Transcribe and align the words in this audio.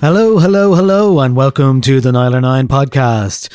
Hello, 0.00 0.38
hello, 0.38 0.74
hello, 0.74 1.20
and 1.20 1.34
welcome 1.34 1.80
to 1.80 2.02
the 2.02 2.12
Nialler9 2.12 2.66
podcast. 2.66 3.50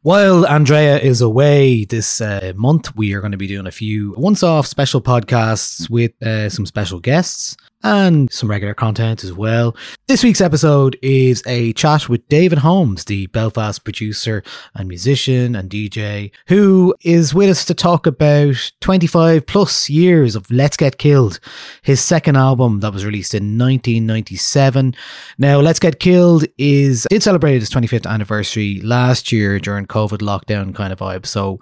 While 0.00 0.46
Andrea 0.46 0.98
is 0.98 1.20
away 1.20 1.84
this 1.84 2.22
uh, 2.22 2.54
month, 2.56 2.96
we 2.96 3.12
are 3.12 3.20
going 3.20 3.32
to 3.32 3.38
be 3.38 3.46
doing 3.46 3.66
a 3.66 3.70
few 3.70 4.14
once 4.16 4.42
off 4.42 4.66
special 4.66 5.02
podcasts 5.02 5.90
with 5.90 6.12
uh, 6.22 6.48
some 6.48 6.64
special 6.64 6.98
guests 6.98 7.58
and 7.82 8.30
some 8.32 8.50
regular 8.50 8.74
content 8.74 9.24
as 9.24 9.32
well. 9.32 9.76
This 10.06 10.22
week's 10.22 10.40
episode 10.40 10.96
is 11.02 11.42
a 11.46 11.72
chat 11.72 12.08
with 12.08 12.26
David 12.28 12.58
Holmes, 12.58 13.04
the 13.04 13.26
Belfast 13.28 13.82
producer 13.84 14.42
and 14.74 14.88
musician 14.88 15.54
and 15.56 15.70
DJ, 15.70 16.30
who 16.48 16.94
is 17.02 17.34
with 17.34 17.50
us 17.50 17.64
to 17.64 17.74
talk 17.74 18.06
about 18.06 18.72
25 18.80 19.46
plus 19.46 19.88
years 19.90 20.36
of 20.36 20.50
Let's 20.50 20.76
Get 20.76 20.98
Killed, 20.98 21.40
his 21.82 22.00
second 22.00 22.36
album 22.36 22.80
that 22.80 22.92
was 22.92 23.04
released 23.04 23.34
in 23.34 23.58
1997. 23.58 24.94
Now, 25.38 25.60
Let's 25.60 25.80
Get 25.80 25.98
Killed 25.98 26.44
is 26.58 27.06
did 27.10 27.22
celebrate 27.22 27.62
its 27.62 27.70
25th 27.70 28.06
anniversary 28.06 28.80
last 28.82 29.32
year 29.32 29.58
during 29.58 29.86
COVID 29.86 30.18
lockdown 30.18 30.74
kind 30.74 30.92
of 30.92 30.98
vibe. 30.98 31.26
So, 31.26 31.60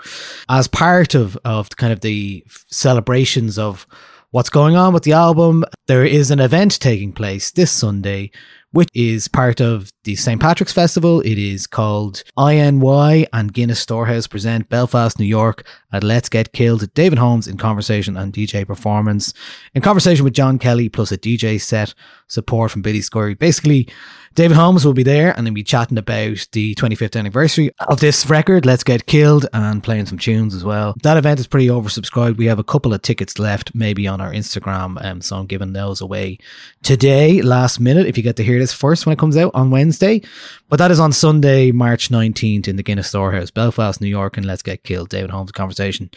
as 0.49 0.69
part 0.69 1.15
of 1.15 1.39
of 1.45 1.71
kind 1.77 1.93
of 1.93 2.01
the 2.01 2.45
celebrations 2.71 3.59
of 3.59 3.87
what's 4.31 4.51
going 4.51 4.77
on 4.77 4.95
with 4.95 5.03
the 5.03 5.13
album. 5.13 5.65
There 5.87 6.05
is 6.05 6.31
an 6.31 6.39
event 6.39 6.79
taking 6.79 7.13
place 7.13 7.51
this 7.51 7.73
Sunday, 7.73 8.31
which 8.71 8.89
is 8.95 9.27
part 9.27 9.61
of 9.61 9.91
the 10.05 10.15
St. 10.15 10.41
Patrick's 10.41 10.73
Festival. 10.73 11.21
It 11.23 11.37
is 11.37 11.67
called 11.67 12.23
INY 12.39 13.27
and 13.33 13.53
Guinness 13.53 13.81
Storehouse 13.81 14.29
present 14.29 14.69
Belfast, 14.69 15.19
New 15.19 15.25
York 15.25 15.67
at 15.93 16.05
Let's 16.05 16.29
Get 16.29 16.53
Killed. 16.53 16.93
David 16.95 17.19
Holmes 17.19 17.49
in 17.49 17.57
conversation 17.57 18.17
and 18.17 18.33
DJ 18.33 18.65
performance. 18.65 19.35
In 19.75 19.83
conversation 19.83 20.25
with 20.25 20.35
John 20.35 20.59
Kelly 20.59 20.89
plus 20.89 21.11
a 21.11 21.19
DJ 21.19 21.61
set 21.61 21.95
support 22.29 22.71
from 22.71 22.83
Billy 22.83 23.01
Scurry. 23.01 23.35
Basically, 23.35 23.89
David 24.37 24.57
Holmes 24.57 24.85
will 24.85 24.93
be 24.93 25.03
there 25.03 25.37
and 25.37 25.45
then 25.45 25.55
be 25.55 25.65
chatting 25.65 25.99
about 25.99 26.47
the 26.53 26.77
25th 26.77 27.19
anniversary 27.19 27.73
of 27.89 27.99
this 27.99 28.31
record, 28.31 28.65
Let's 28.65 28.85
Get 28.85 29.07
Killed, 29.07 29.47
and 29.53 29.83
playing 29.83 30.07
some 30.07 30.19
tunes 30.19 30.55
as 30.55 30.63
well. 30.63 30.95
That 31.03 31.17
event 31.17 31.41
is 31.41 31.49
pretty 31.49 31.67
oversubscribed. 31.67 32.37
We 32.37 32.47
have 32.47 32.61
a 32.61 32.65
couple 32.65 32.95
of 32.95 33.03
tickets 33.03 33.41
left, 33.41 33.75
maybe 33.75 34.07
on 34.07 34.21
our 34.21 34.31
Instagram, 34.31 35.05
um, 35.05 35.21
so 35.21 35.37
I'm 35.37 35.47
giving 35.47 35.73
those 35.73 36.01
away 36.01 36.39
today, 36.85 37.43
last 37.43 37.81
minute, 37.81 38.07
if 38.07 38.17
you 38.17 38.23
get 38.23 38.37
to 38.37 38.45
hear 38.45 38.61
this 38.61 38.73
first 38.73 39.05
when 39.05 39.13
it 39.13 39.19
comes 39.19 39.37
out 39.37 39.51
on 39.53 39.73
Wednesday. 39.73 40.23
But 40.69 40.77
that 40.77 40.93
is 40.93 41.01
on 41.01 41.11
Sunday, 41.11 41.73
March 41.73 42.09
19th 42.11 42.69
in 42.69 42.77
the 42.77 42.85
Guinness 42.85 43.09
Storehouse, 43.09 43.51
Belfast, 43.51 44.01
New 44.01 44.07
York, 44.07 44.37
and 44.37 44.47
Let's 44.47 44.63
Get 44.63 44.85
Killed, 44.85 45.09
David 45.09 45.31
Holmes 45.31 45.51
conversation. 45.51 46.09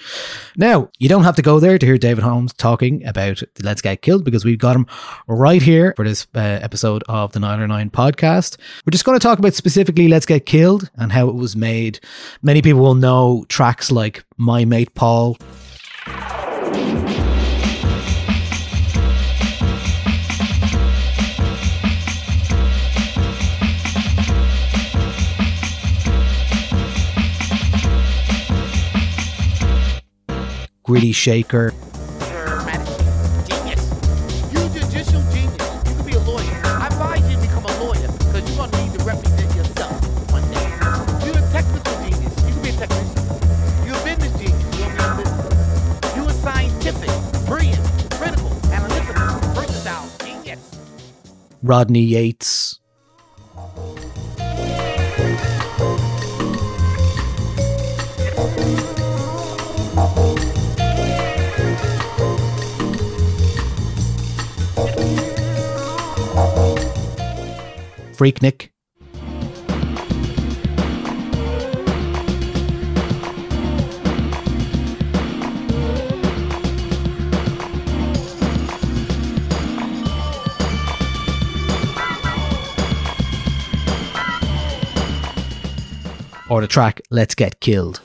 Now, 0.56 0.92
you 1.00 1.10
don't 1.10 1.24
have 1.24 1.36
to 1.38 1.42
go 1.42 1.60
there 1.60 1.80
to 1.80 1.86
hear 1.86 1.98
David 1.98 2.24
Holmes 2.24 2.54
talking 2.54 3.04
about 3.08 3.42
Let's 3.64 3.82
Get 3.82 4.04
Killed 4.04 4.24
because 4.24 4.46
we've 4.46 4.60
got 4.60 4.76
him 4.76 4.86
right 5.26 5.64
here 5.64 5.94
for 5.96 6.06
this 6.06 6.28
uh, 6.36 6.40
episode 6.40 7.04
of 7.10 7.32
the 7.32 7.40
Nialler9 7.40 7.90
podcast. 7.90 8.03
We're 8.12 8.92
just 8.92 9.06
going 9.06 9.18
to 9.18 9.24
talk 9.24 9.40
about 9.40 9.54
specifically 9.54 10.08
Let's 10.08 10.26
Get 10.26 10.46
Killed 10.46 10.90
and 10.96 11.12
how 11.12 11.30
it 11.30 11.36
was 11.36 11.56
made. 11.56 12.00
Many 12.42 12.62
people 12.62 12.82
will 12.82 12.96
know 12.96 13.46
tracks 13.50 13.92
like 13.92 14.24
My 14.38 14.66
Mate 14.66 14.94
Paul. 14.96 15.38
Gritty 30.84 31.14
Shaker, 31.14 31.74
Rodney 51.64 52.04
Yates, 52.04 52.78
Freaknik, 68.18 68.73
the 86.62 86.68
track 86.68 87.02
let's 87.10 87.36
get 87.36 87.60
killed 87.60 88.02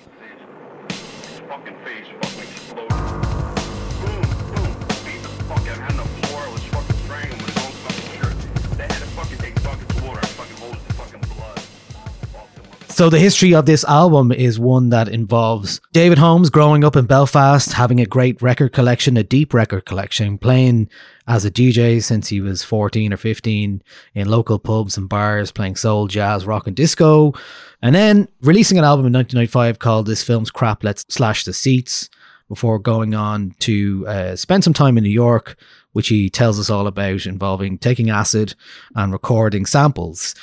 So 12.98 13.08
the 13.08 13.20
history 13.20 13.54
of 13.54 13.64
this 13.64 13.84
album 13.84 14.32
is 14.32 14.58
one 14.58 14.88
that 14.88 15.06
involves 15.06 15.80
David 15.92 16.18
Holmes 16.18 16.50
growing 16.50 16.82
up 16.82 16.96
in 16.96 17.06
Belfast, 17.06 17.72
having 17.74 18.00
a 18.00 18.06
great 18.06 18.42
record 18.42 18.72
collection, 18.72 19.16
a 19.16 19.22
deep 19.22 19.54
record 19.54 19.84
collection, 19.84 20.36
playing 20.36 20.88
as 21.28 21.44
a 21.44 21.50
DJ 21.52 22.02
since 22.02 22.26
he 22.26 22.40
was 22.40 22.64
14 22.64 23.12
or 23.12 23.16
15 23.16 23.84
in 24.14 24.28
local 24.28 24.58
pubs 24.58 24.98
and 24.98 25.08
bars, 25.08 25.52
playing 25.52 25.76
soul, 25.76 26.08
jazz, 26.08 26.44
rock 26.44 26.66
and 26.66 26.74
disco. 26.74 27.34
And 27.80 27.94
then 27.94 28.28
releasing 28.42 28.78
an 28.78 28.84
album 28.84 29.06
in 29.06 29.12
1995 29.12 29.78
called 29.78 30.06
This 30.06 30.22
Film's 30.24 30.50
Crap, 30.50 30.82
Let's 30.82 31.04
Slash 31.08 31.44
the 31.44 31.52
Seats 31.52 32.10
before 32.48 32.78
going 32.78 33.14
on 33.14 33.54
to 33.60 34.06
uh, 34.08 34.36
spend 34.36 34.64
some 34.64 34.72
time 34.72 34.96
in 34.96 35.04
New 35.04 35.10
York, 35.10 35.56
which 35.92 36.08
he 36.08 36.30
tells 36.30 36.58
us 36.58 36.70
all 36.70 36.86
about, 36.86 37.26
involving 37.26 37.78
taking 37.78 38.10
acid 38.10 38.54
and 38.96 39.12
recording 39.12 39.66
samples. 39.66 40.34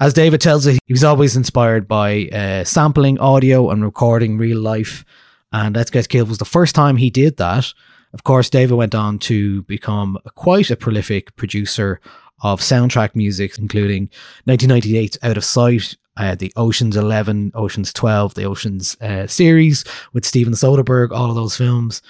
As 0.00 0.14
David 0.14 0.40
tells 0.40 0.66
us, 0.66 0.78
he 0.86 0.92
was 0.92 1.04
always 1.04 1.36
inspired 1.36 1.88
by 1.88 2.28
uh, 2.28 2.64
sampling 2.64 3.18
audio 3.18 3.70
and 3.70 3.82
recording 3.82 4.38
real 4.38 4.60
life. 4.60 5.04
And 5.52 5.74
Let's 5.74 5.90
Get 5.90 6.08
Killed 6.08 6.28
was 6.28 6.38
the 6.38 6.44
first 6.44 6.74
time 6.74 6.96
he 6.96 7.10
did 7.10 7.36
that. 7.38 7.72
Of 8.14 8.24
course, 8.24 8.48
David 8.48 8.76
went 8.76 8.94
on 8.94 9.18
to 9.20 9.62
become 9.62 10.18
quite 10.36 10.70
a 10.70 10.76
prolific 10.76 11.34
producer 11.36 12.00
of 12.42 12.60
soundtrack 12.60 13.16
music, 13.16 13.58
including 13.58 14.08
1998's 14.46 15.18
Out 15.22 15.36
of 15.36 15.44
Sight, 15.44 15.96
uh, 16.18 16.34
the 16.34 16.52
Ocean's 16.56 16.96
11, 16.96 17.52
Ocean's 17.54 17.92
12, 17.92 18.34
the 18.34 18.44
Ocean's 18.44 19.00
uh, 19.00 19.26
series 19.26 19.84
with 20.12 20.26
Steven 20.26 20.52
Soderbergh, 20.54 21.12
all 21.12 21.30
of 21.30 21.36
those 21.36 21.56
films. 21.56 22.02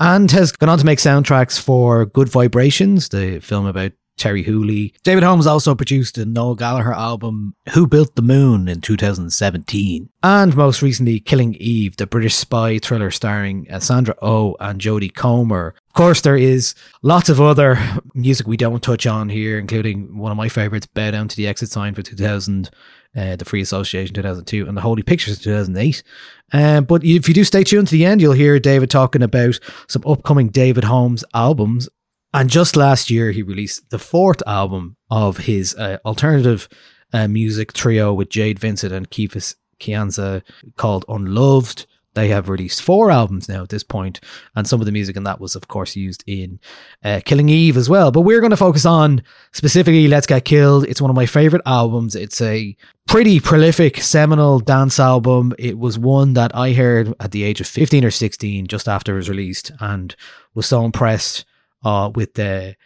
And 0.00 0.30
has 0.32 0.52
gone 0.52 0.68
on 0.68 0.78
to 0.78 0.86
make 0.86 0.98
soundtracks 0.98 1.60
for 1.60 2.06
Good 2.06 2.28
Vibrations, 2.28 3.08
the 3.08 3.38
film 3.38 3.66
about 3.66 3.92
Terri 4.18 4.44
Hooley. 4.44 4.94
David 5.02 5.24
Holmes 5.24 5.46
also 5.46 5.74
produced 5.74 6.14
the 6.14 6.24
Noel 6.24 6.54
Gallagher 6.54 6.92
album 6.92 7.54
Who 7.72 7.86
Built 7.86 8.14
the 8.14 8.22
Moon 8.22 8.68
in 8.68 8.80
2017. 8.80 10.08
And 10.22 10.56
most 10.56 10.82
recently, 10.82 11.18
Killing 11.20 11.54
Eve, 11.54 11.96
the 11.96 12.06
British 12.06 12.34
spy 12.34 12.78
thriller 12.78 13.10
starring 13.10 13.66
uh, 13.70 13.80
Sandra 13.80 14.14
Oh 14.22 14.56
and 14.60 14.80
Jodie 14.80 15.14
Comer. 15.14 15.74
Of 15.88 15.94
course, 15.94 16.20
there 16.20 16.36
is 16.36 16.74
lots 17.02 17.28
of 17.28 17.40
other 17.40 17.78
music 18.14 18.46
we 18.46 18.56
don't 18.56 18.82
touch 18.82 19.06
on 19.06 19.28
here, 19.28 19.58
including 19.58 20.16
one 20.16 20.30
of 20.30 20.38
my 20.38 20.48
favorites, 20.48 20.86
Bow 20.86 21.10
Down 21.10 21.28
to 21.28 21.36
the 21.36 21.46
Exit 21.46 21.70
Sign 21.70 21.94
for 21.94 22.02
2000. 22.02 22.70
Uh, 23.14 23.36
the 23.36 23.44
Free 23.44 23.60
Association 23.60 24.14
2002 24.14 24.66
and 24.66 24.74
the 24.74 24.80
Holy 24.80 25.02
Pictures 25.02 25.38
2008. 25.38 26.02
Uh, 26.50 26.80
but 26.80 27.04
if 27.04 27.28
you 27.28 27.34
do 27.34 27.44
stay 27.44 27.62
tuned 27.62 27.88
to 27.88 27.92
the 27.92 28.06
end, 28.06 28.22
you'll 28.22 28.32
hear 28.32 28.58
David 28.58 28.88
talking 28.88 29.20
about 29.20 29.60
some 29.86 30.02
upcoming 30.06 30.48
David 30.48 30.84
Holmes 30.84 31.22
albums 31.34 31.90
and 32.34 32.48
just 32.48 32.76
last 32.76 33.10
year, 33.10 33.30
he 33.30 33.42
released 33.42 33.90
the 33.90 33.98
fourth 33.98 34.42
album 34.46 34.96
of 35.10 35.38
his 35.38 35.74
uh, 35.74 35.98
alternative 36.04 36.68
uh, 37.12 37.28
music 37.28 37.72
trio 37.72 38.12
with 38.12 38.30
Jade 38.30 38.58
Vincent 38.58 38.92
and 38.92 39.10
Keefus 39.10 39.54
Ciancia 39.78 40.42
called 40.76 41.04
Unloved. 41.08 41.86
They 42.14 42.28
have 42.28 42.50
released 42.50 42.82
four 42.82 43.10
albums 43.10 43.48
now 43.48 43.62
at 43.62 43.70
this 43.70 43.82
point, 43.82 44.20
and 44.54 44.66
some 44.66 44.80
of 44.80 44.86
the 44.86 44.92
music 44.92 45.16
in 45.16 45.24
that 45.24 45.40
was, 45.40 45.56
of 45.56 45.68
course, 45.68 45.96
used 45.96 46.22
in 46.26 46.60
uh, 47.02 47.20
Killing 47.24 47.48
Eve 47.48 47.76
as 47.78 47.88
well. 47.88 48.10
But 48.10 48.20
we're 48.20 48.40
going 48.40 48.50
to 48.50 48.56
focus 48.56 48.84
on 48.84 49.22
specifically 49.52 50.08
Let's 50.08 50.26
Get 50.26 50.44
Killed. 50.44 50.84
It's 50.86 51.00
one 51.00 51.10
of 51.10 51.16
my 51.16 51.24
favorite 51.24 51.62
albums. 51.64 52.14
It's 52.14 52.42
a 52.42 52.76
pretty 53.08 53.40
prolific, 53.40 53.98
seminal 53.98 54.60
dance 54.60 55.00
album. 55.00 55.54
It 55.58 55.78
was 55.78 55.98
one 55.98 56.34
that 56.34 56.54
I 56.54 56.72
heard 56.72 57.14
at 57.18 57.30
the 57.30 57.44
age 57.44 57.62
of 57.62 57.66
15 57.66 58.04
or 58.04 58.10
16, 58.10 58.66
just 58.66 58.88
after 58.88 59.14
it 59.14 59.16
was 59.16 59.30
released, 59.30 59.72
and 59.80 60.14
was 60.54 60.66
so 60.66 60.84
impressed 60.84 61.46
uh, 61.84 62.10
with 62.14 62.34
the 62.34 62.76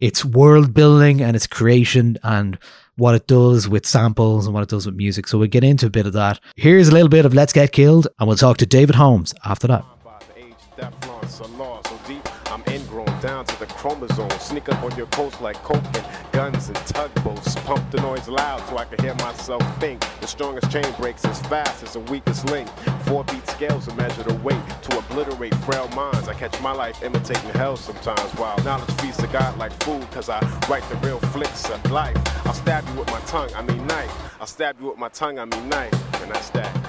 its 0.00 0.24
world 0.24 0.72
building 0.74 1.20
and 1.20 1.34
its 1.34 1.46
creation 1.46 2.16
and 2.22 2.58
what 2.96 3.14
it 3.14 3.26
does 3.26 3.68
with 3.68 3.86
samples 3.86 4.46
and 4.46 4.54
what 4.54 4.62
it 4.62 4.68
does 4.68 4.86
with 4.86 4.94
music. 4.94 5.26
So 5.26 5.38
we'll 5.38 5.48
get 5.48 5.64
into 5.64 5.86
a 5.86 5.90
bit 5.90 6.06
of 6.06 6.12
that. 6.12 6.40
Here's 6.56 6.88
a 6.88 6.92
little 6.92 7.08
bit 7.08 7.24
of 7.24 7.34
Let's 7.34 7.52
Get 7.52 7.72
Killed, 7.72 8.08
and 8.18 8.28
we'll 8.28 8.36
talk 8.36 8.58
to 8.58 8.66
David 8.66 8.96
Holmes 8.96 9.34
after 9.44 9.66
that. 9.68 9.84
Down 13.28 13.44
to 13.44 13.58
the 13.58 13.66
chromosome. 13.66 14.30
Sneak 14.40 14.70
up 14.70 14.82
on 14.82 14.96
your 14.96 15.06
coast 15.08 15.42
like 15.42 15.56
coke 15.56 15.84
and 15.92 16.32
guns 16.32 16.68
and 16.68 16.76
tugboats. 16.86 17.56
Pump 17.56 17.90
the 17.90 18.00
noise 18.00 18.26
loud 18.26 18.66
so 18.70 18.78
I 18.78 18.86
can 18.86 19.04
hear 19.04 19.14
myself 19.16 19.62
think. 19.78 20.00
The 20.22 20.26
strongest 20.26 20.72
chain 20.72 20.90
breaks 20.98 21.26
as 21.26 21.38
fast 21.42 21.82
as 21.82 21.92
the 21.92 22.00
weakest 22.00 22.48
link. 22.48 22.70
Four 23.04 23.24
beat 23.24 23.46
scales 23.46 23.86
to 23.86 23.94
measure 23.96 24.22
the 24.22 24.32
weight 24.36 24.62
to 24.84 24.98
obliterate 24.98 25.54
frail 25.56 25.88
minds. 25.88 26.26
I 26.26 26.32
catch 26.32 26.58
my 26.62 26.72
life 26.72 27.02
imitating 27.02 27.50
hell 27.50 27.76
sometimes 27.76 28.30
while 28.38 28.56
knowledge 28.64 28.90
feeds 29.02 29.18
a 29.18 29.26
god 29.26 29.58
like 29.58 29.74
food 29.82 30.10
cause 30.10 30.30
I 30.30 30.40
write 30.70 30.88
the 30.88 30.96
real 31.06 31.18
flicks 31.34 31.68
of 31.68 31.90
life. 31.90 32.16
I'll 32.46 32.54
stab 32.54 32.88
you 32.88 32.94
with 32.94 33.08
my 33.08 33.20
tongue, 33.26 33.50
I 33.54 33.60
mean 33.60 33.86
knife. 33.88 34.40
I'll 34.40 34.46
stab 34.46 34.80
you 34.80 34.86
with 34.88 34.96
my 34.96 35.10
tongue, 35.10 35.38
I 35.38 35.44
mean 35.44 35.68
knife. 35.68 35.92
And 36.22 36.30
that's 36.30 36.48
that. 36.50 36.87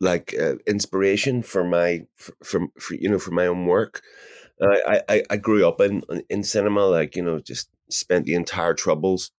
like 0.00 0.34
uh, 0.40 0.54
inspiration 0.66 1.42
for 1.42 1.64
my 1.64 2.06
for, 2.16 2.32
for, 2.44 2.60
for 2.78 2.94
you 2.94 3.08
know 3.08 3.18
for 3.18 3.32
my 3.32 3.46
own 3.46 3.66
work 3.66 4.02
I, 4.60 5.02
I 5.08 5.22
I 5.30 5.36
grew 5.36 5.66
up 5.66 5.80
in 5.80 6.02
in 6.28 6.42
cinema 6.42 6.86
like 6.86 7.16
you 7.16 7.22
know 7.22 7.38
just 7.40 7.68
spent 7.90 8.26
the 8.26 8.34
entire 8.34 8.74
troubles 8.74 9.30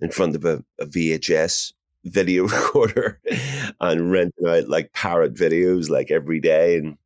in 0.00 0.10
front 0.10 0.36
of 0.36 0.44
a, 0.44 0.64
a 0.80 0.86
VHS 0.86 1.72
video 2.04 2.44
recorder 2.48 3.20
and 3.80 4.10
renting 4.10 4.48
out 4.48 4.68
like 4.68 4.92
parrot 4.92 5.34
videos 5.34 5.88
like 5.88 6.10
every 6.10 6.40
day. 6.40 6.78
And 6.78 6.96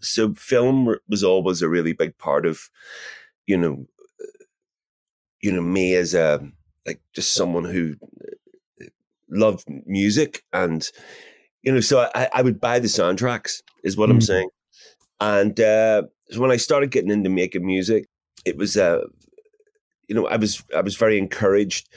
so 0.00 0.34
film 0.34 0.94
was 1.08 1.24
always 1.24 1.62
a 1.62 1.68
really 1.68 1.92
big 1.92 2.16
part 2.18 2.46
of, 2.46 2.70
you 3.46 3.56
know, 3.56 3.86
you 5.40 5.52
know, 5.52 5.62
me 5.62 5.94
as 5.94 6.14
a, 6.14 6.40
like 6.86 7.00
just 7.14 7.34
someone 7.34 7.64
who 7.64 7.94
loved 9.30 9.64
music 9.86 10.42
and, 10.52 10.88
you 11.62 11.72
know, 11.72 11.80
so 11.80 12.08
I, 12.14 12.28
I 12.32 12.42
would 12.42 12.60
buy 12.60 12.78
the 12.78 12.88
soundtracks 12.88 13.62
is 13.84 13.96
what 13.96 14.08
mm. 14.08 14.14
I'm 14.14 14.20
saying. 14.20 14.48
And 15.20 15.58
uh, 15.60 16.02
so 16.30 16.40
when 16.40 16.50
I 16.50 16.56
started 16.56 16.90
getting 16.90 17.10
into 17.10 17.28
making 17.28 17.66
music, 17.66 18.06
it 18.44 18.56
was 18.56 18.76
uh, 18.76 19.00
you 20.08 20.14
know, 20.14 20.26
I 20.26 20.36
was 20.36 20.64
I 20.74 20.80
was 20.80 20.96
very 20.96 21.18
encouraged 21.18 21.88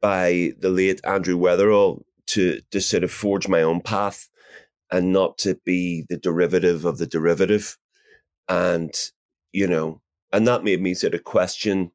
by 0.00 0.52
the 0.60 0.68
late 0.68 1.00
Andrew 1.04 1.38
Weatherall 1.38 2.02
to 2.26 2.60
to 2.70 2.80
sort 2.80 3.04
of 3.04 3.10
forge 3.10 3.48
my 3.48 3.62
own 3.62 3.80
path 3.80 4.28
and 4.90 5.12
not 5.12 5.38
to 5.38 5.58
be 5.64 6.04
the 6.08 6.18
derivative 6.18 6.84
of 6.84 6.98
the 6.98 7.06
derivative. 7.06 7.78
And, 8.48 8.92
you 9.52 9.66
know, 9.66 10.02
and 10.32 10.46
that 10.46 10.62
made 10.62 10.82
me 10.82 10.94
sort 10.94 11.14
of 11.14 11.24
question, 11.24 11.90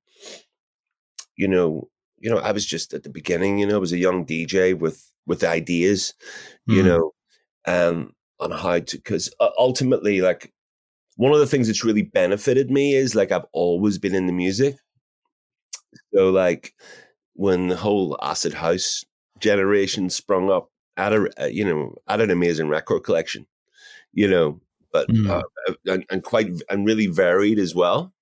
you 1.35 1.47
know, 1.47 1.89
you 2.21 2.29
know, 2.29 2.37
I 2.37 2.51
was 2.51 2.65
just 2.65 2.93
at 2.93 3.03
the 3.03 3.09
beginning, 3.09 3.59
you 3.59 3.67
know, 3.67 3.75
I 3.75 3.79
was 3.79 3.93
a 3.93 3.97
young 3.97 4.25
DJ 4.25 4.77
with 4.77 5.11
with 5.25 5.43
ideas, 5.43 6.13
mm. 6.69 6.75
you 6.75 6.83
know, 6.83 7.11
um, 7.67 8.13
on 8.39 8.51
how 8.51 8.79
to 8.79 8.97
because 8.97 9.33
ultimately, 9.57 10.21
like 10.21 10.53
one 11.15 11.33
of 11.33 11.39
the 11.39 11.47
things 11.47 11.67
that's 11.67 11.83
really 11.83 12.01
benefited 12.01 12.71
me 12.71 12.93
is 12.93 13.15
like 13.15 13.31
I've 13.31 13.45
always 13.51 13.97
been 13.97 14.15
in 14.15 14.27
the 14.27 14.33
music. 14.33 14.77
So 16.13 16.29
like 16.29 16.73
when 17.33 17.67
the 17.67 17.75
whole 17.75 18.17
acid 18.21 18.53
house 18.53 19.03
generation 19.39 20.09
sprung 20.09 20.49
up 20.49 20.69
at 20.97 21.13
a 21.13 21.29
uh, 21.41 21.45
you 21.47 21.63
know 21.63 21.95
at 22.07 22.21
an 22.21 22.31
amazing 22.31 22.67
record 22.67 23.01
collection, 23.01 23.45
you 24.13 24.27
know, 24.27 24.59
but 24.91 25.07
mm. 25.09 25.29
uh, 25.29 25.73
and, 25.85 26.05
and 26.09 26.23
quite 26.23 26.51
and 26.69 26.85
really 26.85 27.07
varied 27.07 27.59
as 27.59 27.75
well. 27.75 28.13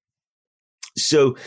So 0.98 1.38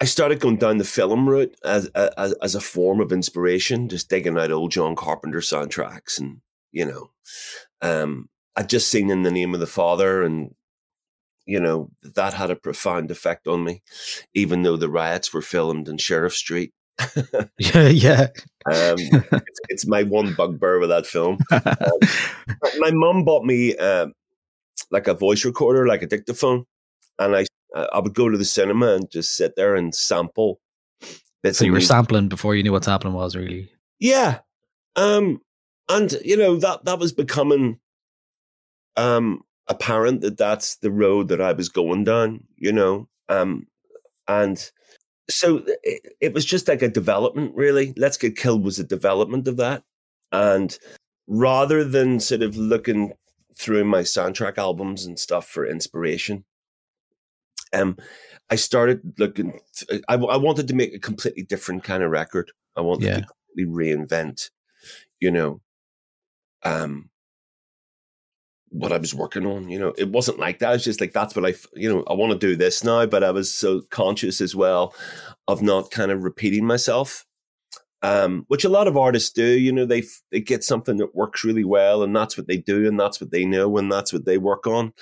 I 0.00 0.06
started 0.06 0.40
going 0.40 0.56
down 0.56 0.78
the 0.78 0.84
film 0.84 1.28
route 1.28 1.56
as, 1.64 1.86
as 1.94 2.32
as 2.34 2.54
a 2.54 2.60
form 2.60 3.00
of 3.00 3.12
inspiration, 3.12 3.88
just 3.88 4.10
digging 4.10 4.36
out 4.36 4.50
old 4.50 4.72
John 4.72 4.96
Carpenter 4.96 5.38
soundtracks, 5.38 6.18
and 6.18 6.40
you 6.72 6.84
know, 6.84 7.10
um, 7.80 8.28
I'd 8.56 8.68
just 8.68 8.90
seen 8.90 9.10
in 9.10 9.22
the 9.22 9.30
name 9.30 9.54
of 9.54 9.60
the 9.60 9.66
Father, 9.66 10.22
and 10.22 10.54
you 11.46 11.60
know 11.60 11.90
that 12.02 12.34
had 12.34 12.50
a 12.50 12.56
profound 12.56 13.10
effect 13.10 13.46
on 13.46 13.64
me, 13.64 13.82
even 14.34 14.62
though 14.62 14.76
the 14.76 14.90
riots 14.90 15.32
were 15.32 15.42
filmed 15.42 15.88
in 15.88 15.98
Sheriff 15.98 16.34
Street. 16.34 16.72
yeah, 17.58 17.88
yeah. 17.88 18.26
Um, 18.66 18.96
it's, 18.98 19.60
it's, 19.68 19.86
my 19.86 20.02
one 20.02 20.34
bugbear 20.34 20.78
with 20.78 20.90
that 20.90 21.06
film. 21.06 21.38
Um, 21.52 22.78
my 22.78 22.90
mum 22.92 23.24
bought 23.24 23.44
me 23.44 23.76
um, 23.76 24.12
like 24.90 25.06
a 25.06 25.14
voice 25.14 25.44
recorder, 25.44 25.86
like 25.86 26.02
a 26.02 26.06
dictaphone, 26.06 26.64
and 27.18 27.34
I 27.34 27.46
I 27.74 27.98
would 27.98 28.14
go 28.14 28.28
to 28.28 28.38
the 28.38 28.44
cinema 28.44 28.94
and 28.94 29.10
just 29.10 29.36
sit 29.36 29.56
there 29.56 29.74
and 29.74 29.94
sample. 29.94 30.60
Bits 31.42 31.58
so 31.58 31.64
you 31.64 31.72
were 31.72 31.78
music. 31.78 31.88
sampling 31.88 32.28
before 32.28 32.54
you 32.54 32.62
knew 32.62 32.72
what 32.72 32.84
sampling 32.84 33.14
was, 33.14 33.36
really. 33.36 33.70
Yeah, 33.98 34.38
um, 34.96 35.40
and 35.88 36.12
you 36.24 36.36
know 36.36 36.56
that 36.56 36.84
that 36.84 36.98
was 36.98 37.12
becoming 37.12 37.78
um, 38.96 39.42
apparent 39.68 40.20
that 40.22 40.38
that's 40.38 40.76
the 40.76 40.90
road 40.90 41.28
that 41.28 41.40
I 41.40 41.52
was 41.52 41.68
going 41.68 42.04
down. 42.04 42.44
You 42.56 42.72
know, 42.72 43.08
um, 43.28 43.66
and 44.28 44.70
so 45.28 45.64
it, 45.82 46.14
it 46.20 46.32
was 46.32 46.44
just 46.44 46.68
like 46.68 46.82
a 46.82 46.88
development, 46.88 47.54
really. 47.54 47.92
Let's 47.96 48.16
Get 48.16 48.36
Killed 48.36 48.64
was 48.64 48.78
a 48.78 48.84
development 48.84 49.48
of 49.48 49.56
that, 49.58 49.82
and 50.32 50.78
rather 51.26 51.84
than 51.84 52.20
sort 52.20 52.42
of 52.42 52.56
looking 52.56 53.12
through 53.56 53.84
my 53.84 54.00
soundtrack 54.00 54.58
albums 54.58 55.04
and 55.04 55.18
stuff 55.18 55.46
for 55.46 55.66
inspiration, 55.66 56.44
um, 57.74 57.96
I 58.50 58.56
started 58.56 59.00
looking. 59.18 59.58
I, 60.08 60.14
I, 60.14 60.36
wanted 60.36 60.68
to 60.68 60.74
make 60.74 60.94
a 60.94 60.98
completely 60.98 61.42
different 61.42 61.82
kind 61.82 62.02
of 62.02 62.10
record. 62.10 62.52
I 62.76 62.82
wanted 62.82 63.06
yeah. 63.06 63.20
to 63.20 63.26
completely 63.26 63.72
reinvent, 63.72 64.50
you 65.20 65.30
know, 65.30 65.60
um, 66.62 67.10
what 68.68 68.92
I 68.92 68.98
was 68.98 69.14
working 69.14 69.46
on. 69.46 69.68
You 69.68 69.78
know, 69.78 69.94
it 69.96 70.10
wasn't 70.10 70.38
like 70.38 70.58
that. 70.58 70.74
It's 70.74 70.84
just 70.84 71.00
like 71.00 71.12
that's 71.12 71.34
what 71.34 71.46
I, 71.46 71.54
you 71.74 71.92
know, 71.92 72.04
I 72.08 72.12
want 72.12 72.32
to 72.32 72.46
do 72.46 72.54
this 72.54 72.84
now. 72.84 73.06
But 73.06 73.24
I 73.24 73.30
was 73.30 73.52
so 73.52 73.80
conscious 73.90 74.40
as 74.40 74.54
well 74.54 74.94
of 75.48 75.62
not 75.62 75.90
kind 75.90 76.10
of 76.10 76.22
repeating 76.22 76.66
myself. 76.66 77.24
Um, 78.02 78.44
which 78.48 78.66
a 78.66 78.68
lot 78.68 78.86
of 78.86 78.98
artists 78.98 79.32
do. 79.32 79.58
You 79.58 79.72
know, 79.72 79.86
they 79.86 80.02
they 80.30 80.40
get 80.40 80.62
something 80.62 80.98
that 80.98 81.14
works 81.14 81.44
really 81.44 81.64
well, 81.64 82.02
and 82.02 82.14
that's 82.14 82.36
what 82.36 82.46
they 82.46 82.58
do, 82.58 82.86
and 82.86 83.00
that's 83.00 83.18
what 83.18 83.30
they 83.30 83.46
know, 83.46 83.78
and 83.78 83.90
that's 83.90 84.12
what 84.12 84.26
they 84.26 84.36
work 84.36 84.66
on 84.66 84.92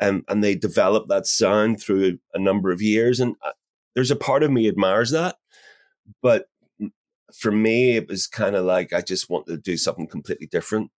and 0.00 0.22
and 0.28 0.42
they 0.42 0.54
develop 0.54 1.08
that 1.08 1.26
sound 1.26 1.80
through 1.80 2.18
a 2.34 2.38
number 2.38 2.70
of 2.70 2.82
years. 2.82 3.20
And 3.20 3.36
uh, 3.44 3.52
there's 3.94 4.10
a 4.10 4.16
part 4.16 4.42
of 4.42 4.50
me 4.50 4.68
admires 4.68 5.10
that, 5.10 5.36
but 6.22 6.46
for 7.34 7.52
me, 7.52 7.96
it 7.96 8.08
was 8.08 8.26
kind 8.26 8.56
of 8.56 8.64
like 8.64 8.92
I 8.92 9.00
just 9.00 9.28
wanted 9.28 9.52
to 9.52 9.58
do 9.58 9.76
something 9.76 10.06
completely 10.06 10.46
different. 10.46 10.90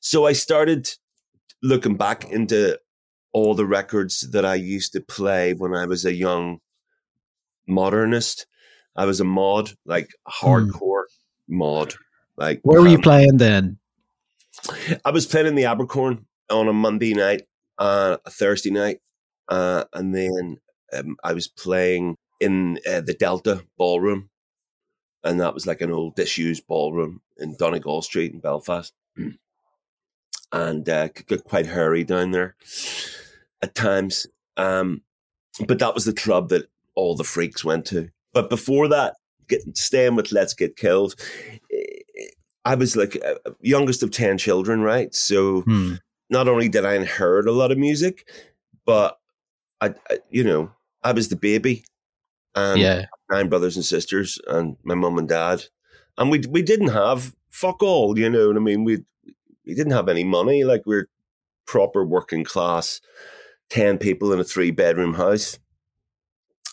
So 0.00 0.26
I 0.26 0.32
started 0.32 0.88
looking 1.62 1.96
back 1.96 2.30
into 2.30 2.78
all 3.32 3.54
the 3.54 3.66
records 3.66 4.20
that 4.30 4.44
I 4.44 4.54
used 4.54 4.92
to 4.92 5.00
play 5.00 5.54
when 5.54 5.74
I 5.74 5.86
was 5.86 6.04
a 6.04 6.14
young 6.14 6.58
modernist. 7.66 8.46
I 8.96 9.06
was 9.06 9.20
a 9.20 9.24
mod, 9.24 9.72
like 9.84 10.10
hmm. 10.26 10.46
hardcore 10.46 11.04
mod. 11.48 11.94
Like 12.36 12.60
where 12.62 12.80
were 12.80 12.88
um, 12.88 12.92
you 12.92 13.00
playing 13.00 13.38
then? 13.38 13.78
I 15.04 15.10
was 15.10 15.26
playing 15.26 15.46
in 15.46 15.54
the 15.56 15.64
Abercorn 15.64 16.24
on 16.50 16.68
a 16.68 16.72
Monday 16.72 17.14
night 17.14 17.42
uh, 17.78 18.16
a 18.24 18.30
Thursday 18.30 18.70
night, 18.70 19.00
uh, 19.48 19.84
and 19.92 20.14
then 20.14 20.58
um, 20.92 21.16
I 21.24 21.32
was 21.32 21.48
playing 21.48 22.16
in 22.40 22.78
uh, 22.88 23.00
the 23.00 23.14
Delta 23.14 23.64
Ballroom, 23.78 24.30
and 25.22 25.40
that 25.40 25.54
was 25.54 25.66
like 25.66 25.80
an 25.80 25.92
old 25.92 26.16
disused 26.16 26.66
ballroom 26.66 27.20
in 27.38 27.56
Donegal 27.58 28.02
Street 28.02 28.32
in 28.32 28.40
Belfast, 28.40 28.92
and 30.52 30.88
uh, 30.88 31.08
could 31.08 31.26
get 31.26 31.44
quite 31.44 31.66
hairy 31.66 32.04
down 32.04 32.30
there 32.30 32.56
at 33.62 33.74
times. 33.74 34.26
Um, 34.56 35.02
but 35.66 35.78
that 35.78 35.94
was 35.94 36.04
the 36.04 36.12
club 36.12 36.48
that 36.50 36.68
all 36.94 37.16
the 37.16 37.24
freaks 37.24 37.64
went 37.64 37.86
to. 37.86 38.10
But 38.32 38.50
before 38.50 38.88
that, 38.88 39.14
getting 39.48 39.74
staying 39.74 40.16
with 40.16 40.32
Let's 40.32 40.54
Get 40.54 40.76
Killed. 40.76 41.14
Eh, 41.72 42.00
I 42.66 42.74
was 42.76 42.96
like 42.96 43.22
uh, 43.22 43.50
youngest 43.60 44.02
of 44.02 44.10
10 44.10 44.38
children, 44.38 44.80
right? 44.80 45.14
So 45.14 45.62
hmm 45.62 45.94
not 46.34 46.48
only 46.48 46.68
did 46.68 46.84
I 46.84 46.96
inherit 46.96 47.46
a 47.46 47.52
lot 47.52 47.70
of 47.70 47.78
music, 47.78 48.28
but 48.84 49.18
I, 49.80 49.94
I 50.10 50.18
you 50.28 50.42
know, 50.44 50.72
I 51.02 51.12
was 51.12 51.28
the 51.28 51.36
baby. 51.36 51.84
And 52.56 52.80
yeah. 52.80 53.06
nine 53.30 53.48
brothers 53.48 53.76
and 53.76 53.84
sisters 53.84 54.38
and 54.46 54.76
my 54.84 54.94
mum 54.94 55.18
and 55.18 55.28
dad. 55.28 55.64
And 56.18 56.30
we 56.30 56.42
we 56.48 56.60
didn't 56.60 56.88
have 56.88 57.34
fuck 57.50 57.82
all, 57.82 58.18
you 58.18 58.28
know 58.28 58.48
what 58.48 58.56
I 58.56 58.60
mean? 58.60 58.84
We 58.84 58.98
we 59.66 59.74
didn't 59.74 59.92
have 59.92 60.08
any 60.08 60.24
money. 60.24 60.64
Like 60.64 60.82
we're 60.86 61.08
proper 61.66 62.04
working 62.04 62.44
class, 62.44 63.00
ten 63.70 63.98
people 63.98 64.32
in 64.32 64.40
a 64.40 64.44
three 64.44 64.70
bedroom 64.70 65.14
house. 65.14 65.58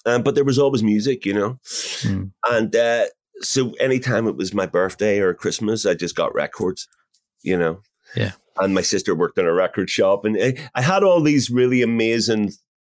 Um, 0.06 0.24
but 0.24 0.34
there 0.34 0.44
was 0.44 0.58
always 0.58 0.82
music, 0.84 1.26
you 1.26 1.34
know. 1.34 1.60
Mm. 2.02 2.32
And 2.50 2.76
uh, 2.76 3.06
so 3.42 3.74
anytime 3.80 4.28
it 4.28 4.36
was 4.36 4.54
my 4.54 4.66
birthday 4.66 5.20
or 5.20 5.36
Christmas, 5.36 5.86
I 5.86 5.94
just 5.94 6.16
got 6.16 6.34
records, 6.34 6.88
you 7.44 7.58
know. 7.58 7.82
Yeah 8.16 8.32
and 8.58 8.74
my 8.74 8.82
sister 8.82 9.16
worked 9.16 9.38
in 9.38 9.46
a 9.46 9.54
record 9.54 9.90
shop, 9.90 10.26
and 10.26 10.38
I 10.76 10.82
had 10.82 11.04
all 11.04 11.22
these 11.22 11.50
really 11.50 11.82
amazing 11.82 12.52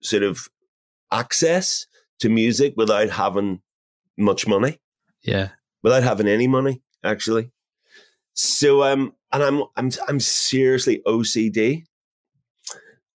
sort 0.02 0.22
of 0.22 0.48
access 1.10 1.86
to 2.20 2.28
music 2.28 2.74
without 2.76 3.10
having 3.10 3.60
much 4.16 4.46
money. 4.46 4.80
Yeah, 5.22 5.50
without 5.82 6.02
having 6.02 6.28
any 6.28 6.46
money 6.46 6.82
actually. 7.04 7.50
So 8.34 8.82
um, 8.82 9.14
and 9.32 9.42
I'm 9.42 9.62
I'm 9.76 9.90
I'm 10.08 10.20
seriously 10.20 11.02
OCD 11.06 11.84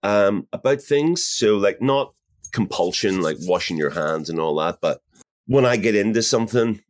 um 0.04 0.48
about 0.54 0.82
things. 0.82 1.26
So 1.26 1.58
like 1.58 1.82
not 1.82 2.14
compulsion, 2.52 3.22
like 3.22 3.38
washing 3.42 3.78
your 3.78 3.90
hands 3.90 4.30
and 4.30 4.40
all 4.40 4.56
that, 4.58 4.80
but 4.82 5.02
when 5.48 5.66
I 5.66 5.78
get 5.78 5.96
into 5.96 6.22
something, 6.22 6.82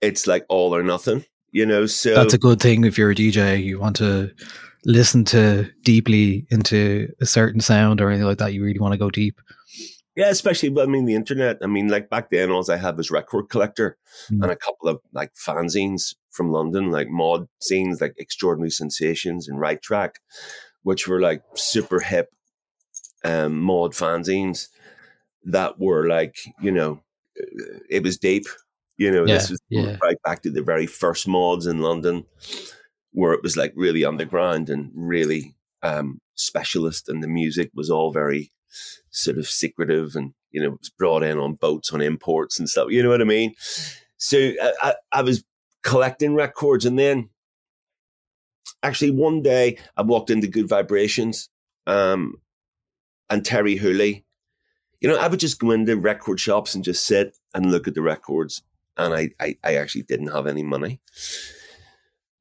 it's 0.00 0.26
like 0.26 0.44
all 0.48 0.74
or 0.74 0.82
nothing 0.82 1.24
you 1.52 1.64
know 1.64 1.86
so 1.86 2.14
that's 2.14 2.34
a 2.34 2.38
good 2.38 2.60
thing 2.60 2.84
if 2.84 2.98
you're 2.98 3.10
a 3.10 3.14
dj 3.14 3.62
you 3.62 3.78
want 3.78 3.96
to 3.96 4.30
listen 4.84 5.24
to 5.24 5.70
deeply 5.82 6.46
into 6.50 7.08
a 7.20 7.26
certain 7.26 7.60
sound 7.60 8.00
or 8.00 8.08
anything 8.08 8.26
like 8.26 8.38
that. 8.38 8.52
You 8.52 8.64
really 8.64 8.80
want 8.80 8.92
to 8.92 8.98
go 8.98 9.10
deep. 9.10 9.40
Yeah 10.16 10.28
especially 10.28 10.78
i 10.78 10.84
mean 10.84 11.06
the 11.06 11.14
internet 11.14 11.56
i 11.62 11.66
mean 11.66 11.88
like 11.88 12.10
back 12.10 12.28
then 12.28 12.50
all 12.50 12.70
i 12.70 12.76
had 12.76 12.98
was 12.98 13.10
record 13.10 13.48
collector 13.48 13.96
mm. 14.30 14.42
and 14.42 14.52
a 14.52 14.56
couple 14.56 14.86
of 14.86 15.00
like 15.14 15.32
fanzines 15.32 16.14
from 16.30 16.52
london 16.52 16.90
like 16.90 17.08
mod 17.08 17.48
scenes 17.62 18.02
like 18.02 18.12
extraordinary 18.18 18.68
sensations 18.68 19.48
and 19.48 19.58
right 19.58 19.80
track 19.80 20.20
which 20.82 21.08
were 21.08 21.18
like 21.18 21.42
super 21.54 21.98
hip 21.98 22.28
um 23.24 23.58
mod 23.58 23.92
fanzines 23.92 24.68
that 25.44 25.80
were 25.80 26.06
like 26.06 26.36
you 26.60 26.70
know 26.70 27.00
it 27.88 28.02
was 28.02 28.18
deep 28.18 28.44
you 29.02 29.10
know, 29.10 29.26
yeah, 29.26 29.34
this 29.34 29.50
was 29.50 29.60
yeah. 29.68 29.96
right 30.00 30.16
back 30.22 30.42
to 30.42 30.50
the 30.50 30.62
very 30.62 30.86
first 30.86 31.26
mods 31.26 31.66
in 31.66 31.80
London, 31.80 32.24
where 33.10 33.32
it 33.32 33.42
was 33.42 33.56
like 33.56 33.72
really 33.74 34.04
underground 34.04 34.70
and 34.70 34.92
really 34.94 35.56
um, 35.82 36.20
specialist, 36.36 37.08
and 37.08 37.20
the 37.22 37.28
music 37.28 37.70
was 37.74 37.90
all 37.90 38.12
very 38.12 38.52
sort 39.10 39.38
of 39.38 39.48
secretive, 39.48 40.14
and 40.14 40.34
you 40.52 40.60
know, 40.60 40.74
it 40.74 40.78
was 40.78 40.90
brought 40.90 41.24
in 41.24 41.38
on 41.38 41.54
boats 41.54 41.92
on 41.92 42.00
imports 42.00 42.60
and 42.60 42.68
stuff. 42.68 42.90
You 42.90 43.02
know 43.02 43.08
what 43.08 43.20
I 43.20 43.24
mean? 43.24 43.54
So 44.18 44.38
I, 44.38 44.72
I, 44.82 44.94
I 45.10 45.22
was 45.22 45.42
collecting 45.82 46.36
records, 46.36 46.86
and 46.86 46.96
then 46.96 47.28
actually 48.84 49.10
one 49.10 49.42
day 49.42 49.78
I 49.96 50.02
walked 50.02 50.30
into 50.30 50.46
Good 50.46 50.68
Vibrations, 50.68 51.48
um, 51.88 52.40
and 53.28 53.42
Terri 53.42 53.78
Hooley. 53.78 54.24
You 55.00 55.08
know, 55.08 55.16
I 55.16 55.26
would 55.26 55.40
just 55.40 55.58
go 55.58 55.72
into 55.72 55.96
record 55.96 56.38
shops 56.38 56.76
and 56.76 56.84
just 56.84 57.04
sit 57.04 57.36
and 57.52 57.72
look 57.72 57.88
at 57.88 57.94
the 57.94 58.02
records 58.02 58.62
and 58.96 59.14
I, 59.14 59.30
I, 59.40 59.56
I 59.64 59.74
actually 59.76 60.02
didn't 60.02 60.28
have 60.28 60.46
any 60.46 60.62
money. 60.62 61.00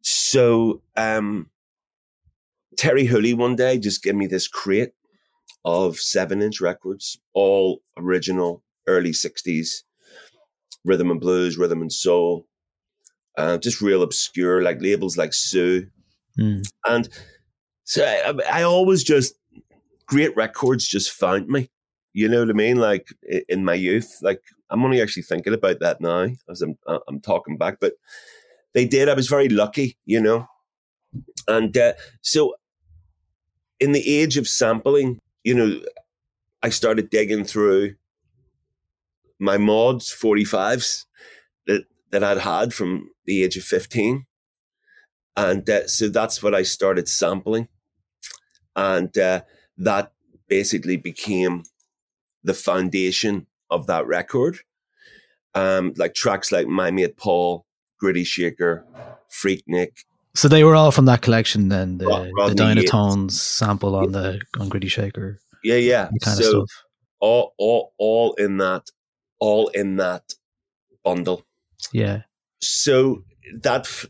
So 0.02 0.82
um, 0.98 1.50
Terri 2.78 3.08
Hooley 3.08 3.34
one 3.34 3.56
day 3.56 3.78
just 3.78 4.04
gave 4.04 4.16
me 4.16 4.28
this 4.28 4.48
crate 4.48 4.94
of 5.64 5.98
seven 5.98 6.42
inch 6.42 6.60
records, 6.62 7.20
all 7.34 7.82
original, 7.98 8.64
early 8.88 9.12
60s, 9.12 9.84
rhythm 10.84 11.12
and 11.12 11.20
blues, 11.20 11.58
rhythm 11.58 11.82
and 11.82 11.92
soul, 11.92 12.48
uh, 13.38 13.58
just 13.58 13.82
real 13.82 14.02
obscure, 14.02 14.62
like 14.62 14.82
labels 14.82 15.18
like 15.18 15.34
Sue. 15.34 15.88
Mm. 16.40 16.68
And 16.88 17.10
so 17.84 18.04
I, 18.04 18.60
I 18.60 18.64
always 18.64 19.04
just, 19.04 19.36
great 20.08 20.36
records 20.36 20.88
just 20.88 21.12
found 21.12 21.48
me. 21.48 21.70
You 22.14 22.28
know 22.28 22.40
what 22.42 22.50
I 22.50 22.54
mean? 22.54 22.78
Like 22.78 23.08
in 23.48 23.64
my 23.64 23.74
youth, 23.74 24.18
like 24.22 24.42
I'm 24.70 24.84
only 24.84 25.02
actually 25.02 25.24
thinking 25.24 25.54
about 25.54 25.80
that 25.80 26.02
now 26.02 26.28
as 26.50 26.62
I'm 26.62 26.78
uh, 26.88 27.00
I'm 27.08 27.20
talking 27.22 27.58
back, 27.58 27.80
but 27.80 27.94
they 28.74 28.86
did. 28.86 29.10
I 29.10 29.14
was 29.14 29.28
very 29.28 29.50
lucky, 29.50 29.98
you 30.06 30.22
know, 30.22 30.48
and 31.48 31.76
uh, 31.78 31.94
so 32.22 32.56
in 33.80 33.92
the 33.92 34.08
age 34.08 34.38
of 34.38 34.48
sampling, 34.48 35.20
you 35.44 35.56
know, 35.56 35.82
I 36.62 36.70
started 36.70 37.10
digging 37.10 37.44
through 37.44 37.96
my 39.40 39.58
mods 39.58 40.14
45s 40.14 41.06
that 41.68 41.86
that 42.12 42.24
I'd 42.24 42.38
had 42.38 42.74
from 42.74 43.10
the 43.26 43.44
age 43.44 43.58
of 43.58 43.64
15 43.64 44.26
and 45.36 45.70
uh, 45.70 45.88
so 45.88 46.10
that's 46.10 46.44
what 46.44 46.54
I 46.54 46.62
started 46.62 47.08
sampling 47.08 47.68
and 48.76 49.16
uh, 49.18 49.42
that 49.78 50.12
basically 50.48 50.98
became 50.98 51.64
the 52.44 52.54
foundation 52.54 53.48
of 53.70 53.88
that 53.88 54.08
record. 54.08 54.58
Um, 55.54 55.94
like 55.98 56.14
tracks 56.14 56.52
like 56.52 56.68
My 56.68 56.92
Mate 56.92 57.18
Paul 57.18 57.66
Gritty 58.00 58.24
Shaker 58.24 58.86
Freaknik 59.30 59.92
So 60.34 60.48
they 60.48 60.64
were 60.64 60.76
all 60.76 60.92
from 60.92 61.06
that 61.06 61.22
collection 61.22 61.68
then, 61.68 61.98
the, 61.98 62.06
Rod- 62.08 62.56
the. 62.56 62.56
Dynatones 62.64 63.32
sample 63.32 63.96
on 63.96 64.14
the 64.14 64.40
on 64.58 64.70
Gritty 64.70 64.88
Shaker, 64.88 65.40
yeah 65.64 65.76
yeah. 65.76 66.10
Kind 66.24 66.38
so 66.38 66.62
of 66.62 66.70
stuff. 66.70 66.84
all 67.20 67.54
all 67.58 67.94
all 67.98 68.34
in 68.36 68.58
that 68.58 68.84
all 69.40 69.68
in 69.70 69.98
that 69.98 70.24
bundle. 71.04 71.44
Yeah. 71.92 72.22
so 72.62 73.24
that 73.62 73.82
f- 73.82 74.06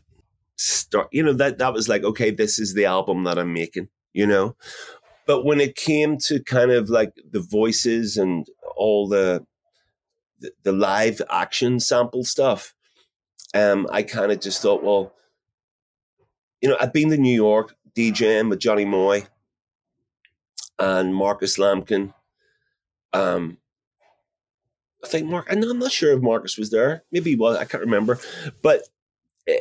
start 0.56 1.08
you 1.10 1.22
know 1.24 1.32
that 1.32 1.58
that 1.58 1.72
was 1.72 1.88
like 1.88 2.04
okay 2.04 2.30
this 2.30 2.58
is 2.60 2.74
the 2.74 2.84
album 2.84 3.24
that 3.24 3.38
i'm 3.38 3.52
making 3.52 3.88
you 4.12 4.26
know 4.26 4.54
but 5.26 5.44
when 5.44 5.60
it 5.60 5.76
came 5.76 6.18
to 6.18 6.42
kind 6.42 6.70
of 6.70 6.90
like 6.90 7.12
the 7.30 7.40
voices 7.40 8.16
and 8.16 8.46
all 8.76 9.08
the 9.08 9.44
the, 10.40 10.52
the 10.62 10.72
live 10.72 11.20
action 11.30 11.78
sample 11.78 12.24
stuff 12.24 12.74
um 13.54 13.86
i 13.92 14.02
kind 14.02 14.32
of 14.32 14.40
just 14.40 14.62
thought 14.62 14.82
well 14.82 15.12
you 16.60 16.68
know 16.68 16.76
i've 16.80 16.92
been 16.92 17.10
to 17.10 17.16
new 17.16 17.34
york 17.34 17.74
djing 17.96 18.48
with 18.48 18.58
johnny 18.58 18.84
moy 18.84 19.24
and 20.78 21.14
marcus 21.14 21.58
lambkin 21.58 22.12
um 23.12 23.58
I 25.04 25.08
think 25.08 25.28
Mark. 25.28 25.48
I'm 25.50 25.60
not, 25.60 25.90
sure 25.90 26.12
if 26.12 26.22
Marcus 26.22 26.56
was 26.56 26.70
there. 26.70 27.02
Maybe 27.10 27.30
he 27.30 27.36
was. 27.36 27.56
I 27.56 27.64
can't 27.64 27.82
remember. 27.82 28.20
But 28.62 28.82
uh, 29.50 29.54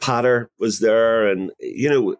Patter 0.00 0.50
was 0.58 0.78
there, 0.78 1.28
and 1.28 1.50
you 1.58 1.88
know, 1.88 2.16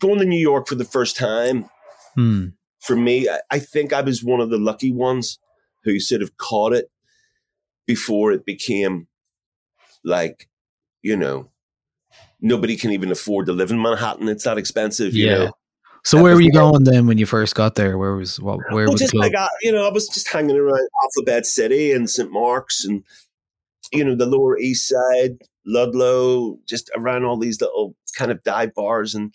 going 0.00 0.18
to 0.18 0.24
New 0.24 0.40
York 0.40 0.66
for 0.66 0.74
the 0.74 0.84
first 0.84 1.16
time 1.16 1.70
Hmm. 2.14 2.46
for 2.80 2.96
me, 2.96 3.28
I, 3.50 3.58
think 3.58 3.92
I 3.92 4.00
was 4.00 4.22
one 4.22 4.40
of 4.40 4.50
the 4.50 4.58
lucky 4.58 4.92
ones 4.92 5.38
who 5.84 5.98
sort 5.98 6.22
of 6.22 6.36
caught 6.36 6.72
it 6.72 6.90
before 7.86 8.32
it 8.32 8.44
became 8.44 9.08
like, 10.04 10.48
you 11.02 11.16
know, 11.16 11.50
nobody 12.40 12.76
can 12.76 12.92
even 12.92 13.10
afford 13.10 13.46
to 13.46 13.52
live 13.52 13.70
in 13.70 13.80
Manhattan. 13.80 14.28
It's 14.28 14.44
that 14.44 14.58
expensive, 14.58 15.14
you 15.14 15.26
Yeah. 15.26 15.36
know. 15.36 15.52
So 16.04 16.22
where 16.22 16.34
were 16.34 16.42
you 16.42 16.52
going 16.52 16.84
then 16.84 17.06
when 17.06 17.16
you 17.16 17.24
first 17.24 17.54
got 17.54 17.76
there? 17.76 17.96
Where 17.96 18.14
was 18.14 18.38
what? 18.38 18.58
Where 18.70 18.84
well, 18.84 18.92
was 18.92 19.00
just 19.00 19.14
like 19.14 19.34
I, 19.34 19.48
you 19.62 19.72
know, 19.72 19.88
I 19.88 19.90
was 19.90 20.06
just 20.06 20.28
hanging 20.28 20.54
around 20.54 20.86
Alphabet 21.02 21.46
City 21.46 21.92
and 21.92 22.10
St. 22.10 22.30
Mark's 22.30 22.84
and 22.84 23.04
you 23.90 24.04
know 24.04 24.14
the 24.14 24.26
Lower 24.26 24.58
East 24.58 24.86
Side, 24.86 25.38
Ludlow, 25.64 26.58
just 26.68 26.90
around 26.94 27.24
all 27.24 27.38
these 27.38 27.58
little 27.60 27.96
kind 28.18 28.30
of 28.30 28.42
dive 28.42 28.74
bars, 28.74 29.14
and 29.14 29.34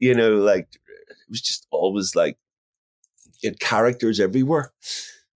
you 0.00 0.14
know, 0.14 0.32
like 0.32 0.68
was 1.34 1.40
just 1.42 1.66
always 1.70 2.14
like 2.16 2.38
you 3.42 3.50
had 3.50 3.60
characters 3.60 4.20
everywhere. 4.20 4.72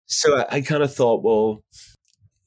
So 0.07 0.39
I, 0.39 0.47
I 0.57 0.61
kind 0.63 0.83
of 0.83 0.95
thought, 0.95 1.23
well, 1.23 1.63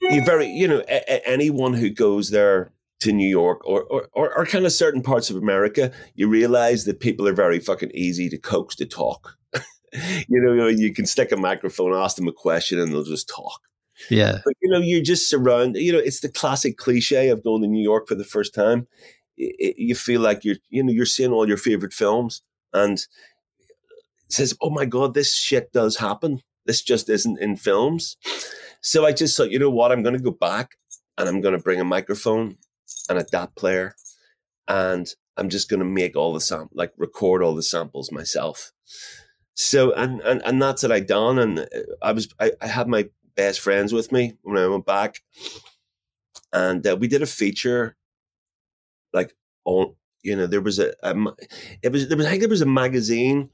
you 0.02 0.24
very, 0.26 0.48
you 0.48 0.68
know, 0.68 0.80
a, 0.90 1.02
a- 1.14 1.28
anyone 1.30 1.74
who 1.74 1.90
goes 1.90 2.32
there 2.32 2.72
to 3.02 3.12
New 3.12 3.28
York 3.28 3.60
or, 3.66 3.84
or, 3.84 4.08
or, 4.14 4.34
or 4.38 4.46
kind 4.46 4.66
of 4.66 4.72
certain 4.72 5.02
parts 5.04 5.30
of 5.30 5.36
America, 5.36 5.92
you 6.16 6.28
realize 6.28 6.86
that 6.86 7.00
people 7.00 7.28
are 7.28 7.34
very 7.34 7.60
fucking 7.60 7.92
easy 7.94 8.30
to 8.30 8.38
coax 8.38 8.76
to 8.78 8.86
talk. 8.86 9.36
you 10.28 10.42
know, 10.42 10.68
you 10.68 10.94
can 10.94 11.06
stick 11.06 11.32
a 11.32 11.38
microphone, 11.38 11.94
ask 11.94 12.16
them 12.16 12.28
a 12.28 12.32
question, 12.34 12.80
and 12.80 12.92
they'll 12.92 13.04
just 13.04 13.30
talk. 13.30 13.60
yeah. 14.10 14.40
But 14.44 14.54
you 14.62 14.70
know, 14.72 14.80
you're 14.80 15.04
just 15.04 15.30
surrounded. 15.30 15.82
You 15.82 15.92
know, 15.94 16.00
it's 16.00 16.22
the 16.22 16.30
classic 16.30 16.78
cliche 16.78 17.30
of 17.30 17.44
going 17.44 17.62
to 17.62 17.68
New 17.68 17.84
York 17.84 18.08
for 18.08 18.16
the 18.16 18.24
first 18.24 18.54
time. 18.56 18.88
I- 19.40 19.52
I- 19.62 19.74
you 19.78 19.94
feel 19.96 20.22
like 20.22 20.44
you're, 20.46 20.58
you 20.70 20.84
know, 20.84 20.92
you're 20.92 21.06
seeing 21.06 21.32
all 21.32 21.48
your 21.48 21.58
favorite 21.58 21.94
films, 21.94 22.42
and 22.74 22.98
it 22.98 23.08
says, 24.34 24.56
"Oh 24.62 24.70
my 24.70 24.86
god, 24.86 25.14
this 25.14 25.36
shit 25.36 25.72
does 25.72 25.98
happen. 25.98 26.42
This 26.66 26.82
just 26.82 27.10
isn't 27.10 27.40
in 27.40 27.56
films." 27.56 28.18
So 28.82 29.06
I 29.06 29.14
just 29.14 29.38
thought, 29.38 29.52
you 29.52 29.60
know 29.60 29.70
what, 29.70 29.92
I'm 29.92 30.04
going 30.04 30.18
to 30.18 30.24
go 30.24 30.32
back, 30.32 30.76
and 31.18 31.30
I'm 31.30 31.42
going 31.42 31.56
to 31.56 31.64
bring 31.64 31.80
a 31.80 31.86
microphone 31.86 32.58
and 33.10 33.20
a 33.20 33.24
DAT 33.24 33.56
player, 33.56 33.96
and 34.68 35.08
I'm 35.38 35.50
just 35.50 35.70
going 35.70 35.80
to 35.80 35.86
make 35.86 36.16
all 36.16 36.34
the 36.34 36.42
sam 36.42 36.70
like 36.74 36.94
record 36.98 37.44
all 37.44 37.56
the 37.56 37.64
samples 37.64 38.12
myself. 38.12 38.72
So 39.54 39.94
and 39.94 40.22
and 40.22 40.42
and 40.44 40.62
that's 40.62 40.84
what 40.84 40.92
I 40.92 41.00
done, 41.00 41.38
and 41.40 41.60
uh, 41.60 41.66
I 42.02 42.12
was 42.12 42.30
I, 42.40 42.52
I 42.62 42.68
had 42.68 42.88
my 42.88 43.10
best 43.36 43.60
friends 43.60 43.94
with 43.94 44.12
me 44.12 44.34
when 44.44 44.58
I 44.58 44.68
went 44.68 44.86
back, 44.86 45.22
and 46.52 46.86
uh, 46.86 46.98
we 47.00 47.08
did 47.08 47.22
a 47.22 47.28
feature, 47.28 47.96
like 49.14 49.36
on 49.66 49.96
you 50.24 50.36
know 50.36 50.48
there 50.48 50.62
was 50.62 50.80
a, 50.80 50.94
a 51.04 51.16
it 51.82 51.92
was 51.92 52.08
there 52.08 52.18
was 52.18 52.26
I 52.26 52.30
think 52.30 52.42
there 52.42 52.50
was 52.50 52.62
a 52.62 52.66
magazine, 52.66 53.50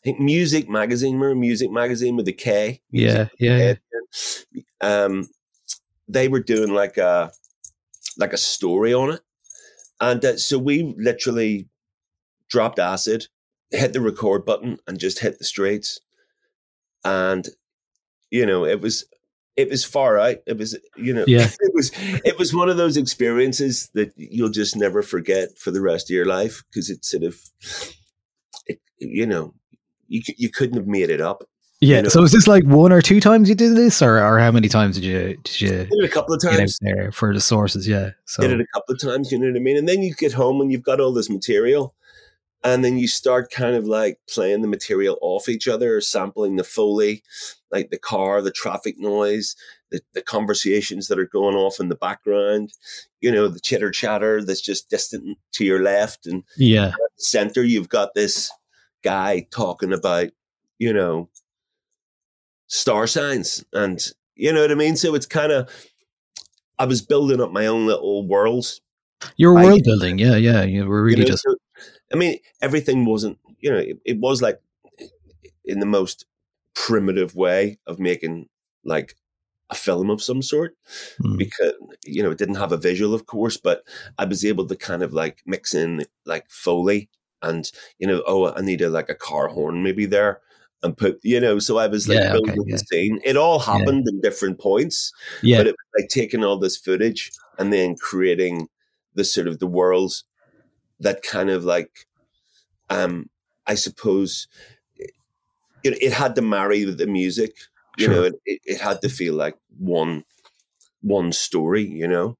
I 0.00 0.04
think 0.04 0.20
Muzik 0.20 0.68
Magazine, 0.68 1.14
remember 1.18 1.34
Muzik 1.40 1.70
Magazine 1.70 2.16
with 2.16 2.26
a 2.28 2.32
K, 2.32 2.80
Yeah. 2.90 3.28
Yeah. 3.38 3.74
yeah. 4.54 4.62
um, 4.80 5.28
they 6.08 6.26
were 6.28 6.40
doing 6.40 6.72
like 6.72 6.96
a 6.96 7.32
like 8.16 8.32
a 8.32 8.38
story 8.38 8.92
on 8.94 9.10
it, 9.10 9.20
and 10.00 10.24
uh, 10.24 10.36
so 10.36 10.58
we 10.58 10.94
literally 10.98 11.68
dropped 12.48 12.78
acid, 12.78 13.26
hit 13.70 13.92
the 13.92 14.00
record 14.00 14.44
button, 14.44 14.78
and 14.86 14.98
just 14.98 15.20
hit 15.20 15.38
the 15.38 15.44
streets, 15.44 16.00
and 17.04 17.48
you 18.30 18.46
know 18.46 18.64
it 18.64 18.80
was 18.80 19.04
it 19.56 19.68
was 19.68 19.84
far 19.84 20.18
out. 20.18 20.38
It 20.46 20.56
was 20.56 20.78
you 20.96 21.12
know 21.12 21.24
Yeah. 21.28 21.48
it 21.60 21.72
was 21.74 21.92
it 22.24 22.38
was 22.38 22.54
one 22.54 22.70
of 22.70 22.78
those 22.78 22.96
experiences 22.96 23.90
that 23.94 24.12
you'll 24.16 24.48
just 24.50 24.76
never 24.76 25.02
forget 25.02 25.58
for 25.58 25.70
the 25.70 25.82
rest 25.82 26.10
of 26.10 26.14
your 26.14 26.26
life 26.26 26.64
because 26.70 26.88
it's 26.90 27.10
sort 27.10 27.22
of 27.24 27.38
it, 28.66 28.80
you 28.98 29.26
know 29.26 29.54
you 30.10 30.20
you 30.36 30.50
couldn't 30.50 30.76
have 30.76 30.86
made 30.86 31.08
it 31.08 31.22
up. 31.22 31.44
Yeah. 31.80 31.96
You 31.96 32.02
know- 32.02 32.08
So 32.10 32.22
is 32.22 32.32
this 32.32 32.46
like 32.46 32.64
one 32.64 32.92
or 32.92 33.00
two 33.00 33.20
times 33.20 33.48
you 33.48 33.54
did 33.54 33.74
this, 33.74 34.02
or 34.02 34.18
or 34.18 34.38
how 34.38 34.50
many 34.50 34.68
times 34.68 34.96
did 34.96 35.04
you 35.04 35.38
did 35.42 35.60
you 35.62 35.68
Did 35.70 35.88
it 35.92 36.04
a 36.04 36.08
couple 36.08 36.34
of 36.34 36.42
times. 36.42 36.76
there 36.82 37.10
for 37.12 37.32
the 37.32 37.40
sources? 37.40 37.88
Yeah. 37.88 38.10
So 38.26 38.42
did 38.42 38.52
it 38.52 38.60
a 38.60 38.66
couple 38.74 38.94
of 38.94 39.00
times, 39.00 39.32
you 39.32 39.38
know 39.38 39.46
what 39.46 39.56
I 39.56 39.60
mean? 39.60 39.78
And 39.78 39.88
then 39.88 40.02
you 40.02 40.12
get 40.14 40.32
home 40.34 40.60
and 40.60 40.70
you've 40.70 40.82
got 40.82 41.00
all 41.00 41.14
this 41.14 41.30
material, 41.30 41.94
and 42.62 42.84
then 42.84 42.98
you 42.98 43.08
start 43.08 43.50
kind 43.50 43.74
of 43.76 43.86
like 43.86 44.18
playing 44.28 44.60
the 44.60 44.68
material 44.68 45.16
off 45.22 45.48
each 45.48 45.66
other, 45.68 45.96
or 45.96 46.00
sampling 46.02 46.56
the 46.56 46.64
foley, 46.64 47.22
like 47.70 47.88
the 47.90 47.98
car, 47.98 48.42
the 48.42 48.50
traffic 48.50 48.96
noise, 48.98 49.56
the, 49.90 50.02
the 50.12 50.20
conversations 50.22 51.08
that 51.08 51.18
are 51.18 51.26
going 51.26 51.56
off 51.56 51.80
in 51.80 51.88
the 51.88 51.96
background, 51.96 52.74
you 53.22 53.32
know, 53.32 53.48
the 53.48 53.58
chitter 53.60 53.90
chatter 53.90 54.44
that's 54.44 54.60
just 54.60 54.90
distant 54.90 55.38
to 55.52 55.64
your 55.64 55.82
left, 55.82 56.26
and 56.26 56.44
yeah. 56.58 56.92
center 57.16 57.62
you've 57.64 57.88
got 57.88 58.12
this 58.14 58.50
guy 59.02 59.46
talking 59.50 59.92
about, 59.92 60.28
you 60.78 60.92
know, 60.92 61.28
star 62.66 63.06
signs 63.06 63.64
and 63.72 64.00
you 64.36 64.52
know 64.52 64.62
what 64.62 64.70
I 64.70 64.74
mean? 64.74 64.96
So 64.96 65.14
it's 65.14 65.26
kind 65.26 65.52
of 65.52 65.68
I 66.78 66.86
was 66.86 67.02
building 67.02 67.40
up 67.40 67.50
my 67.52 67.66
own 67.66 67.86
little 67.86 68.26
worlds 68.26 68.80
Your 69.36 69.58
I- 69.58 69.64
world 69.64 69.82
building. 69.84 70.18
Yeah. 70.18 70.36
Yeah. 70.36 70.62
You 70.62 70.86
were 70.86 71.02
really 71.02 71.18
you 71.20 71.24
know, 71.24 71.30
just 71.32 71.42
so- 71.42 71.56
I 72.12 72.16
mean, 72.16 72.38
everything 72.62 73.04
wasn't, 73.04 73.38
you 73.58 73.70
know, 73.70 73.78
it, 73.78 73.98
it 74.04 74.18
was 74.18 74.40
like 74.42 74.60
in 75.64 75.78
the 75.80 75.86
most 75.86 76.26
primitive 76.74 77.34
way 77.34 77.78
of 77.86 77.98
making 77.98 78.48
like 78.84 79.14
a 79.68 79.74
film 79.74 80.10
of 80.10 80.22
some 80.22 80.42
sort 80.42 80.74
Hmm. 81.18 81.36
because, 81.36 81.74
you 82.04 82.22
know, 82.22 82.30
it 82.30 82.38
didn't 82.38 82.56
have 82.56 82.72
a 82.72 82.76
visual, 82.76 83.14
of 83.14 83.26
course, 83.26 83.56
but 83.56 83.84
I 84.18 84.24
was 84.24 84.44
able 84.44 84.66
to 84.66 84.76
kind 84.76 85.02
of 85.02 85.12
like 85.12 85.42
mix 85.46 85.74
in 85.74 86.04
like 86.24 86.46
Foley 86.50 87.08
and, 87.42 87.70
you 87.98 88.06
know, 88.06 88.22
oh, 88.26 88.52
I 88.52 88.60
need 88.60 88.80
a, 88.82 88.88
like 88.90 89.08
a 89.08 89.14
car 89.14 89.48
horn 89.48 89.82
maybe 89.82 90.06
there 90.06 90.40
and 90.82 90.96
put, 90.96 91.20
you 91.22 91.40
know, 91.40 91.58
so 91.58 91.78
I 91.78 91.86
was 91.86 92.08
like 92.08 92.18
Yeah, 92.20 92.32
building 92.32 92.50
okay, 92.50 92.70
the 92.70 92.78
yeah. 92.78 92.78
scene. 92.78 93.20
It 93.24 93.36
all 93.36 93.58
happened 93.58 94.06
in 94.08 94.20
different 94.20 94.58
points 94.58 95.12
yeah. 95.42 95.58
but 95.58 95.66
it 95.66 95.72
was 95.72 96.02
like 96.02 96.08
taking 96.08 96.44
all 96.44 96.58
this 96.58 96.76
footage 96.76 97.30
and 97.58 97.72
then 97.72 97.96
creating 97.96 98.68
the 99.14 99.24
sort 99.24 99.46
of 99.46 99.58
the 99.58 99.66
worlds 99.66 100.24
that 101.00 101.22
kind 101.22 101.50
of 101.50 101.64
like 101.64 102.06
um 102.90 103.28
i 103.66 103.74
suppose 103.74 104.48
it, 105.82 106.02
it 106.02 106.12
had 106.12 106.34
to 106.34 106.42
marry 106.42 106.84
with 106.84 106.98
the 106.98 107.06
music 107.06 107.56
you 107.96 108.06
Sure. 108.06 108.14
know 108.14 108.22
it, 108.24 108.34
it, 108.46 108.60
it 108.64 108.80
had 108.80 109.00
to 109.02 109.08
feel 109.08 109.34
like 109.34 109.56
one 109.78 110.24
one 111.02 111.32
story 111.32 111.82
you 111.84 112.06
know 112.08 112.36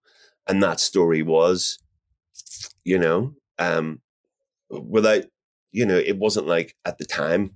and 0.49 0.63
that 0.63 0.81
story 0.81 1.23
was 1.23 1.79
you 2.85 2.99
know 2.99 3.35
um 3.59 4.01
without 4.71 5.25
you 5.73 5.85
know 5.87 5.97
it 5.97 6.19
wasn't 6.19 6.47
like 6.47 6.77
at 6.85 6.99
the 6.99 7.05
time 7.05 7.53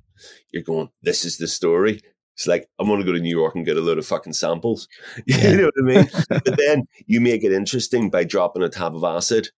you're 0.53 0.63
going 0.63 0.89
this 1.03 1.25
is 1.25 1.39
the 1.39 1.47
story 1.49 2.01
it's 2.37 2.47
like 2.47 2.69
i'm 2.79 2.87
going 2.87 3.01
to 3.01 3.07
go 3.07 3.13
to 3.13 3.21
new 3.21 3.31
york 3.37 3.55
and 3.55 3.65
get 3.67 3.77
a 3.77 3.81
load 3.81 3.99
of 3.99 4.07
fucking 4.07 4.33
samples 4.33 4.89
Yeah. 5.27 5.51
you 5.51 5.57
know 5.59 5.65
what 5.65 5.75
i 5.79 5.83
mean 5.83 6.09
but 6.29 6.57
then 6.59 6.87
you 7.07 7.21
make 7.21 7.45
it 7.45 7.53
interesting 7.53 8.11
by 8.11 8.25
dropping 8.25 8.63
a 8.63 8.69
tab 8.69 8.95
of 8.97 9.05
acid, 9.05 9.49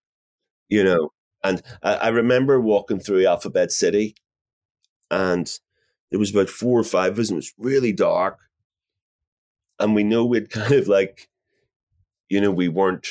you 0.68 0.82
know. 0.84 1.12
And 1.44 1.62
I, 1.82 1.94
I 1.94 2.08
remember 2.08 2.60
walking 2.60 2.98
through 2.98 3.26
Alphabet 3.26 3.70
City, 3.70 4.16
and 5.10 5.46
there 6.10 6.18
was 6.18 6.30
about 6.32 6.48
four 6.50 6.80
or 6.80 6.84
five 6.84 7.12
of 7.12 7.18
us, 7.20 7.28
and 7.30 7.36
it 7.36 7.38
was 7.38 7.52
really 7.58 7.92
dark. 7.92 8.38
and 9.78 9.94
we 9.94 10.02
know 10.02 10.24
we'd 10.24 10.50
kind 10.58 10.72
of 10.72 10.88
like, 10.88 11.28
you 12.28 12.40
know, 12.40 12.50
we 12.50 12.68
weren't 12.68 13.06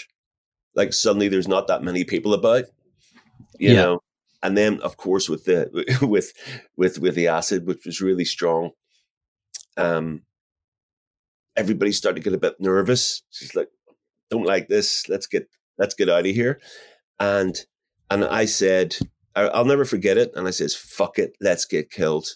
like 0.76 0.92
suddenly 0.94 1.28
there's 1.30 1.48
not 1.48 1.68
that 1.68 1.84
many 1.84 2.04
people 2.04 2.34
about, 2.34 2.66
you 3.60 3.70
Yeah. 3.70 3.76
know. 3.76 4.00
And 4.44 4.58
then, 4.58 4.80
of 4.82 4.98
course, 4.98 5.30
with 5.30 5.46
the 5.46 5.98
with 6.02 6.34
with 6.76 7.00
with 7.00 7.16
the 7.16 7.28
acid, 7.28 7.66
which 7.66 7.86
was 7.86 8.02
really 8.02 8.26
strong, 8.26 8.72
um, 9.78 10.24
everybody 11.56 11.92
started 11.92 12.22
to 12.22 12.30
get 12.30 12.36
a 12.36 12.40
bit 12.40 12.60
nervous. 12.60 13.24
She's 13.32 13.56
like, 13.56 13.70
"Don't 14.30 14.46
like 14.46 14.68
this. 14.68 15.08
Let's 15.10 15.28
get 15.28 15.50
let's 15.78 15.96
get 15.96 16.10
out 16.10 16.28
of 16.28 16.36
here." 16.36 16.60
And 17.20 17.66
and 18.10 18.26
I 18.26 18.46
said, 18.46 18.98
"I'll 19.36 19.66
never 19.66 19.86
forget 19.86 20.18
it." 20.18 20.32
And 20.36 20.48
I 20.48 20.52
says, 20.52 20.76
"Fuck 20.76 21.18
it, 21.20 21.36
let's 21.42 21.66
get 21.66 21.92
killed." 21.92 22.28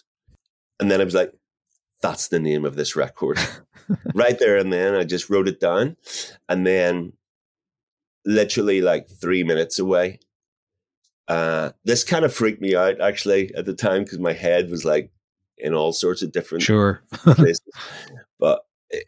And 0.78 0.90
then 0.90 1.00
I 1.00 1.04
was 1.04 1.14
like, 1.14 1.32
"That's 2.02 2.28
the 2.28 2.40
name 2.40 2.64
of 2.64 2.76
this 2.76 2.96
record." 2.96 3.38
right 4.14 4.38
there 4.38 4.56
and 4.56 4.72
then, 4.72 4.94
I 4.94 5.04
just 5.04 5.30
wrote 5.30 5.48
it 5.48 5.60
down, 5.60 5.96
and 6.48 6.66
then 6.66 7.12
literally 8.24 8.80
like 8.80 9.08
three 9.08 9.44
minutes 9.44 9.78
away. 9.78 10.20
Uh, 11.30 11.70
this 11.84 12.02
kind 12.02 12.24
of 12.24 12.34
freaked 12.34 12.60
me 12.60 12.74
out 12.74 13.00
actually 13.00 13.54
at 13.54 13.64
the 13.64 13.72
time 13.72 14.02
because 14.02 14.18
my 14.18 14.32
head 14.32 14.68
was 14.68 14.84
like 14.84 15.12
in 15.58 15.74
all 15.74 15.92
sorts 15.92 16.22
of 16.22 16.32
different 16.32 16.64
Sure. 16.64 17.04
places. 17.12 17.60
But 18.40 18.64
eh, 18.92 18.98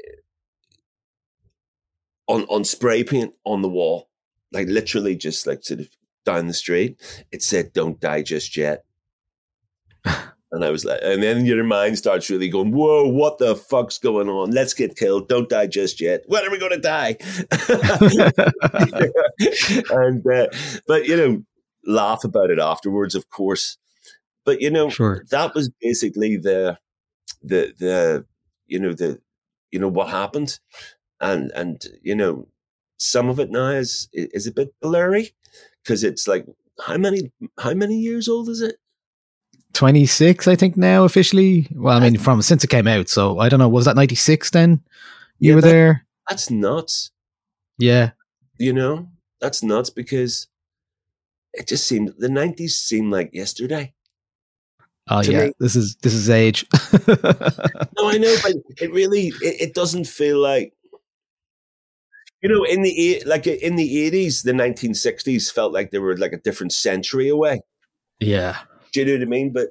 on 2.29 2.45
on 2.45 2.63
spray 2.63 3.03
paint 3.03 3.35
on 3.45 3.63
the 3.63 3.69
wall, 3.69 4.09
like 4.53 4.69
literally 4.69 5.17
just 5.17 5.49
like 5.49 5.65
sort 5.65 5.81
of 5.81 5.89
down 6.25 6.47
the 6.47 6.55
street, 6.55 7.03
it 7.33 7.43
said 7.43 7.73
"Don't 7.73 8.01
die 8.01 8.23
just 8.23 8.57
yet." 8.57 8.85
And 10.55 10.67
I 10.67 10.71
was 10.71 10.85
like, 10.85 11.01
and 11.03 11.23
then 11.23 11.47
your 11.47 11.65
mind 11.65 11.97
starts 11.97 12.29
really 12.29 12.51
going, 12.51 12.73
whoa, 12.73 13.09
what 13.09 13.39
the 13.39 13.57
fuck's 13.57 13.97
going 13.97 14.29
on? 14.29 14.51
Let's 14.51 14.75
get 14.75 14.97
killed. 14.97 15.27
Don't 15.27 15.49
die 15.49 15.67
just 15.67 15.99
yet. 15.99 16.25
When 16.27 16.45
are 16.45 16.51
we 16.51 16.59
going 16.59 16.73
to 16.73 16.79
die? 16.79 17.17
and, 19.91 20.27
uh, 20.27 20.49
but, 20.87 21.07
you 21.07 21.17
know, 21.17 21.43
laugh 21.85 22.25
about 22.25 22.51
it 22.51 22.59
afterwards, 22.59 23.15
of 23.15 23.29
course. 23.31 23.79
But, 24.45 24.61
you 24.61 24.71
know, 24.71 24.89
Sure. 24.91 25.25
that 25.31 25.55
was 25.55 25.71
basically 25.81 26.37
the, 26.37 26.79
the, 27.43 27.75
the, 27.79 28.25
you 28.67 28.79
know, 28.81 28.93
the, 28.93 29.21
you 29.71 29.79
know, 29.79 29.89
what 29.89 30.09
happened. 30.09 30.59
And, 31.21 31.51
and, 31.55 31.81
you 32.03 32.15
know, 32.17 32.49
some 32.99 33.29
of 33.29 33.39
it 33.39 33.51
now 33.51 33.69
is, 33.69 34.09
is 34.13 34.47
a 34.47 34.53
bit 34.53 34.75
blurry 34.81 35.31
because 35.83 36.03
it's 36.05 36.27
like, 36.27 36.47
how 36.85 36.97
many, 36.97 37.31
how 37.59 37.75
many 37.75 37.99
years 37.99 38.29
old 38.29 38.49
is 38.49 38.61
it? 38.61 38.77
26, 39.75 40.49
I 40.49 40.57
think 40.57 40.77
now 40.77 41.05
officially. 41.05 41.67
Well, 41.75 41.97
I 41.97 42.01
mean, 42.01 42.19
from 42.19 42.43
since 42.43 42.63
it 42.65 42.69
came 42.69 42.87
out. 42.87 43.09
So 43.09 43.39
I 43.39 43.49
don't 43.49 43.59
know. 43.59 43.69
Was 43.69 43.87
that 43.87 43.97
96 43.97 44.51
then? 44.51 44.83
You 45.39 45.51
Yeah, 45.51 45.55
were 45.55 45.61
that- 45.63 45.69
there? 45.69 46.07
That's 46.29 46.51
nuts. 46.51 47.11
Yeah. 47.79 48.11
You 48.59 48.73
know, 48.73 49.09
that's 49.41 49.63
nuts 49.63 49.91
because 49.91 50.47
it 51.55 51.69
just 51.69 51.87
seemed 51.87 52.15
the 52.19 52.29
nineties 52.29 52.79
seemed 52.79 53.13
like 53.13 53.31
yesterday. 53.33 53.93
Oh 55.09 55.23
To 55.23 55.33
yeah. 55.33 55.45
me- 55.47 55.53
This 55.59 55.77
is 55.77 55.97
this 55.97 56.15
is 56.15 56.31
age. 56.31 56.65
No, 57.09 58.09
I 58.09 58.19
know, 58.19 58.37
but 58.43 58.55
it 58.81 58.93
really 58.93 59.29
it, 59.43 59.61
it 59.69 59.75
doesn't 59.75 60.07
feel 60.07 60.39
like 60.39 60.73
you 62.43 62.49
know 62.49 62.65
in 62.65 62.83
the 62.83 63.23
like 63.27 63.47
in 63.47 63.77
the 63.77 64.03
eighties, 64.05 64.43
the 64.43 64.53
nineteen 64.53 64.95
sixties 64.95 65.51
felt 65.51 65.73
like 65.73 65.91
they 65.91 65.99
were 65.99 66.17
like 66.17 66.33
a 66.33 66.39
different 66.41 66.73
century 66.73 67.29
away. 67.29 67.61
yeah. 68.21 68.59
Do 68.93 69.01
you 69.01 69.07
know 69.07 69.13
what 69.15 69.23
I 69.23 69.25
mean? 69.25 69.53
But 69.53 69.69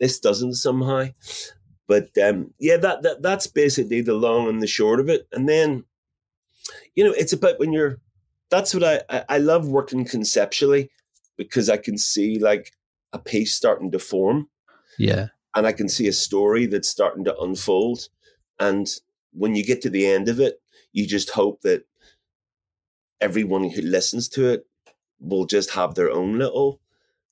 this 0.00 0.18
doesn't 0.18 0.54
somehow. 0.54 1.06
But 1.86 2.08
um, 2.18 2.52
yeah, 2.58 2.76
that, 2.78 3.02
that 3.02 3.22
that's 3.22 3.46
basically 3.46 4.00
the 4.00 4.14
long 4.14 4.48
and 4.48 4.60
the 4.60 4.66
short 4.66 4.98
of 4.98 5.08
it. 5.08 5.28
And 5.30 5.48
then, 5.48 5.84
you 6.96 7.04
know, 7.04 7.12
it's 7.12 7.32
about 7.32 7.60
when 7.60 7.72
you're. 7.72 7.98
That's 8.50 8.74
what 8.74 8.82
I, 9.08 9.24
I 9.28 9.38
love 9.38 9.68
working 9.68 10.04
conceptually 10.04 10.90
because 11.36 11.68
I 11.70 11.76
can 11.76 11.98
see 11.98 12.38
like 12.38 12.72
a 13.12 13.18
piece 13.18 13.54
starting 13.54 13.90
to 13.92 13.98
form, 13.98 14.48
Yeah. 14.98 15.28
and 15.54 15.66
I 15.66 15.72
can 15.72 15.88
see 15.88 16.08
a 16.08 16.12
story 16.12 16.66
that's 16.66 16.88
starting 16.88 17.24
to 17.24 17.38
unfold. 17.38 18.08
And 18.58 18.88
when 19.32 19.54
you 19.54 19.64
get 19.64 19.82
to 19.82 19.90
the 19.90 20.06
end 20.06 20.28
of 20.28 20.40
it, 20.40 20.60
you 20.92 21.06
just 21.06 21.30
hope 21.30 21.62
that 21.62 21.84
everyone 23.20 23.70
who 23.70 23.82
listens 23.82 24.28
to 24.30 24.48
it 24.48 24.66
will 25.20 25.46
just 25.46 25.70
have 25.70 25.94
their 25.94 26.10
own 26.10 26.38
little 26.38 26.80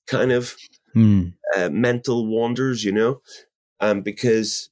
kind 0.06 0.32
of 0.32 0.56
Hmm. 0.94 1.30
uh, 1.56 1.68
mental 1.70 2.26
wanders, 2.26 2.84
you 2.84 2.92
know, 2.92 3.22
um, 3.80 4.02
because 4.02 4.70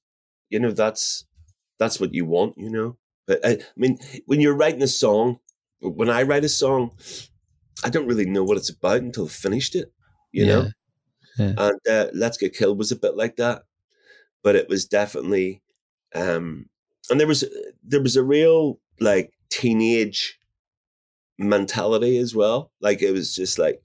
you 0.50 0.60
know 0.60 0.72
that's 0.72 1.26
that's 1.78 2.00
what 2.00 2.14
you 2.14 2.24
want, 2.26 2.58
you 2.58 2.70
know. 2.70 2.98
But 3.26 3.44
I, 3.46 3.50
I 3.52 3.58
mean, 3.76 3.98
when 4.26 4.40
you're 4.40 4.56
writing 4.56 4.82
a 4.82 4.88
song, 4.88 5.40
when 5.80 6.10
I 6.10 6.22
write 6.22 6.44
a 6.44 6.48
song, 6.48 6.92
I 7.84 7.90
don't 7.90 8.06
really 8.06 8.26
know 8.26 8.44
what 8.44 8.56
it's 8.56 8.70
about 8.70 8.98
until 8.98 9.24
I've 9.24 9.32
finished 9.32 9.74
it, 9.74 9.92
you 10.30 10.46
know. 10.46 10.68
Yeah. 11.38 11.54
And 11.56 11.80
uh, 11.90 12.06
Let's 12.12 12.36
Get 12.36 12.54
Killed 12.54 12.78
was 12.78 12.92
a 12.92 12.96
bit 12.96 13.16
like 13.16 13.36
that, 13.36 13.62
but 14.42 14.54
it 14.56 14.68
was 14.68 14.84
definitely, 14.84 15.62
um, 16.14 16.68
and 17.10 17.18
there 17.18 17.26
was 17.26 17.44
there 17.82 18.02
was 18.02 18.16
a 18.16 18.22
real 18.22 18.78
like 19.00 19.32
teenage 19.50 20.38
mentality 21.38 22.18
as 22.18 22.34
well. 22.34 22.70
Like 22.80 23.02
it 23.02 23.12
was 23.12 23.34
just 23.34 23.58
like, 23.58 23.82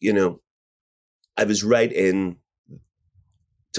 you 0.00 0.12
know, 0.12 0.40
I 1.36 1.44
was 1.44 1.64
right 1.64 1.92
in 1.92 2.36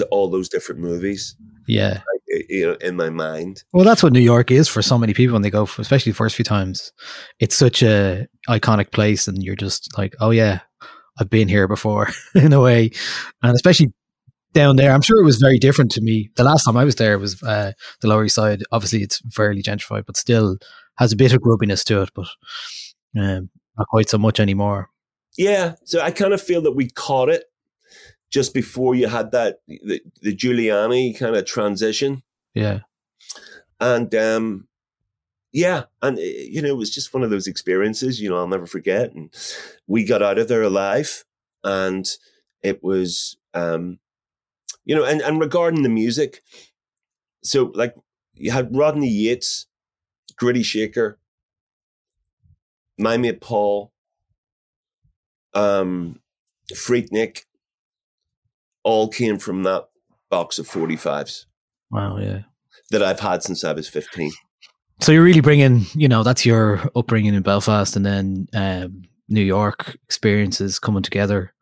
to 0.00 0.06
all 0.06 0.28
those 0.28 0.48
different 0.48 0.80
movies, 0.80 1.36
Yeah. 1.66 2.00
like, 2.12 2.44
you 2.48 2.66
know, 2.66 2.74
in 2.80 2.96
my 2.96 3.10
mind. 3.10 3.62
Well, 3.72 3.84
that's 3.84 4.02
what 4.02 4.12
New 4.12 4.20
York 4.20 4.50
is 4.50 4.68
for 4.68 4.82
so 4.82 4.98
many 4.98 5.14
people 5.14 5.32
when 5.34 5.42
they 5.42 5.50
go, 5.50 5.66
for, 5.66 5.80
especially 5.82 6.12
the 6.12 6.16
first 6.16 6.36
few 6.36 6.44
times. 6.44 6.92
It's 7.38 7.56
such 7.56 7.82
a 7.82 8.26
iconic 8.48 8.92
place, 8.92 9.28
and 9.28 9.42
you're 9.42 9.56
just 9.56 9.96
like, 9.96 10.14
oh 10.20 10.30
yeah, 10.30 10.60
I've 11.18 11.30
been 11.30 11.48
here 11.48 11.68
before 11.68 12.08
in 12.34 12.52
a 12.52 12.60
way, 12.60 12.90
and 13.42 13.54
especially 13.54 13.92
down 14.52 14.76
there. 14.76 14.92
I'm 14.92 15.02
sure 15.02 15.20
it 15.20 15.24
was 15.24 15.38
very 15.38 15.58
different 15.58 15.92
to 15.92 16.00
me. 16.00 16.30
The 16.36 16.42
last 16.44 16.64
time 16.64 16.76
I 16.76 16.84
was 16.84 16.96
there 16.96 17.18
was 17.18 17.40
uh, 17.42 17.72
the 18.00 18.08
Lower 18.08 18.24
East 18.24 18.34
Side. 18.34 18.62
Obviously, 18.72 19.02
it's 19.02 19.20
fairly 19.32 19.62
gentrified, 19.62 20.06
but 20.06 20.16
still 20.16 20.56
has 20.98 21.12
a 21.12 21.16
bit 21.16 21.32
of 21.32 21.40
grubbiness 21.40 21.84
to 21.84 22.02
it, 22.02 22.10
but 22.14 22.26
um, 23.18 23.48
not 23.78 23.86
quite 23.88 24.08
so 24.08 24.18
much 24.18 24.40
anymore. 24.40 24.88
Yeah, 25.38 25.74
so 25.84 26.00
I 26.00 26.10
kind 26.10 26.32
of 26.34 26.42
feel 26.42 26.60
that 26.62 26.72
we 26.72 26.90
caught 26.90 27.28
it 27.28 27.44
just 28.30 28.54
before 28.54 28.94
you 28.94 29.08
had 29.08 29.32
that 29.32 29.60
the, 29.66 30.00
the 30.22 30.34
Giuliani 30.34 31.18
kind 31.18 31.36
of 31.36 31.44
transition. 31.44 32.22
Yeah, 32.54 32.80
and 33.80 34.14
um 34.14 34.68
yeah 35.52 35.84
and 36.02 36.18
uh, 36.18 36.20
you 36.20 36.62
know 36.62 36.68
it 36.68 36.76
was 36.76 36.90
just 36.90 37.12
one 37.12 37.22
of 37.22 37.30
those 37.30 37.46
experiences 37.46 38.20
you 38.20 38.28
know 38.28 38.36
i'll 38.36 38.46
never 38.46 38.66
forget 38.66 39.12
and 39.12 39.30
we 39.86 40.04
got 40.04 40.22
out 40.22 40.38
of 40.38 40.48
there 40.48 40.62
alive 40.62 41.24
and 41.64 42.16
it 42.62 42.82
was 42.84 43.36
um 43.54 43.98
you 44.84 44.94
know 44.94 45.04
and 45.04 45.20
and 45.22 45.40
regarding 45.40 45.82
the 45.82 45.88
music 45.88 46.42
so 47.42 47.72
like 47.74 47.94
you 48.34 48.50
had 48.50 48.76
rodney 48.76 49.08
yates 49.08 49.66
gritty 50.36 50.62
shaker 50.62 51.18
my 52.96 53.16
mate 53.16 53.40
paul 53.40 53.92
um 55.54 56.20
freaknik 56.72 57.44
all 58.82 59.08
came 59.08 59.38
from 59.38 59.62
that 59.64 59.84
box 60.30 60.58
of 60.58 60.68
45s 60.68 61.46
wow, 61.90 62.16
yeah. 62.18 62.40
that 62.90 63.02
i've 63.02 63.20
had 63.20 63.42
since 63.42 63.64
i 63.64 63.72
was 63.72 63.88
15 63.88 64.30
So 65.00 65.12
you're 65.12 65.24
really 65.24 65.40
bringing, 65.40 65.86
you 65.94 66.08
know, 66.08 66.22
that's 66.22 66.44
your 66.44 66.82
upbringing 66.94 67.32
in 67.32 67.40
Belfast, 67.40 67.96
and 67.96 68.04
then 68.04 68.48
um, 68.52 69.00
New 69.30 69.40
York 69.40 69.96
experiences 70.04 70.78
coming 70.78 71.02
together 71.02 71.54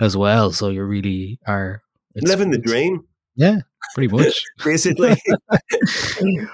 as 0.00 0.16
well. 0.16 0.52
So 0.52 0.70
you 0.70 0.82
really 0.84 1.38
are 1.46 1.82
it's- 2.14 2.26
living 2.30 2.50
the 2.50 2.56
dream 2.56 3.04
Yeah, 3.36 3.58
pretty 3.94 4.08
much. 4.08 4.42
basically 4.64 5.16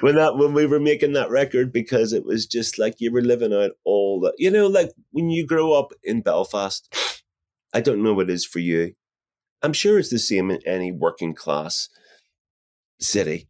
when 0.01 0.17
that 0.17 0.37
when 0.37 0.55
we 0.55 0.67
were 0.67 0.81
making 0.81 1.13
that 1.13 1.31
record 1.31 1.73
because 1.73 2.13
it 2.13 2.25
was 2.25 2.47
just 2.47 2.79
like 2.81 2.97
you 3.01 3.13
were 3.13 3.23
living 3.23 3.53
out 3.53 3.71
all 3.85 4.19
that 4.21 4.35
you 4.39 4.51
know 4.51 4.67
like 4.67 4.91
when 5.13 5.31
you 5.31 5.47
grow 5.47 5.73
up 5.73 5.93
in 6.03 6.21
belfast 6.21 6.93
i 7.73 7.81
don't 7.81 8.03
know 8.03 8.13
what 8.15 8.29
it 8.29 8.35
is 8.35 8.45
for 8.45 8.59
you 8.59 8.93
i'm 9.65 9.73
sure 9.73 9.99
it's 9.99 10.11
the 10.11 10.19
same 10.19 10.51
in 10.51 10.61
any 10.67 10.93
working 10.93 11.35
class 11.35 11.89
city 13.01 13.49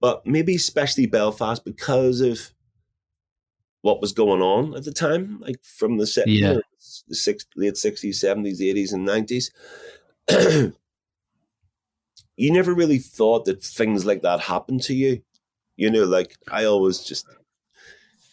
but 0.00 0.26
maybe 0.26 0.54
especially 0.56 1.06
belfast 1.06 1.64
because 1.64 2.20
of 2.20 2.52
what 3.80 4.00
was 4.00 4.12
going 4.12 4.42
on 4.42 4.74
at 4.74 4.84
the 4.84 4.92
time 4.92 5.40
like 5.40 5.62
from 5.64 5.96
the, 5.96 6.24
Yeah. 6.26 6.58
the 7.08 7.14
six, 7.14 7.46
late 7.56 7.74
60s 7.74 8.14
70s 8.22 8.60
80s 8.60 8.92
and 8.92 9.08
90s 9.08 9.50
you 12.36 12.52
never 12.52 12.74
really 12.74 12.98
thought 12.98 13.44
that 13.44 13.62
things 13.62 14.04
like 14.04 14.22
that 14.22 14.40
happened 14.40 14.82
to 14.82 14.94
you. 14.94 15.22
You 15.76 15.90
know, 15.90 16.04
like 16.04 16.36
I 16.50 16.64
always 16.64 16.98
just, 17.00 17.26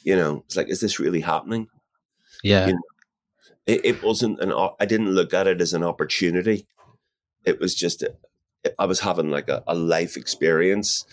you 0.03 0.15
know, 0.15 0.43
it's 0.45 0.55
like, 0.55 0.69
is 0.69 0.79
this 0.79 0.99
really 0.99 1.21
happening? 1.21 1.67
Yeah, 2.43 2.67
You 2.67 2.73
know, 2.73 2.81
It, 3.65 3.85
it 3.85 4.03
wasn't 4.03 4.39
an, 4.39 4.51
I 4.79 4.85
didn't 4.85 5.11
look 5.11 5.33
at 5.33 5.47
it 5.47 5.61
as 5.61 5.73
an 5.73 5.83
opportunity. 5.83 6.67
It 7.45 7.59
was 7.59 7.75
just, 7.75 8.03
I 8.77 8.85
was 8.85 8.99
having 9.01 9.29
like 9.29 9.49
a, 9.49 9.63
a 9.67 9.75
life 9.75 10.17
experience 10.17 11.05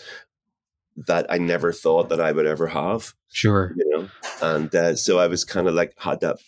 that 1.06 1.26
I 1.30 1.38
never 1.38 1.72
thought 1.72 2.08
that 2.08 2.20
I 2.20 2.32
would 2.32 2.46
ever 2.46 2.68
have. 2.68 3.14
Sure. 3.30 3.74
You 3.76 3.90
know, 3.90 4.08
and 4.42 4.74
uh, 4.74 4.96
so 4.96 5.18
I 5.18 5.26
was 5.26 5.44
kind 5.44 5.68
of 5.68 5.74
like 5.74 5.94
had 5.98 6.20
that 6.20 6.38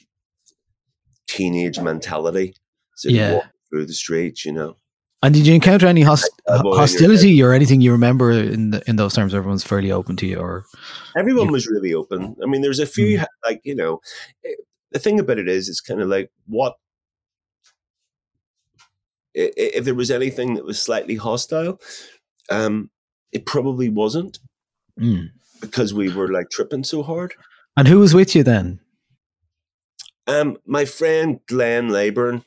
teenage 1.26 1.78
mentality. 1.80 2.54
So 2.96 3.08
Yeah. 3.10 3.42
through 3.70 3.86
the 3.86 3.92
streets, 3.94 4.44
you 4.44 4.52
know. 4.52 4.76
And 5.22 5.34
did 5.34 5.46
you 5.46 5.54
encounter 5.54 5.86
any 5.86 6.02
host- 6.02 6.30
Like, 6.46 6.56
elbow 6.58 6.68
in 6.70 6.72
your 6.74 6.80
hostility 6.80 7.42
or 7.42 7.52
anything 7.52 7.80
you 7.80 7.90
remember 7.92 8.30
in 8.30 8.70
the, 8.70 8.82
in 8.88 8.96
those 8.96 9.14
terms? 9.14 9.34
Everyone's 9.34 9.64
fairly 9.64 9.90
open 9.90 10.16
to 10.16 10.26
you, 10.26 10.38
or 10.38 10.64
Everyone 11.16 11.46
Yeah. 11.46 11.52
was 11.52 11.66
really 11.66 11.92
open. 11.92 12.36
I 12.42 12.46
mean, 12.46 12.62
there's 12.62 12.78
a 12.78 12.86
few 12.86 13.20
like 13.44 13.60
you 13.64 13.74
know, 13.74 14.00
eh, 14.44 14.50
the 14.92 14.98
thing 15.00 15.18
about 15.20 15.38
it 15.38 15.48
is, 15.48 15.68
it's 15.68 15.80
kind 15.80 16.00
of 16.00 16.08
like 16.08 16.30
what 16.46 16.76
if 19.34 19.84
there 19.84 19.94
was 19.94 20.10
anything 20.10 20.54
that 20.54 20.64
was 20.64 20.80
slightly 20.82 21.16
hostile, 21.16 21.80
um, 22.50 22.90
it 23.32 23.46
probably 23.46 23.88
wasn't 23.88 24.38
Mm. 24.98 25.28
because 25.60 25.94
we 25.94 26.08
were 26.12 26.28
like 26.32 26.50
tripping 26.50 26.82
so 26.84 27.02
hard. 27.02 27.34
and 27.76 27.86
who 27.86 28.00
was 28.00 28.14
with 28.14 28.34
you 28.34 28.42
then? 28.42 28.80
Um, 30.26 30.56
my 30.66 30.84
friend 30.84 31.40
Glenn 31.46 31.88
Leyburn 31.88 32.44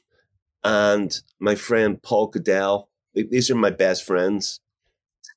and 0.63 1.17
my 1.39 1.56
friend 1.56 2.02
Paul 2.02 2.28
Goodell, 2.28 2.89
these 3.15 3.50
are 3.50 3.56
my 3.56 3.70
best 3.72 4.04
friends, 4.04 4.60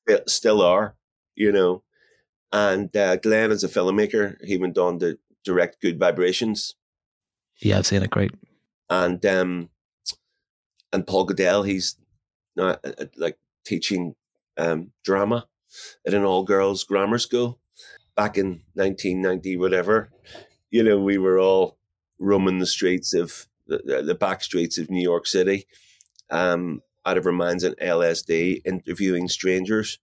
St- 0.07 0.29
still 0.29 0.61
are, 0.61 0.95
you 1.35 1.51
know. 1.51 1.83
And 2.51 2.95
uh, 2.95 3.15
Glenn 3.17 3.51
is 3.51 3.63
a 3.63 3.67
filmmaker. 3.69 4.35
He 4.43 4.57
went 4.57 4.77
on 4.77 4.99
to 4.99 5.17
direct 5.43 5.81
Good 5.81 5.97
Vibrations. 5.99 6.75
Yeah, 7.61 7.77
I've 7.79 7.87
seen 7.87 8.03
it. 8.03 8.09
Great. 8.11 8.31
And 8.89 9.25
um, 9.25 9.69
and 10.95 11.05
Paul 11.05 11.25
Goodell, 11.25 11.63
he's 11.63 11.97
now 12.55 12.69
uh, 12.69 12.77
uh, 12.99 13.05
like 13.17 13.37
teaching 13.65 14.15
um, 14.57 14.91
drama 15.03 15.47
at 16.07 16.13
an 16.13 16.23
all 16.23 16.43
girls 16.43 16.83
grammar 16.83 17.17
school 17.19 17.59
back 18.15 18.37
in 18.37 18.61
1990, 18.73 19.57
whatever. 19.57 20.09
You 20.71 20.83
know, 20.83 20.99
we 20.99 21.17
were 21.17 21.39
all 21.39 21.77
roaming 22.19 22.59
the 22.59 22.65
streets 22.65 23.13
of 23.13 23.47
the, 23.67 24.03
the- 24.05 24.15
back 24.15 24.41
streets 24.43 24.77
of 24.77 24.89
New 24.89 25.01
York 25.03 25.27
City 25.27 25.67
um, 26.29 26.81
out 27.05 27.17
of 27.17 27.25
our 27.25 27.31
minds 27.33 27.63
and 27.63 27.75
LSD, 27.77 28.61
interviewing 28.65 29.27
strangers 29.27 29.99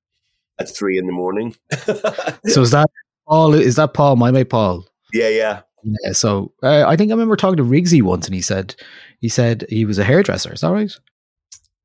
at 0.58 0.68
three 0.68 0.98
in 0.98 1.06
the 1.06 1.12
morning. 1.12 1.56
So 2.46 2.60
is 2.62 2.72
that 2.72 2.90
Paul? 3.26 3.54
Is 3.54 3.76
that 3.76 3.94
Paul? 3.94 4.16
My 4.16 4.30
mate 4.30 4.50
Paul. 4.50 4.84
yeah, 5.12 5.28
yeah. 5.28 5.60
Yeah. 5.82 6.12
So 6.12 6.52
uh, 6.62 6.84
I 6.86 6.96
think 6.96 7.10
I 7.10 7.14
remember 7.14 7.36
talking 7.36 7.56
to 7.56 7.64
Riggsy 7.64 8.02
once, 8.02 8.26
and 8.26 8.34
he 8.34 8.40
said 8.40 8.74
he 9.20 9.28
said 9.28 9.66
he 9.68 9.84
was 9.84 9.98
a 9.98 10.04
hairdresser. 10.04 10.52
Is 10.52 10.60
that 10.60 10.70
right? 10.70 10.92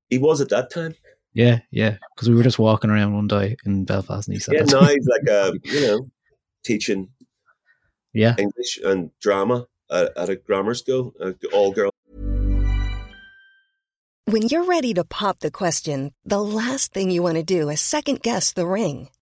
He 0.09 0.17
was 0.17 0.41
at 0.41 0.49
that 0.49 0.71
time. 0.71 0.95
Yeah, 1.33 1.59
yeah. 1.71 1.97
Because 2.15 2.29
we 2.29 2.35
were 2.35 2.43
just 2.43 2.59
walking 2.59 2.89
around 2.89 3.13
one 3.13 3.27
day 3.27 3.57
in 3.65 3.85
Belfast, 3.85 4.27
and 4.27 4.33
he 4.33 4.39
said, 4.39 4.55
Yeah, 4.55 4.63
that. 4.63 4.71
now 4.73 4.87
he's 4.87 5.07
like 5.07 5.27
a, 5.29 5.53
you 5.63 5.81
know, 5.81 6.09
teaching 6.63 7.09
"Yeah, 8.13 8.35
English 8.37 8.79
and 8.83 9.11
drama 9.21 9.67
at, 9.91 10.17
at 10.17 10.29
a 10.29 10.35
grammar 10.35 10.73
school, 10.73 11.13
uh, 11.21 11.33
all 11.53 11.71
girl. 11.71 11.91
When 14.25 14.47
you're 14.47 14.65
ready 14.65 14.93
to 14.95 15.05
pop 15.05 15.39
the 15.39 15.51
question, 15.51 16.11
the 16.25 16.41
last 16.41 16.91
thing 16.91 17.11
you 17.11 17.23
want 17.23 17.37
to 17.37 17.43
do 17.43 17.69
is 17.69 17.79
second 17.79 18.21
guess 18.21 18.51
the 18.51 18.67
ring. 18.67 19.09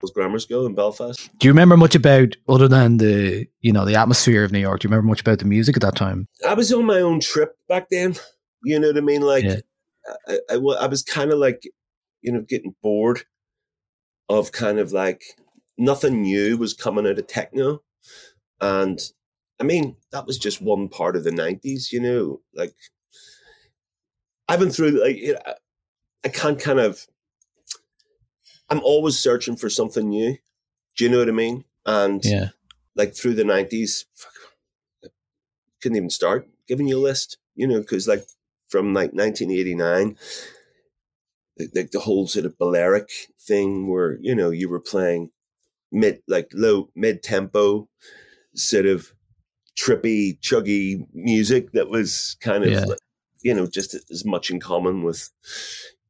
Was 0.00 0.10
grammar 0.12 0.38
school 0.38 0.64
in 0.64 0.74
Belfast. 0.74 1.30
Do 1.38 1.46
you 1.46 1.52
remember 1.52 1.76
much 1.76 1.94
about 1.94 2.36
other 2.48 2.68
than 2.68 2.96
the 2.96 3.46
you 3.60 3.72
know 3.72 3.84
the 3.84 3.96
atmosphere 3.96 4.44
of 4.44 4.52
New 4.52 4.58
York? 4.58 4.80
Do 4.80 4.86
you 4.86 4.90
remember 4.90 5.08
much 5.08 5.20
about 5.20 5.40
the 5.40 5.44
music 5.44 5.76
at 5.76 5.82
that 5.82 5.96
time? 5.96 6.26
I 6.48 6.54
was 6.54 6.72
on 6.72 6.86
my 6.86 7.00
own 7.00 7.20
trip 7.20 7.56
back 7.68 7.88
then. 7.90 8.16
You 8.64 8.78
know 8.78 8.88
what 8.88 8.96
I 8.96 9.00
mean? 9.00 9.22
Like, 9.22 9.44
Yeah. 9.44 9.56
I, 10.28 10.38
I, 10.50 10.54
I 10.54 10.86
was 10.86 11.02
kind 11.02 11.32
of 11.32 11.38
like, 11.38 11.62
you 12.22 12.32
know, 12.32 12.42
getting 12.48 12.74
bored 12.82 13.22
of 14.28 14.52
kind 14.52 14.78
of 14.78 14.92
like 14.92 15.22
nothing 15.76 16.22
new 16.22 16.56
was 16.56 16.74
coming 16.74 17.06
out 17.06 17.18
of 17.18 17.26
techno. 17.26 17.82
And 18.60 19.00
I 19.60 19.64
mean, 19.64 19.96
that 20.12 20.26
was 20.26 20.38
just 20.38 20.62
one 20.62 20.88
part 20.88 21.16
of 21.16 21.24
the 21.24 21.30
90s, 21.30 21.92
you 21.92 22.00
know, 22.00 22.40
like 22.54 22.74
I've 24.48 24.60
been 24.60 24.70
through, 24.70 25.02
like, 25.02 25.16
you 25.16 25.34
know, 25.34 25.40
I 26.24 26.28
can't 26.28 26.60
kind 26.60 26.80
of, 26.80 27.06
I'm 28.70 28.80
always 28.80 29.18
searching 29.18 29.56
for 29.56 29.68
something 29.68 30.08
new. 30.08 30.38
Do 30.96 31.04
you 31.04 31.10
know 31.10 31.18
what 31.18 31.28
I 31.28 31.32
mean? 31.32 31.64
And 31.86 32.24
Yeah, 32.24 32.48
like 32.94 33.14
through 33.14 33.34
the 33.34 33.44
nineties, 33.44 34.06
couldn't 35.82 35.96
even 35.96 36.10
start 36.10 36.48
giving 36.68 36.86
you 36.88 36.98
a 36.98 37.00
list, 37.02 37.38
you 37.54 37.66
know, 37.66 37.80
because 37.80 38.06
like 38.06 38.26
from 38.68 38.94
like 38.94 39.12
1989, 39.12 40.16
like 41.58 41.72
the, 41.72 41.88
the 41.90 42.00
whole 42.00 42.26
sort 42.26 42.46
of 42.46 42.58
Balearic 42.58 43.10
thing 43.40 43.88
where, 43.88 44.18
you 44.20 44.34
know, 44.34 44.50
you 44.50 44.68
were 44.68 44.80
playing 44.80 45.30
mid, 45.90 46.22
like 46.28 46.50
low, 46.52 46.90
mid 46.94 47.22
tempo, 47.22 47.88
sort 48.54 48.86
of 48.86 49.12
trippy, 49.76 50.38
chuggy 50.40 51.06
music 51.12 51.72
that 51.72 51.88
was 51.88 52.36
kind 52.40 52.64
of, 52.64 52.70
Yeah. 52.70 52.84
you 53.42 53.54
know, 53.54 53.66
just 53.66 53.94
as 54.10 54.24
much 54.24 54.50
in 54.50 54.60
common 54.60 55.02
with, 55.02 55.30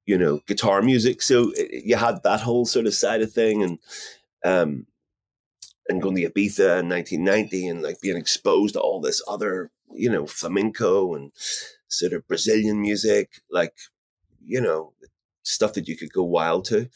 you 0.06 0.18
know, 0.18 0.40
guitar 0.46 0.82
music. 0.82 1.22
So 1.22 1.50
uh, 1.50 1.64
you 1.70 1.96
had 1.96 2.22
that 2.22 2.40
whole 2.40 2.66
sort 2.66 2.86
of 2.86 2.94
side 2.94 3.22
of 3.22 3.32
thing. 3.32 3.62
And, 3.62 3.78
um, 4.44 4.86
and 5.88 6.00
going 6.00 6.16
to 6.16 6.30
Ibiza 6.30 6.80
in 6.80 6.88
1990 6.88 7.66
and 7.66 7.82
like 7.82 8.00
being 8.00 8.16
exposed 8.16 8.74
to 8.74 8.80
all 8.80 9.00
this 9.00 9.22
other, 9.28 9.70
you 9.92 10.08
know, 10.08 10.26
flamenco 10.26 11.14
and 11.14 11.32
sort 11.88 12.12
of 12.12 12.26
Brazilian 12.28 12.80
music, 12.80 13.40
like, 13.50 13.74
you 14.44 14.60
know, 14.60 14.92
stuff 15.42 15.74
that 15.74 15.88
you 15.88 15.96
could 15.96 16.12
go 16.12 16.22
wild 16.22 16.64
to. 16.66 16.88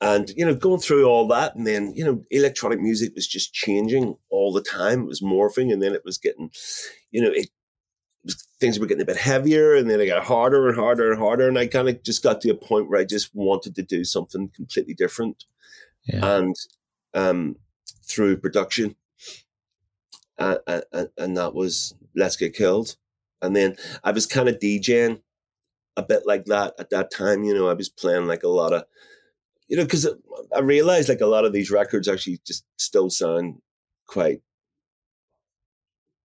And, 0.00 0.30
you 0.36 0.44
know, 0.44 0.54
going 0.54 0.80
through 0.80 1.04
all 1.06 1.28
that 1.28 1.54
and 1.54 1.66
then, 1.66 1.92
you 1.94 2.04
know, 2.04 2.22
electronic 2.30 2.80
music 2.80 3.14
was 3.14 3.26
just 3.26 3.54
changing 3.54 4.16
all 4.30 4.52
the 4.52 4.62
time. 4.62 5.02
It 5.02 5.06
was 5.06 5.22
morphing 5.22 5.72
and 5.72 5.82
then 5.82 5.94
it 5.94 6.02
was 6.04 6.18
getting, 6.18 6.50
you 7.10 7.22
know, 7.22 7.30
it 7.30 7.50
things 8.64 8.80
were 8.80 8.86
getting 8.86 9.02
a 9.02 9.06
bit 9.06 9.18
heavier 9.18 9.74
and 9.74 9.90
then 9.90 10.00
it 10.00 10.06
got 10.06 10.24
harder 10.24 10.68
and 10.68 10.76
harder 10.76 11.12
and 11.12 11.20
harder. 11.20 11.46
And 11.48 11.58
I 11.58 11.66
kind 11.66 11.88
of 11.88 12.02
just 12.02 12.22
got 12.22 12.40
to 12.40 12.50
a 12.50 12.54
point 12.54 12.88
where 12.88 12.98
I 12.98 13.04
just 13.04 13.34
wanted 13.34 13.74
to 13.74 13.82
do 13.82 14.04
something 14.04 14.50
completely 14.56 14.94
different 14.94 15.44
yeah. 16.06 16.38
and 16.38 16.56
um, 17.12 17.56
through 18.06 18.38
production, 18.38 18.96
uh, 20.38 20.56
uh, 20.66 20.80
and 21.18 21.36
that 21.36 21.54
was 21.54 21.94
"Let's 22.16 22.36
Get 22.36 22.54
Killed." 22.54 22.96
And 23.42 23.54
then 23.54 23.76
I 24.02 24.12
was 24.12 24.26
kind 24.26 24.48
of 24.48 24.58
DJing 24.58 25.20
a 25.96 26.02
bit 26.02 26.22
like 26.26 26.46
that 26.46 26.74
at 26.78 26.90
that 26.90 27.10
time. 27.10 27.44
You 27.44 27.54
know, 27.54 27.68
I 27.68 27.74
was 27.74 27.88
playing 27.88 28.26
like 28.26 28.42
a 28.42 28.48
lot 28.48 28.72
of, 28.72 28.84
you 29.68 29.76
know, 29.76 29.84
because 29.84 30.08
I 30.54 30.60
realized 30.60 31.08
like 31.08 31.20
a 31.20 31.26
lot 31.26 31.44
of 31.44 31.52
these 31.52 31.70
records 31.70 32.08
actually 32.08 32.40
just 32.46 32.64
still 32.78 33.10
sound 33.10 33.60
quite 34.06 34.40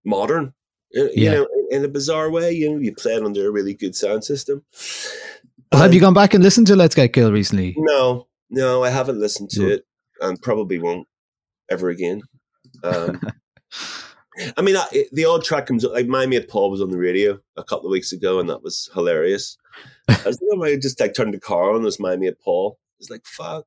modern. 0.04 0.54
Uh, 0.96 1.04
You 1.06 1.12
Yeah. 1.16 1.32
know, 1.34 1.48
in 1.72 1.84
a 1.86 1.88
bizarre 1.88 2.30
way. 2.32 2.52
You 2.52 2.72
know, 2.72 2.78
you 2.80 2.94
play 2.94 3.14
it 3.16 3.24
under 3.24 3.48
a 3.48 3.52
really 3.52 3.74
good 3.74 3.96
sound 3.96 4.24
system. 4.24 4.64
Well, 5.72 5.82
have 5.82 5.94
you 5.94 6.00
gone 6.00 6.14
back 6.14 6.34
and 6.34 6.44
listened 6.44 6.68
to 6.68 6.76
Let's 6.76 6.96
Get 6.96 7.12
Killed 7.14 7.34
recently? 7.34 7.74
no, 7.78 8.28
no, 8.50 8.84
I 8.84 8.90
haven't 8.90 9.20
listened 9.20 9.50
to 9.52 9.62
No. 9.62 9.68
it, 9.70 9.86
and 10.22 10.42
probably 10.42 10.80
won't 10.80 11.08
ever 11.70 11.90
again. 11.90 12.22
Um, 12.84 13.20
I 14.58 14.62
mean, 14.62 14.76
I, 14.76 14.86
it- 14.92 15.10
the 15.14 15.26
odd 15.26 15.44
track 15.44 15.66
comes 15.66 15.84
up. 15.86 15.94
like 15.94 16.08
"My 16.08 16.26
Mate 16.26 16.48
Paul" 16.50 16.70
was 16.72 16.82
on 16.82 16.92
the 16.92 16.98
radio 16.98 17.40
a 17.58 17.64
couple 17.64 17.88
of 17.88 17.92
weeks 17.92 18.12
ago, 18.12 18.40
and 18.40 18.50
that 18.50 18.62
was 18.64 18.90
hilarious. 18.94 19.58
I 20.08 20.14
was 20.26 20.38
thinking, 20.38 20.62
I 20.64 20.76
just 20.76 21.00
like 21.00 21.14
turned 21.16 21.34
the 21.34 21.40
car 21.40 21.72
on. 21.74 21.82
It 21.82 21.86
was 21.86 22.00
"My 22.00 22.16
Mate 22.16 22.40
Paul." 22.44 22.78
It's 23.00 23.10
like 23.10 23.26
fuck, 23.26 23.66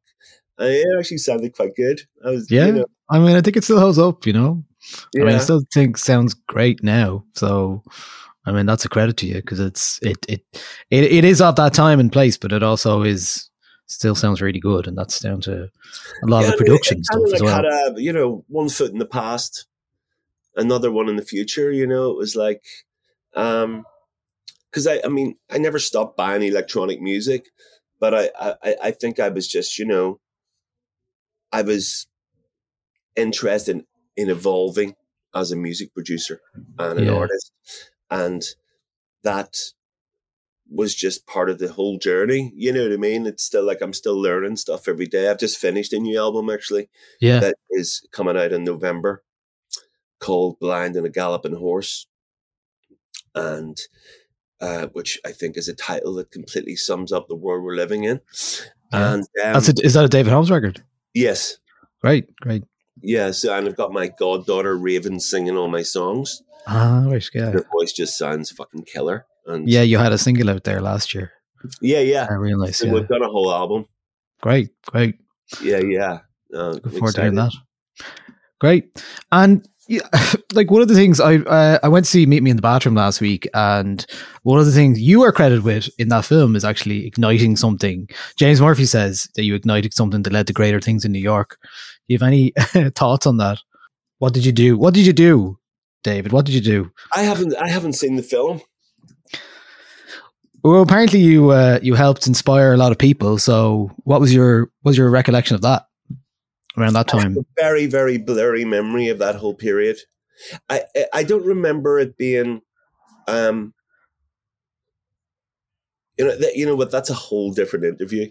Uh, 0.61 0.65
it 0.65 0.87
actually 0.99 1.19
sounded 1.19 1.55
quite 1.55 1.75
good. 1.75 2.03
I 2.25 2.31
was, 2.31 2.51
Yeah, 2.51 2.67
you 2.67 2.73
know, 2.73 2.85
I 3.11 3.19
mean, 3.19 3.37
I 3.37 3.41
think 3.41 3.57
it 3.57 3.65
still 3.65 3.81
holds 3.81 3.99
up. 3.99 4.27
You 4.27 4.33
know, 4.35 4.65
I 5.17 5.25
mean, 5.25 5.35
I 5.35 5.39
still 5.39 5.63
think 5.73 5.97
sounds 5.97 6.35
great 6.35 6.83
now. 6.83 7.25
So, 7.35 7.83
I 8.47 8.53
mean, 8.53 8.67
that's 8.67 8.85
a 8.85 8.89
credit 8.89 9.17
to 9.19 9.27
you 9.27 9.35
because 9.37 9.61
it's 9.61 9.99
it, 10.03 10.19
it 10.29 10.43
it 10.91 11.05
it 11.05 11.25
is 11.25 11.41
of 11.41 11.57
that 11.57 11.75
time 11.75 12.01
and 12.01 12.13
place, 12.13 12.37
but 12.39 12.53
it 12.53 12.63
also 12.63 13.03
is 13.03 13.51
still 13.87 14.15
sounds 14.15 14.41
really 14.41 14.61
good, 14.61 14.87
and 14.87 14.97
that's 14.97 15.21
down 15.21 15.41
to 15.43 15.71
a 16.23 16.27
lot 16.27 16.43
Yeah, 16.43 16.49
of 16.51 16.53
I 16.55 16.57
the 16.57 16.65
mean, 16.65 16.67
production 16.67 16.99
it 16.99 17.05
stuff 17.05 17.21
kinda 17.21 17.35
as 17.35 17.43
like 17.43 17.43
well. 17.43 17.55
Had 17.57 17.97
a, 17.97 18.01
you 18.03 18.13
know, 18.13 18.45
one 18.49 18.69
foot 18.69 18.93
in 18.93 18.99
the 18.99 19.07
past, 19.07 19.67
another 20.57 20.91
one 20.91 21.09
in 21.09 21.17
the 21.17 21.25
future. 21.25 21.71
You 21.73 21.87
know, 21.87 22.11
it 22.11 22.17
was 22.17 22.37
like, 22.37 22.63
um, 23.35 23.85
because 24.71 24.87
I, 24.87 25.01
I 25.05 25.09
mean, 25.09 25.37
I 25.51 25.59
never 25.59 25.79
stopped 25.79 26.17
buying 26.17 26.43
electronic 26.43 27.01
music, 27.01 27.47
but 27.99 28.15
I, 28.15 28.31
I, 28.63 28.77
I 28.85 28.91
think 28.91 29.19
I 29.19 29.31
was 29.31 29.49
just, 29.49 29.79
you 29.79 29.87
know, 29.87 30.21
I 31.53 31.63
was 31.63 32.07
interested 33.17 33.77
in, 33.77 33.87
in 34.19 34.29
evolving 34.29 34.95
as 35.35 35.51
a 35.53 35.57
music 35.57 35.95
producer 35.95 36.41
and 36.79 36.99
an 36.99 37.07
Yeah. 37.07 37.13
artist, 37.15 37.53
and 38.11 38.43
that 39.23 39.57
was 40.71 40.95
just 40.95 41.27
part 41.27 41.49
of 41.49 41.59
the 41.59 41.73
whole 41.73 41.97
journey. 41.99 42.53
You 42.55 42.73
know 42.75 42.83
what 42.83 42.93
I 42.93 42.97
mean? 42.97 43.27
It's 43.27 43.43
still 43.43 43.65
like 43.65 43.81
I'm 43.81 43.95
still 43.95 44.21
learning 44.21 44.57
stuff 44.57 44.87
every 44.89 45.07
day. 45.07 45.29
I've 45.29 45.39
just 45.39 45.57
finished 45.57 45.95
a 45.95 45.99
new 45.99 46.19
album 46.19 46.51
actually 46.51 46.91
Yeah, 47.21 47.41
that 47.41 47.57
is 47.71 48.07
coming 48.13 48.37
out 48.37 48.53
in 48.53 48.65
November 48.65 49.23
called 50.21 50.59
Blind 50.59 50.97
on 50.97 51.07
a 51.07 51.09
Galloping 51.11 51.55
Horse. 51.57 52.07
And 53.35 53.79
uh, 54.61 54.89
which 54.89 55.21
I 55.25 55.31
think 55.33 55.57
is 55.57 55.69
a 55.69 55.75
title 55.75 56.15
that 56.17 56.33
completely 56.33 56.75
sums 56.77 57.13
up 57.13 57.29
the 57.29 57.37
world 57.37 57.63
we're 57.63 57.77
living 57.77 58.05
in. 58.05 58.21
Yeah. 58.93 59.13
And 59.15 59.23
um, 59.23 59.53
that's 59.55 59.69
a, 59.69 59.75
is 59.85 59.95
that 59.95 60.05
a 60.05 60.09
David 60.09 60.33
Holmes 60.33 60.51
record? 60.51 60.83
yes, 61.15 61.59
Great, 62.01 62.35
great. 62.41 62.65
Yeah. 63.03 63.31
So 63.31 63.57
and 63.57 63.69
I've 63.69 63.77
got 63.77 63.93
my 63.93 64.09
goddaughter 64.09 64.77
Raven 64.77 65.21
singing 65.21 65.57
all 65.57 65.69
my 65.69 65.83
songs. 65.83 66.43
Ah, 66.67 67.05
right, 67.07 67.27
yeah, 67.35 67.51
Her 67.51 67.67
voice 67.73 67.93
just 67.93 68.19
sounds 68.19 68.51
fucking 68.51 68.85
killer. 68.85 69.27
And 69.47 69.69
yeah. 69.69 69.83
You 69.83 69.99
had 69.99 70.13
a 70.13 70.19
single 70.19 70.51
out 70.51 70.65
there 70.65 70.83
last 70.83 71.15
year. 71.15 71.33
yeah, 71.81 72.01
yeah. 72.01 72.27
I 72.29 72.35
realized. 72.35 72.77
So 72.77 72.87
Yeah, 72.87 72.93
we've 72.93 73.09
done 73.09 73.23
a 73.23 73.29
whole 73.29 73.53
album. 73.53 73.87
great, 74.43 74.71
great. 74.87 75.17
Yeah, 75.63 75.79
yeah. 75.79 76.19
Uh, 76.55 76.71
Look 76.73 76.87
I'm 76.87 76.91
forward 76.93 77.15
to 77.15 77.21
hearing 77.23 77.37
that. 77.37 77.53
Great. 78.61 79.03
And 79.33 79.67
yeah, 79.89 80.03
like 80.53 80.71
one 80.71 80.83
of 80.83 80.89
the 80.89 80.95
things 80.95 81.21
I 81.21 81.37
uh, 81.37 81.79
I 81.83 81.89
went 81.89 82.05
to 82.05 82.11
see 82.11 82.27
Meet 82.27 82.43
Me 82.43 82.51
in 82.51 82.57
the 82.57 82.63
Bathroom 82.63 82.95
last 82.95 83.21
week, 83.21 83.49
and 83.55 84.05
one 84.43 84.61
of 84.61 84.67
the 84.67 84.73
things 84.73 85.01
you 85.01 85.23
are 85.23 85.33
credited 85.33 85.65
with 85.65 85.89
in 85.99 86.09
that 86.11 86.27
film 86.27 86.55
is 86.55 86.65
actually 86.65 87.07
igniting 87.07 87.57
something. 87.57 88.09
James 88.37 88.61
Murphy 88.61 88.85
says 88.85 89.29
that 89.35 89.45
you 89.45 89.55
ignited 89.55 89.95
something 89.95 90.23
that 90.23 90.33
led 90.33 90.47
to 90.49 90.53
greater 90.53 90.81
things 90.81 91.05
in 91.05 91.13
New 91.13 91.19
York. 91.19 91.59
Do 92.09 92.15
you 92.15 92.19
have 92.19 92.27
any 92.27 92.53
thoughts 92.93 93.27
on 93.27 93.37
that? 93.37 93.59
What 94.19 94.33
did 94.33 94.45
you 94.47 94.53
do? 94.53 94.79
What 94.79 94.95
did 94.95 95.05
you 95.07 95.13
do, 95.13 95.59
David? 96.03 96.33
What 96.33 96.47
did 96.47 96.55
you 96.55 96.61
do? 96.63 96.91
I 97.15 97.23
haven't 97.23 97.55
I 97.57 97.69
haven't 97.69 97.93
seen 97.93 98.17
the 98.17 98.23
film. 98.23 98.63
Well, 100.65 100.83
apparently 100.83 101.21
you 101.21 101.51
uh, 101.51 101.79
you 101.83 101.95
helped 101.95 102.27
inspire 102.27 102.73
a 102.73 102.77
lot 102.79 102.93
of 102.93 102.99
people. 102.99 103.39
So, 103.39 103.93
what 104.05 104.21
was 104.21 104.35
your 104.35 104.71
what 104.83 104.91
was 104.91 104.99
your 104.99 105.11
recollection 105.11 105.55
of 105.55 105.61
that 105.63 105.87
around 106.77 106.95
that 106.95 107.09
time? 107.09 107.37
a 107.37 107.45
very, 107.61 107.87
very 107.87 108.17
blurry 108.19 108.65
memory 108.65 109.09
of 109.09 109.19
that 109.19 109.37
whole 109.37 109.55
period. 109.55 109.99
I 110.69 110.83
I- 111.13 111.25
don't 111.25 111.45
remember 111.45 111.99
it 111.99 112.17
being, 112.17 112.63
um, 113.29 113.75
you 116.17 116.25
know, 116.25 116.37
that, 116.37 116.57
you 116.57 116.65
know 116.67 116.75
what? 116.77 116.91
That's 116.91 117.11
a 117.11 117.15
whole 117.15 117.53
different 117.53 117.85
interview. 117.85 118.31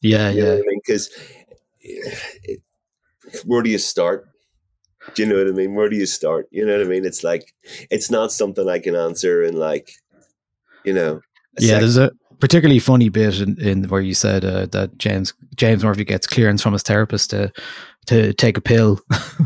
Yeah, 0.00 0.30
You 0.30 0.42
yeah, 0.44 0.54
what 0.56 0.64
I 0.64 1.10
mean? 2.46 2.58
Where 3.44 3.62
do 3.62 3.70
you 3.70 3.78
start? 3.78 4.28
Do 5.14 5.22
you 5.22 5.28
know 5.28 5.36
what 5.36 5.48
I 5.48 5.50
mean? 5.50 5.74
Where 5.74 5.88
do 5.88 5.96
you 5.96 6.06
start? 6.06 6.46
You 6.50 6.64
know 6.64 6.76
what 6.76 6.86
I 6.86 6.88
mean? 6.88 7.04
It's 7.04 7.24
like 7.24 7.52
it's 7.90 8.10
not 8.10 8.32
something 8.32 8.68
I 8.68 8.78
can 8.78 8.94
answer 8.94 9.42
in 9.42 9.56
like, 9.56 9.92
you 10.84 10.92
know. 10.92 11.20
yeah. 11.58 11.72
sec- 11.72 11.80
There's 11.80 11.96
a 11.96 12.12
particularly 12.38 12.78
funny 12.78 13.08
bit 13.08 13.40
in, 13.40 13.60
in 13.60 13.84
where 13.84 14.00
you 14.00 14.14
said 14.14 14.44
uh, 14.44 14.66
that 14.66 14.98
James 14.98 15.34
James 15.56 15.84
Murphy 15.84 16.04
gets 16.04 16.26
clearance 16.26 16.62
from 16.62 16.72
his 16.72 16.82
therapist 16.82 17.30
to 17.30 17.52
to 18.06 18.32
take 18.34 18.56
a 18.56 18.60
pill. 18.60 19.00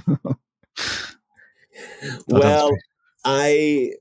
well. 2.29 2.71
I 3.27 3.93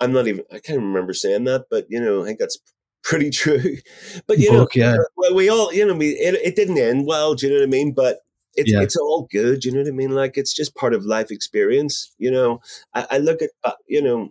I'm 0.00 0.12
not 0.12 0.26
even 0.26 0.44
I 0.52 0.58
can't 0.58 0.80
remember 0.80 1.14
saying 1.14 1.44
that, 1.44 1.66
but 1.70 1.86
you 1.88 2.00
know, 2.00 2.22
I 2.22 2.26
think 2.26 2.40
that's 2.40 2.58
pretty 3.02 3.30
true. 3.30 3.76
But 4.26 4.38
you 4.38 4.52
know, 4.52 4.68
yeah. 4.74 4.96
we 5.32 5.48
all 5.48 5.72
you 5.72 5.86
know, 5.86 5.94
we 5.94 6.10
it, 6.10 6.34
it 6.34 6.56
didn't 6.56 6.78
end 6.78 7.06
well. 7.06 7.34
Do 7.34 7.46
you 7.46 7.52
know 7.52 7.60
what 7.60 7.66
I 7.66 7.70
mean? 7.70 7.92
But 7.92 8.18
it's 8.58 8.72
Yeah. 8.72 8.82
it's 8.82 8.96
all 8.96 9.28
good. 9.30 9.64
You 9.64 9.72
know 9.72 9.80
what 9.80 9.88
I 9.88 9.92
mean? 9.92 10.10
Like 10.10 10.36
it's 10.36 10.54
just 10.54 10.74
part 10.74 10.94
of 10.94 11.04
life 11.04 11.30
experience. 11.30 12.12
You 12.18 12.30
know, 12.30 12.60
I, 12.94 13.06
I 13.12 13.18
look 13.18 13.40
at 13.42 13.50
uh, 13.64 13.72
you 13.86 14.02
know, 14.02 14.30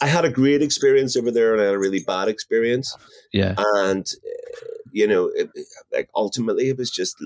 I 0.00 0.06
had 0.06 0.24
a 0.24 0.30
great 0.30 0.62
experience 0.62 1.16
over 1.16 1.30
there, 1.30 1.52
and 1.52 1.60
I 1.60 1.66
had 1.66 1.74
a 1.74 1.78
really 1.78 2.00
bad 2.00 2.28
experience, 2.28 2.96
yeah, 3.32 3.54
and 3.58 4.06
uh, 4.06 4.66
you 4.92 5.06
know, 5.06 5.30
it, 5.34 5.50
like 5.92 6.08
ultimately, 6.14 6.68
it 6.68 6.78
was 6.78 6.90
just 6.90 7.16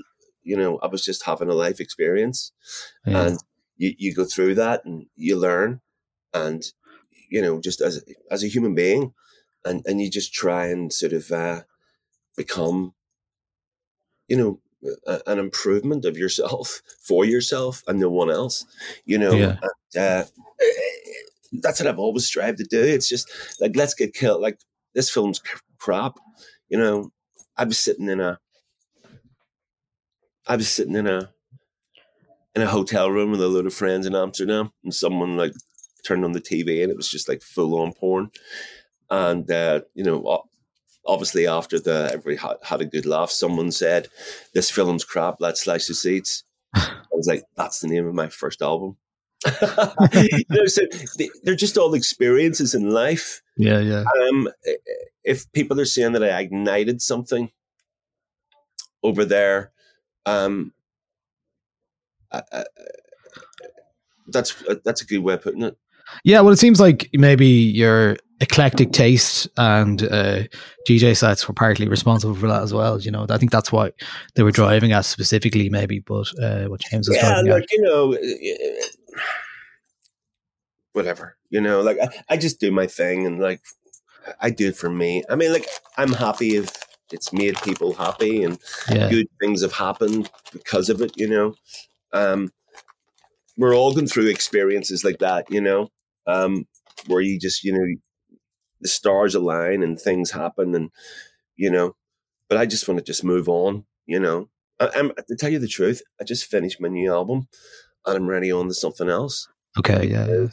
you 0.43 0.57
know, 0.57 0.79
I 0.81 0.87
was 0.87 1.03
just 1.03 1.25
having 1.25 1.49
a 1.49 1.53
life 1.53 1.79
experience 1.79 2.51
yeah. 3.05 3.27
and 3.27 3.39
you, 3.77 3.93
you 3.97 4.13
go 4.13 4.25
through 4.25 4.55
that 4.55 4.85
and 4.85 5.05
you 5.15 5.37
learn 5.37 5.81
and 6.33 6.63
you 7.29 7.41
know 7.41 7.59
just 7.59 7.81
as 7.81 8.03
as 8.29 8.43
a 8.43 8.47
human 8.47 8.75
being 8.75 9.13
and 9.65 9.83
and 9.85 10.01
you 10.01 10.09
just 10.09 10.33
try 10.33 10.67
and 10.67 10.93
sort 10.93 11.13
of 11.13 11.31
uh, 11.31 11.61
become 12.37 12.93
you 14.27 14.37
know 14.37 14.59
a, 15.07 15.21
an 15.27 15.39
improvement 15.39 16.05
of 16.05 16.17
yourself 16.17 16.81
for 17.01 17.25
yourself 17.25 17.83
and 17.87 17.99
no 17.99 18.09
one 18.09 18.29
else 18.29 18.65
you 19.05 19.17
know 19.17 19.33
Yeah. 19.33 19.57
and, 19.95 20.03
uh, 20.03 20.23
that's 21.61 21.79
what 21.79 21.87
I've 21.87 21.99
always 21.99 22.25
strived 22.25 22.59
to 22.59 22.63
do 22.63 22.81
it's 22.81 23.09
just 23.09 23.29
like 23.59 23.75
let's 23.75 23.93
get 23.93 24.13
killed 24.13 24.41
like 24.41 24.59
this 24.93 25.09
film's 25.09 25.41
crap 25.79 26.15
you 26.69 26.77
know 26.77 27.11
I 27.57 27.63
was 27.65 27.79
sitting 27.79 28.07
in 28.09 28.19
a 28.19 28.39
I 30.47 30.55
was 30.55 30.69
sitting 30.69 30.95
in 30.95 31.07
a 31.07 31.31
in 32.55 32.61
a 32.61 32.67
hotel 32.67 33.09
room 33.11 33.31
with 33.31 33.41
a 33.41 33.47
load 33.47 33.65
of 33.67 33.73
friends 33.73 34.05
in 34.05 34.15
Amsterdam, 34.15 34.71
and 34.83 34.93
someone 34.93 35.37
like 35.37 35.53
turned 36.05 36.25
on 36.25 36.31
the 36.31 36.41
TV, 36.41 36.81
and 36.81 36.91
it 36.91 36.97
was 36.97 37.09
just 37.09 37.29
like 37.29 37.41
full 37.41 37.79
on 37.79 37.93
porn. 37.93 38.31
And 39.09 39.49
uh, 39.51 39.81
you 39.93 40.03
know, 40.03 40.43
obviously 41.05 41.47
after 41.47 41.79
the 41.79 42.09
everybody 42.13 42.35
had, 42.35 42.57
had 42.63 42.81
a 42.81 42.85
good 42.85 43.05
laugh, 43.05 43.31
someone 43.31 43.71
said, 43.71 44.07
"This 44.53 44.69
film's 44.69 45.03
crap. 45.03 45.37
Let's 45.39 45.63
slash 45.63 45.87
the 45.87 45.93
seats." 45.93 46.43
I 46.73 46.91
was 47.11 47.27
like, 47.27 47.43
"That's 47.55 47.79
the 47.79 47.87
name 47.87 48.07
of 48.07 48.13
my 48.13 48.27
first 48.29 48.61
album." 48.61 48.97
you 50.13 50.43
know, 50.49 50.65
so 50.65 50.81
they, 51.17 51.29
they're 51.43 51.55
just 51.55 51.77
all 51.77 51.93
experiences 51.93 52.75
in 52.75 52.91
life. 52.91 53.41
yeah, 53.57 53.79
yeah. 53.79 54.03
Um, 54.21 54.49
if 55.23 55.51
people 55.53 55.79
are 55.79 55.85
saying 55.85 56.13
that 56.13 56.23
I 56.23 56.39
ignited 56.39 57.01
something 57.01 57.51
over 59.03 59.25
there, 59.25 59.71
um, 60.25 60.73
I, 62.31 62.41
I, 62.51 62.63
that's 64.27 64.63
that's 64.83 65.01
a 65.01 65.05
good 65.05 65.19
way 65.19 65.35
of 65.35 65.41
putting 65.41 65.63
it. 65.63 65.77
Yeah, 66.23 66.41
well, 66.41 66.53
it 66.53 66.59
seems 66.59 66.79
like 66.79 67.09
maybe 67.13 67.47
your 67.47 68.17
eclectic 68.41 68.91
taste 68.91 69.47
and 69.57 70.03
uh, 70.03 70.43
DJ 70.87 71.15
sets 71.15 71.47
were 71.47 71.53
partly 71.53 71.87
responsible 71.87 72.35
for 72.35 72.47
that 72.47 72.61
as 72.61 72.73
well. 72.73 72.99
You 72.99 73.11
know, 73.11 73.25
I 73.29 73.37
think 73.37 73.51
that's 73.51 73.71
what 73.71 73.93
they 74.35 74.43
were 74.43 74.51
driving 74.51 74.91
at 74.91 75.05
specifically, 75.05 75.69
maybe. 75.69 75.99
But 75.99 76.27
uh, 76.41 76.65
what 76.65 76.81
James 76.81 77.07
was 77.09 77.17
Yeah, 77.17 77.29
driving 77.29 77.51
like 77.51 77.63
at, 77.63 77.71
you 77.71 77.81
know, 77.83 78.13
eh, 78.13 78.81
whatever. 80.93 81.37
You 81.49 81.61
know, 81.61 81.81
like 81.81 81.97
I, 82.01 82.09
I 82.29 82.37
just 82.37 82.59
do 82.59 82.71
my 82.71 82.87
thing, 82.87 83.25
and 83.25 83.39
like 83.39 83.61
I 84.39 84.49
do 84.49 84.69
it 84.69 84.75
for 84.75 84.89
me. 84.89 85.23
I 85.29 85.35
mean, 85.35 85.51
like 85.51 85.67
I'm 85.97 86.13
happy 86.13 86.55
if 86.55 86.71
it's 87.11 87.33
made 87.33 87.57
people 87.61 87.93
happy, 87.93 88.43
and 88.43 88.59
yeah, 88.89 89.09
good 89.09 89.27
things 89.41 89.61
have 89.61 89.73
happened 89.73 90.29
because 90.53 90.89
of 90.89 91.01
it. 91.01 91.11
You 91.17 91.27
know, 91.27 91.55
um, 92.13 92.51
we're 93.57 93.75
all 93.75 93.93
going 93.93 94.07
through 94.07 94.27
experiences 94.27 95.03
like 95.03 95.19
that. 95.19 95.51
You 95.51 95.61
know, 95.61 95.89
um, 96.29 96.67
where 97.07 97.21
you 97.21 97.39
just 97.39 97.63
you 97.63 97.73
know 97.73 97.85
the 98.81 98.87
stars 98.87 99.35
align 99.35 99.83
and 99.83 99.99
things 99.99 100.31
happen, 100.31 100.75
and 100.75 100.89
you 101.55 101.69
know. 101.69 101.95
But 102.47 102.57
I 102.57 102.65
just 102.65 102.87
want 102.87 102.99
to 102.99 103.05
just 103.05 103.23
move 103.23 103.47
on. 103.47 103.85
You 104.05 104.19
know, 104.19 104.49
I, 104.79 104.89
I'm 104.95 105.11
to 105.27 105.35
tell 105.35 105.49
you 105.49 105.59
the 105.59 105.67
truth. 105.67 106.01
I 106.19 106.23
just 106.23 106.45
finished 106.45 106.81
my 106.81 106.87
new 106.87 107.11
album, 107.11 107.47
and 108.05 108.17
I'm 108.17 108.27
ready 108.27 108.51
on 108.51 108.67
to 108.67 108.73
something 108.73 109.09
else. 109.09 109.47
okay, 109.77 110.07
yeah, 110.07 110.27
yeah. 110.27 110.47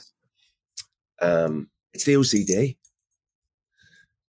Um, 1.26 1.70
it's 1.92 2.04
the 2.04 2.14
OCD. 2.14 2.76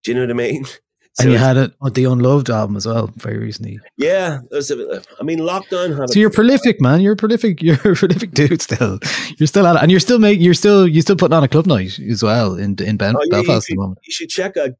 Do 0.04 0.10
you 0.10 0.14
know 0.14 0.22
what 0.22 0.30
I 0.30 0.34
mean? 0.34 0.64
And 1.20 1.32
you 1.32 1.38
had 1.38 1.56
it 1.56 1.72
on 1.80 1.92
the 1.92 2.04
Unloved 2.04 2.48
album 2.50 2.76
as 2.76 2.86
well, 2.86 3.10
very 3.16 3.38
recently. 3.38 3.80
yeah. 3.96 4.38
a- 4.52 5.02
I 5.20 5.22
mean, 5.24 5.40
lockdown 5.40 5.98
had. 5.98 6.10
So 6.10 6.20
you're 6.20 6.30
prolific, 6.30 6.80
man. 6.80 7.00
You're 7.00 7.14
a 7.14 7.16
prolific. 7.16 7.60
You're 7.62 7.74
a 7.76 7.94
prolific 7.96 8.32
dude. 8.32 8.62
Still, 8.62 8.98
you're 9.38 9.46
still 9.46 9.66
at 9.66 9.76
it, 9.76 9.82
and 9.82 9.90
you're 9.90 10.00
still 10.00 10.18
making. 10.18 10.44
You're 10.44 10.54
still. 10.54 10.86
You're 10.86 11.02
still 11.02 11.16
putting 11.16 11.34
on 11.36 11.42
a 11.44 11.48
club 11.48 11.66
night 11.66 11.98
as 11.98 12.22
well 12.22 12.54
in 12.54 12.76
in 12.82 12.96
ben, 12.96 13.16
Oh, 13.16 13.20
yeah, 13.20 13.24
you 13.24 13.30
Belfast 13.46 13.64
at 13.64 13.68
should- 13.68 13.76
the 13.76 13.80
moment. 13.80 13.98
You 14.06 14.12
should 14.12 14.28
check 14.28 14.56
out 14.56 14.70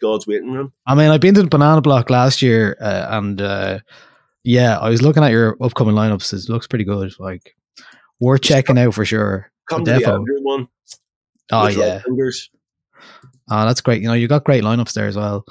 God's 0.00 0.26
Waiting 0.26 0.52
Room. 0.52 0.72
I 0.86 0.94
mean, 0.94 1.10
I've 1.10 1.20
been 1.20 1.34
to 1.34 1.42
the 1.42 1.48
Banana 1.48 1.80
Block 1.80 2.10
last 2.10 2.42
year, 2.42 2.76
uh, 2.80 3.06
and 3.10 3.40
uh, 3.40 3.78
Yeah, 4.44 4.78
I 4.78 4.88
was 4.88 5.02
looking 5.02 5.22
at 5.22 5.30
your 5.32 5.56
upcoming 5.62 5.94
lineups. 5.94 6.32
It 6.32 6.48
looks 6.50 6.66
pretty 6.66 6.84
good. 6.84 7.12
Like 7.20 7.54
worth 8.20 8.40
checking 8.42 8.78
out 8.78 8.94
for 8.94 9.04
sure. 9.04 9.50
Come 9.68 9.84
to 9.84 9.92
the 9.92 10.08
Andrew 10.14 10.38
one. 10.42 10.68
Oh 11.52 11.68
yeah. 11.68 12.02
Oh 13.50 13.66
that's 13.66 13.80
great. 13.80 14.02
You 14.02 14.08
know, 14.08 14.14
you 14.14 14.28
got 14.28 14.44
great 14.44 14.62
lineups 14.62 14.92
there 14.92 15.06
as 15.06 15.16
well. 15.16 15.44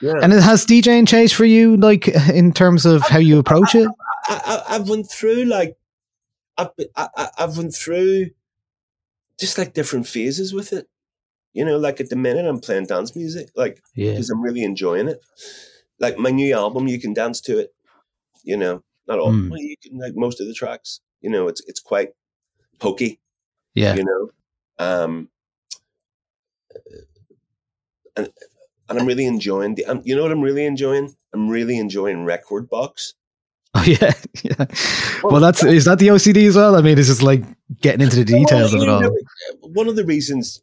Yeah. 0.00 0.14
And 0.22 0.32
it 0.32 0.42
has 0.42 0.66
DJing 0.66 1.06
changed 1.08 1.34
for 1.34 1.44
you, 1.44 1.76
like 1.76 2.08
in 2.08 2.52
terms 2.52 2.86
of 2.86 3.02
how 3.02 3.18
you 3.18 3.38
approach 3.38 3.74
it. 3.74 3.88
I, 4.28 4.62
I've 4.68 4.88
went 4.88 5.10
through 5.10 5.44
like 5.44 5.76
I've 6.56 6.70
I, 6.96 7.28
I've 7.38 7.56
went 7.56 7.74
through 7.74 8.30
just 9.38 9.58
like 9.58 9.74
different 9.74 10.06
phases 10.06 10.52
with 10.52 10.72
it. 10.72 10.86
You 11.52 11.64
know, 11.64 11.78
like 11.78 12.00
at 12.00 12.10
the 12.10 12.16
minute 12.16 12.46
I'm 12.46 12.60
playing 12.60 12.86
dance 12.86 13.16
music, 13.16 13.50
like 13.56 13.82
Yeah, 13.94 14.12
because 14.12 14.30
I'm 14.30 14.42
really 14.42 14.62
enjoying 14.62 15.08
it. 15.08 15.20
Like 15.98 16.16
my 16.16 16.30
new 16.30 16.54
album, 16.54 16.86
you 16.86 17.00
can 17.00 17.12
dance 17.12 17.40
to 17.42 17.58
it. 17.58 17.74
You 18.44 18.56
know, 18.56 18.82
not 19.08 19.18
all. 19.18 19.32
Mm. 19.32 19.50
you 19.56 19.76
can 19.82 19.98
like 19.98 20.12
most 20.14 20.40
of 20.40 20.46
the 20.46 20.54
tracks. 20.54 21.00
You 21.20 21.30
know, 21.30 21.48
it's 21.48 21.62
it's 21.66 21.80
quite 21.80 22.10
pokey. 22.78 23.20
yeah, 23.74 23.94
You 23.94 24.04
know, 24.04 24.30
um, 24.78 25.28
and 28.16 28.30
and 28.88 28.98
I'm 28.98 29.06
really 29.06 29.26
enjoying 29.26 29.76
the. 29.76 29.86
Um, 29.86 30.02
you 30.04 30.16
know 30.16 30.22
what 30.22 30.32
I'm 30.32 30.40
really 30.40 30.66
enjoying? 30.66 31.14
I'm 31.32 31.48
really 31.48 31.78
enjoying 31.78 32.26
Rekordbox. 32.26 33.12
oh 33.74 33.84
yeah, 33.84 34.12
yeah. 34.42 34.64
Well, 35.22 35.40
that's 35.40 35.62
is 35.62 35.84
that 35.84 36.00
the 36.00 36.08
OCD 36.08 36.48
as 36.48 36.56
well? 36.56 36.74
I 36.74 36.82
mean, 36.82 36.98
it's 36.98 37.06
just 37.06 37.22
like 37.22 37.44
getting 37.80 38.00
into 38.00 38.16
the 38.16 38.24
details 38.24 38.74
of 38.74 38.82
it 38.82 38.88
all. 38.88 39.00
know, 39.00 39.16
One 39.60 39.86
of 39.86 39.94
the 39.94 40.04
reasons, 40.04 40.60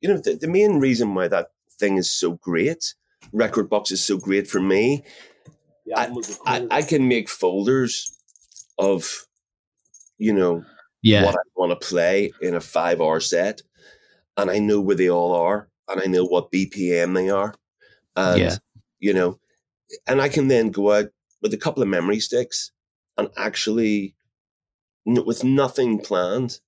you 0.00 0.08
know, 0.08 0.16
the, 0.16 0.34
the 0.34 0.48
main 0.48 0.78
reason 0.80 1.14
why 1.14 1.28
that 1.28 1.50
thing 1.78 1.98
is 1.98 2.10
so 2.10 2.32
great, 2.32 2.94
Rekordbox 3.34 3.92
is 3.92 4.02
so 4.02 4.16
great 4.16 4.48
for 4.48 4.60
me. 4.60 5.04
I, 5.94 6.10
I, 6.46 6.66
I 6.70 6.82
can 6.82 7.06
make 7.06 7.28
folders 7.28 8.16
of, 8.78 9.26
you 10.16 10.32
know, 10.32 10.64
Yeah, 11.02 11.24
what 11.26 11.34
I 11.34 11.42
want 11.54 11.78
to 11.78 11.86
play 11.86 12.32
in 12.40 12.54
a 12.54 12.60
five 12.60 13.00
hour 13.02 13.20
set, 13.20 13.60
and 14.36 14.50
I 14.50 14.58
know 14.58 14.80
where 14.80 14.96
they 14.96 15.08
all 15.10 15.34
are, 15.34 15.68
and 15.88 16.00
I 16.00 16.06
know 16.06 16.24
what 16.24 16.50
BPM 16.52 17.14
they 17.14 17.30
are, 17.30 17.54
and 18.16 18.40
Yeah. 18.40 18.56
you 19.00 19.12
know, 19.14 19.38
and 20.06 20.20
I 20.20 20.28
can 20.28 20.48
then 20.48 20.70
go 20.70 20.92
out 20.92 21.06
with 21.42 21.54
a 21.54 21.58
couple 21.58 21.82
of 21.82 21.88
memory 21.88 22.20
sticks 22.20 22.72
and 23.18 23.28
actually, 23.36 24.14
with 25.04 25.44
nothing 25.44 26.00
planned, 26.00 26.60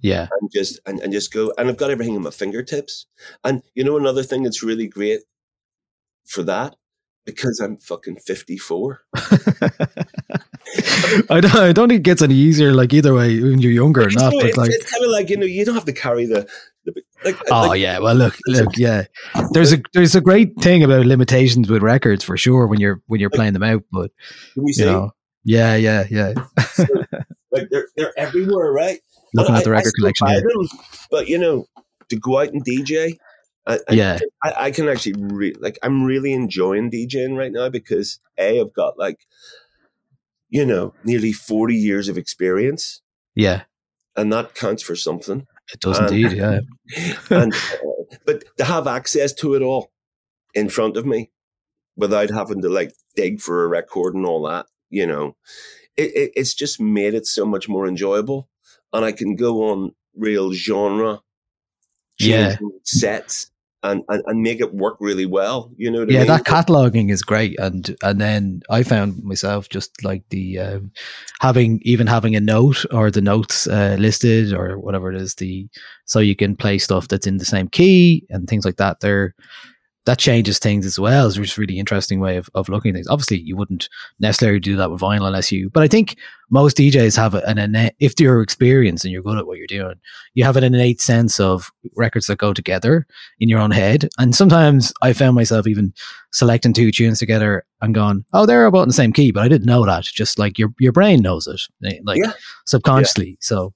yeah, 0.00 0.28
and 0.40 0.50
just 0.52 0.80
and, 0.86 1.00
and 1.00 1.12
just 1.12 1.32
go, 1.32 1.52
and 1.56 1.68
I've 1.68 1.76
got 1.76 1.90
everything 1.90 2.16
at 2.16 2.20
my 2.20 2.30
fingertips, 2.30 3.06
and 3.44 3.62
you 3.74 3.84
know 3.84 3.96
another 3.96 4.22
thing 4.22 4.42
that's 4.42 4.62
really 4.62 4.88
great 4.88 5.20
for 6.26 6.42
that 6.42 6.76
because 7.24 7.60
I'm 7.60 7.76
fucking 7.78 8.16
fifty 8.16 8.58
four. 8.58 9.02
I 11.30 11.40
don't. 11.40 11.54
I 11.54 11.72
don't 11.72 11.88
think 11.88 12.00
it 12.00 12.02
gets 12.02 12.22
any 12.22 12.34
easier. 12.34 12.72
Like 12.74 12.92
either 12.92 13.14
way, 13.14 13.40
when 13.40 13.60
you're 13.60 13.72
younger 13.72 14.02
or 14.02 14.10
not. 14.10 14.32
But 14.32 14.46
it's, 14.46 14.56
like, 14.56 14.70
it's 14.70 14.90
kind 14.90 15.04
of 15.04 15.10
like 15.10 15.30
you 15.30 15.36
know 15.36 15.46
you 15.46 15.64
don't 15.64 15.74
have 15.74 15.84
to 15.86 15.92
carry 15.92 16.26
the 16.26 16.48
like. 17.26 17.36
oh 17.50 17.68
like- 17.68 17.80
yeah. 17.80 17.98
Well, 17.98 18.14
look, 18.14 18.36
look, 18.46 18.76
yeah. 18.76 19.04
There's 19.52 19.72
a 19.72 19.78
there's 19.92 20.14
a 20.14 20.20
great 20.20 20.56
thing 20.60 20.82
about 20.82 21.06
limitations 21.06 21.68
with 21.70 21.82
records 21.82 22.24
for 22.24 22.36
sure 22.36 22.66
when 22.66 22.80
you're 22.80 23.02
when 23.06 23.20
you're 23.20 23.30
playing 23.30 23.52
them 23.52 23.62
out. 23.62 23.82
But 23.92 24.10
Can 24.54 24.66
you 24.66 24.72
see? 24.72 24.84
know, 24.84 25.10
yeah, 25.44 25.74
yeah, 25.76 26.04
yeah. 26.10 26.32
like 27.52 27.68
they're 27.70 27.88
they're 27.96 28.12
everywhere, 28.18 28.72
right? 28.72 29.00
Looking 29.34 29.54
And 29.54 29.58
at 29.58 29.64
the 29.64 29.70
I- 29.70 29.74
I 29.74 29.76
record 29.78 29.92
collection 29.98 30.26
them, 30.28 30.68
but 31.10 31.28
you 31.28 31.38
know, 31.38 31.66
to 32.08 32.16
go 32.16 32.38
out 32.40 32.48
and 32.48 32.64
DJ, 32.64 33.18
I, 33.66 33.78
I- 33.88 33.92
Yeah. 33.92 34.18
I, 34.42 34.52
I 34.66 34.70
can 34.70 34.88
actually 34.88 35.14
re- 35.18 35.56
like 35.60 35.78
I'm 35.82 36.04
really 36.04 36.32
enjoying 36.32 36.90
DJing 36.90 37.36
right 37.36 37.52
now 37.52 37.68
because 37.68 38.20
a 38.38 38.60
I've 38.60 38.72
got 38.72 38.98
like, 38.98 39.26
you 40.48 40.64
know, 40.64 40.94
nearly 41.04 41.32
forty 41.32 41.74
years 41.76 42.08
of 42.08 42.16
experience, 42.16 43.02
Yeah, 43.34 43.62
and 44.16 44.32
that 44.32 44.54
counts 44.54 44.82
for 44.82 44.94
something. 44.96 45.46
It 45.72 45.80
does 45.80 45.98
And- 45.98 46.10
indeed. 46.10 46.32
Yeah, 46.38 46.60
and 47.30 47.52
uh, 47.54 48.16
but 48.24 48.44
to 48.58 48.64
have 48.64 48.86
access 48.86 49.32
to 49.34 49.54
it 49.54 49.62
all 49.62 49.90
in 50.54 50.68
front 50.68 50.96
of 50.96 51.04
me 51.06 51.30
without 51.96 52.30
having 52.30 52.62
to 52.62 52.68
like 52.68 52.92
dig 53.14 53.40
for 53.40 53.64
a 53.64 53.68
record 53.68 54.14
and 54.14 54.26
all 54.26 54.42
that, 54.46 54.66
you 54.90 55.06
know, 55.06 55.36
it, 55.96 56.10
it, 56.14 56.32
it's 56.36 56.54
just 56.54 56.80
made 56.80 57.14
it 57.14 57.26
so 57.26 57.44
much 57.46 57.68
more 57.68 57.86
enjoyable. 57.86 58.48
And 58.92 59.04
I 59.04 59.12
can 59.12 59.34
go 59.36 59.70
on 59.70 59.92
real 60.14 60.52
genre 60.52 61.20
Yeah. 62.18 62.56
sets 62.84 63.50
and, 63.82 64.02
and, 64.08 64.22
and 64.26 64.42
make 64.42 64.60
it 64.60 64.74
work 64.74 64.96
really 65.00 65.26
well. 65.26 65.70
You 65.76 65.90
know 65.90 66.00
what 66.00 66.10
I 66.10 66.12
yeah. 66.12 66.18
mean? 66.20 66.28
That 66.28 66.44
cataloging 66.44 67.10
is 67.10 67.22
great, 67.22 67.58
and 67.58 67.96
and 68.02 68.20
then 68.20 68.62
I 68.70 68.82
found 68.82 69.22
myself 69.22 69.68
just 69.68 70.02
like 70.04 70.22
the 70.30 70.58
um, 70.58 70.92
having 71.40 71.80
even 71.82 72.06
having 72.06 72.34
a 72.36 72.40
note 72.40 72.84
or 72.92 73.10
the 73.10 73.20
notes 73.20 73.66
uh, 73.66 73.96
listed 73.98 74.52
or 74.52 74.78
whatever 74.78 75.10
it 75.10 75.20
is 75.20 75.34
the 75.36 75.68
so 76.04 76.18
you 76.20 76.36
can 76.36 76.56
play 76.56 76.78
stuff 76.78 77.08
that's 77.08 77.26
in 77.26 77.38
the 77.38 77.44
same 77.44 77.68
key 77.68 78.26
and 78.30 78.48
things 78.48 78.64
like 78.64 78.76
that. 78.76 79.00
There, 79.00 79.34
that 80.06 80.18
changes 80.18 80.58
things 80.58 80.86
as 80.86 80.98
well. 80.98 81.26
It's 81.26 81.36
just 81.36 81.58
a 81.58 81.60
really 81.60 81.78
interesting 81.78 82.20
way 82.20 82.36
of, 82.36 82.48
of 82.54 82.68
looking 82.68 82.90
at 82.90 82.94
things. 82.94 83.08
Obviously, 83.08 83.40
you 83.40 83.56
wouldn't 83.56 83.88
necessarily 84.20 84.60
do 84.60 84.76
that 84.76 84.90
with 84.90 85.00
vinyl 85.00 85.26
unless 85.26 85.50
you, 85.52 85.68
but 85.68 85.82
I 85.82 85.88
think 85.88 86.16
most 86.48 86.76
DJs 86.76 87.16
have 87.16 87.34
an 87.34 87.58
innate, 87.58 87.94
if 87.98 88.18
you're 88.20 88.40
experienced 88.40 89.04
and 89.04 89.12
you're 89.12 89.22
good 89.22 89.36
at 89.36 89.48
what 89.48 89.58
you're 89.58 89.66
doing, 89.66 89.96
you 90.34 90.44
have 90.44 90.56
an 90.56 90.62
innate 90.62 91.00
sense 91.00 91.40
of 91.40 91.72
records 91.96 92.28
that 92.28 92.38
go 92.38 92.52
together 92.52 93.04
in 93.40 93.48
your 93.48 93.58
own 93.58 93.72
head. 93.72 94.08
And 94.16 94.32
sometimes 94.34 94.92
I 95.02 95.12
found 95.12 95.34
myself 95.34 95.66
even 95.66 95.92
selecting 96.32 96.72
two 96.72 96.92
tunes 96.92 97.18
together 97.18 97.64
and 97.80 97.92
going, 97.92 98.24
oh, 98.32 98.46
they're 98.46 98.66
about 98.66 98.82
in 98.82 98.88
the 98.88 98.94
same 98.94 99.12
key, 99.12 99.32
but 99.32 99.42
I 99.42 99.48
didn't 99.48 99.66
know 99.66 99.84
that. 99.86 100.04
Just 100.04 100.38
like 100.38 100.56
your, 100.56 100.68
your 100.78 100.92
brain 100.92 101.20
knows 101.20 101.48
it, 101.48 101.60
eh, 101.84 101.98
like 102.04 102.18
Yeah. 102.22 102.32
subconsciously. 102.66 103.38
So, 103.40 103.74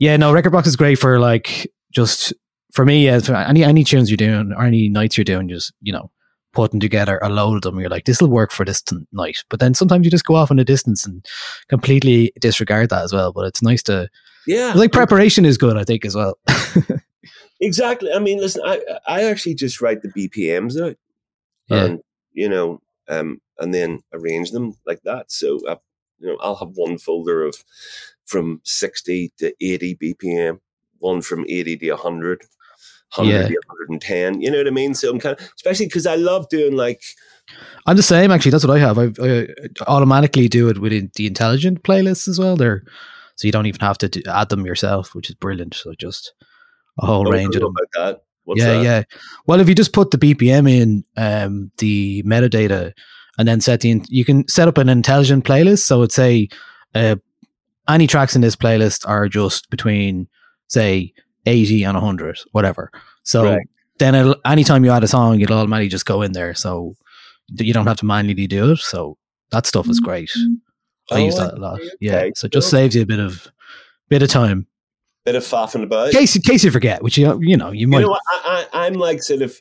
yeah, 0.00 0.18
no, 0.18 0.32
Rekordbox 0.34 0.66
is 0.66 0.76
great 0.76 0.98
for 0.98 1.18
like 1.18 1.70
just 1.92 2.34
for 2.72 2.84
me. 2.84 3.04
Yeah, 3.06 3.18
for 3.20 3.34
any 3.34 3.64
any 3.64 3.84
tunes 3.84 4.10
you're 4.10 4.16
doing 4.16 4.52
or 4.52 4.64
any 4.64 4.88
nights 4.88 5.16
you're 5.16 5.24
doing, 5.24 5.48
just 5.48 5.72
you 5.80 5.92
know, 5.92 6.10
putting 6.52 6.80
together 6.80 7.18
a 7.22 7.28
load 7.28 7.56
of 7.56 7.62
them. 7.62 7.80
You're 7.80 7.90
like, 7.90 8.04
this 8.04 8.20
will 8.20 8.28
work 8.28 8.52
for 8.52 8.64
this 8.64 8.82
night. 9.12 9.44
But 9.48 9.60
then 9.60 9.74
sometimes 9.74 10.04
you 10.04 10.10
just 10.10 10.26
go 10.26 10.34
off 10.36 10.50
in 10.50 10.56
the 10.56 10.64
distance 10.64 11.06
and 11.06 11.24
completely 11.68 12.32
disregard 12.40 12.90
that 12.90 13.04
as 13.04 13.12
well. 13.12 13.32
But 13.32 13.46
it's 13.46 13.62
nice 13.62 13.82
to 13.84 14.08
yeah. 14.46 14.72
like 14.74 14.92
preparation 14.92 15.44
is 15.44 15.58
good, 15.58 15.76
I 15.76 15.84
think, 15.84 16.04
as 16.04 16.14
well. 16.14 16.38
Exactly. 17.60 18.10
I 18.12 18.18
mean, 18.18 18.38
listen, 18.40 18.62
I 18.64 18.80
I 19.06 19.24
actually 19.24 19.54
just 19.54 19.80
write 19.80 20.02
the 20.02 20.08
BPMs 20.08 20.80
out, 20.80 20.96
Yeah. 21.68 21.84
and 21.84 22.00
you 22.32 22.48
know, 22.48 22.80
um, 23.08 23.40
and 23.58 23.74
then 23.74 24.02
arrange 24.12 24.50
them 24.50 24.74
like 24.86 25.02
that. 25.02 25.30
So, 25.30 25.60
uh, 25.66 25.76
you 26.18 26.28
know, 26.28 26.38
I'll 26.40 26.56
have 26.56 26.70
one 26.74 26.96
folder 26.96 27.44
of 27.44 27.62
from 28.24 28.60
sixty 28.64 29.32
to 29.38 29.52
eighty 29.60 29.94
BPM, 29.94 30.60
one 30.98 31.20
from 31.20 31.44
eighty 31.48 31.76
to 31.76 31.96
hundred. 31.96 32.44
100 33.16 33.32
Yeah. 33.32 33.42
110 33.66 34.40
you 34.40 34.50
know 34.50 34.58
what 34.58 34.66
i 34.66 34.70
mean 34.70 34.94
so 34.94 35.10
i'm 35.10 35.18
kind 35.18 35.38
of 35.38 35.52
especially 35.56 35.86
because 35.86 36.06
i 36.06 36.14
love 36.14 36.48
doing 36.48 36.76
like 36.76 37.02
I'm 37.86 37.96
the 37.96 38.02
same 38.02 38.30
actually. 38.30 38.52
That's 38.52 38.64
what 38.64 38.76
I 38.76 38.80
have. 38.80 38.98
I, 38.98 39.10
I 39.20 39.48
automatically 39.88 40.48
do 40.48 40.68
it 40.68 40.78
within 40.78 41.10
the 41.16 41.26
intelligent 41.26 41.82
playlists 41.82 42.28
as 42.28 42.38
well. 42.38 42.56
There, 42.56 42.84
so 43.36 43.48
you 43.48 43.52
don't 43.52 43.66
even 43.66 43.80
have 43.80 43.98
to 43.98 44.08
do, 44.08 44.22
add 44.28 44.50
them 44.50 44.66
yourself, 44.66 45.14
which 45.14 45.30
is 45.30 45.34
brilliant. 45.34 45.74
So 45.74 45.94
just 45.98 46.32
a 47.00 47.06
whole 47.06 47.26
oh, 47.26 47.30
range 47.30 47.56
of 47.56 47.62
them. 47.62 47.74
that 47.94 48.22
What's 48.44 48.60
yeah, 48.60 48.74
that? 48.74 48.84
yeah. 48.84 49.02
Well, 49.46 49.60
if 49.60 49.68
you 49.68 49.74
just 49.74 49.92
put 49.92 50.10
the 50.10 50.18
BPM 50.18 50.70
in, 50.70 51.04
um, 51.16 51.70
the 51.78 52.22
metadata, 52.24 52.92
and 53.38 53.46
then 53.46 53.60
set 53.60 53.80
the, 53.80 53.90
in- 53.90 54.04
you 54.08 54.24
can 54.24 54.46
set 54.48 54.68
up 54.68 54.76
an 54.78 54.88
intelligent 54.88 55.44
playlist. 55.44 55.80
So 55.80 55.98
it'd 55.98 56.12
say, 56.12 56.48
uh, 56.94 57.16
any 57.88 58.06
tracks 58.06 58.34
in 58.34 58.42
this 58.42 58.56
playlist 58.56 59.08
are 59.08 59.28
just 59.28 59.70
between, 59.70 60.28
say, 60.68 61.12
80 61.46 61.84
and 61.84 61.94
100, 61.96 62.38
whatever. 62.52 62.90
So 63.22 63.44
Right. 63.44 63.66
then 63.98 64.14
it'll, 64.14 64.36
anytime 64.44 64.84
you 64.84 64.90
add 64.90 65.04
a 65.04 65.08
song, 65.08 65.40
it'll 65.40 65.58
automatically 65.58 65.88
just 65.88 66.06
go 66.06 66.22
in 66.22 66.32
there. 66.32 66.54
So 66.54 66.94
you 67.58 67.72
don't 67.72 67.86
have 67.86 67.98
to 67.98 68.06
manually 68.06 68.46
do 68.46 68.72
it. 68.72 68.78
So 68.78 69.16
that 69.50 69.66
stuff 69.66 69.88
is 69.88 70.00
great. 70.00 70.30
Mm-hmm. 70.30 71.14
I 71.14 71.20
Oh, 71.20 71.24
use 71.24 71.36
that 71.36 71.54
a 71.54 71.56
lot. 71.56 71.80
see. 71.80 71.90
Yeah. 72.00 72.28
So 72.36 72.46
it 72.46 72.52
just 72.52 72.70
saves 72.70 72.94
you 72.94 73.02
a 73.02 73.06
bit 73.06 73.18
of, 73.20 73.48
bit 74.08 74.22
of 74.22 74.28
time. 74.28 74.66
bit 75.24 75.34
of 75.34 75.42
faffing 75.44 75.82
about 75.82 76.12
case, 76.12 76.34
in 76.36 76.42
case 76.42 76.62
you 76.64 76.70
forget, 76.70 77.02
which 77.02 77.18
you, 77.18 77.38
you 77.42 77.56
know, 77.56 77.72
you 77.72 77.86
might. 77.88 77.98
You 78.00 78.04
know 78.06 78.10
what? 78.10 78.22
I, 78.30 78.66
I, 78.72 78.86
I'm 78.86 78.94
like 78.94 79.22
sort 79.22 79.42
of, 79.42 79.60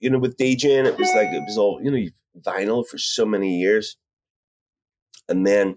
you 0.00 0.10
know, 0.10 0.18
with 0.18 0.36
DJing, 0.36 0.84
it 0.86 0.98
was 0.98 1.08
like 1.14 1.28
it 1.32 1.42
was 1.46 1.56
all 1.56 1.80
you 1.82 1.90
know, 1.90 2.06
vinyl 2.40 2.86
for 2.86 2.98
so 2.98 3.24
many 3.24 3.58
years, 3.58 3.96
and 5.28 5.46
then, 5.46 5.76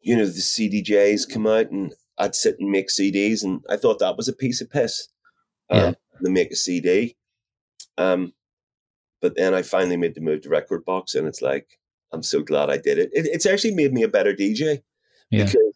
you 0.00 0.16
know, 0.16 0.24
the 0.24 0.30
CDJs 0.32 1.28
come 1.28 1.46
out, 1.48 1.70
and 1.70 1.92
I'd 2.18 2.34
sit 2.34 2.58
and 2.58 2.70
make 2.70 2.88
CDs, 2.88 3.42
and 3.44 3.62
I 3.68 3.76
thought 3.76 3.98
that 3.98 4.16
was 4.16 4.28
a 4.28 4.32
piece 4.32 4.60
of 4.60 4.70
piss. 4.70 5.08
Um, 5.70 5.78
Yeah. 5.78 5.92
To 6.24 6.30
make 6.30 6.50
a 6.50 6.56
CD, 6.56 7.14
um, 7.98 8.32
but 9.20 9.36
then 9.36 9.52
I 9.52 9.60
finally 9.60 9.98
made 9.98 10.14
the 10.14 10.22
move 10.22 10.40
to 10.42 10.48
Rekordbox, 10.48 11.14
and 11.14 11.26
it's 11.28 11.42
like 11.42 11.78
I'm 12.12 12.22
so 12.22 12.42
glad 12.42 12.70
I 12.70 12.78
did 12.78 12.98
it. 12.98 13.10
it 13.12 13.26
it's 13.26 13.44
actually 13.44 13.74
made 13.74 13.92
me 13.92 14.02
a 14.02 14.08
better 14.08 14.32
DJ 14.32 14.82
Yeah. 15.30 15.44
because 15.44 15.74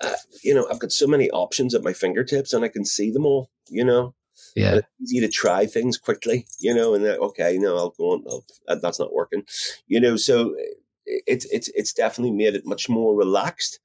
uh, 0.00 0.14
you 0.42 0.54
know 0.54 0.66
I've 0.70 0.78
got 0.78 0.92
so 0.92 1.06
many 1.06 1.28
options 1.30 1.74
at 1.74 1.82
my 1.82 1.92
fingertips, 1.92 2.54
and 2.54 2.64
I 2.64 2.68
can 2.68 2.84
see 2.86 3.10
them 3.10 3.26
all. 3.26 3.50
You 3.68 3.84
know, 3.84 4.14
Yeah. 4.54 4.70
And 4.76 4.78
it's 5.00 5.12
easy 5.12 5.20
to 5.26 5.28
try 5.28 5.66
things 5.66 5.98
quickly, 5.98 6.46
you 6.58 6.72
know, 6.74 6.94
and 6.94 7.04
then, 7.04 7.18
okay, 7.18 7.58
no, 7.58 7.76
I'll 7.76 7.90
go 7.98 8.12
on. 8.12 8.24
I'll, 8.30 8.44
that's 8.80 8.98
not 9.00 9.12
working, 9.12 9.42
you 9.88 10.00
know. 10.00 10.16
So 10.16 10.56
it's 11.04 11.44
it's 11.46 11.68
it's 11.74 11.92
definitely 11.92 12.32
made 12.32 12.54
it 12.54 12.64
much 12.64 12.88
more 12.88 13.14
relaxed, 13.14 13.80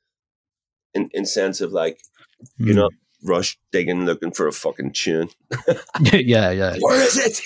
in 0.94 1.10
in 1.14 1.26
sense 1.26 1.62
of 1.62 1.72
like 1.72 2.00
Mm. 2.60 2.90
rush 3.24 3.60
digging 3.72 4.06
looking 4.06 4.32
for 4.32 4.48
a 4.48 4.52
fucking 4.52 4.94
tune. 4.94 5.30
yeah, 6.12 6.50
yeah. 6.50 6.76
Where 6.80 7.00
is 7.00 7.18
it? 7.18 7.40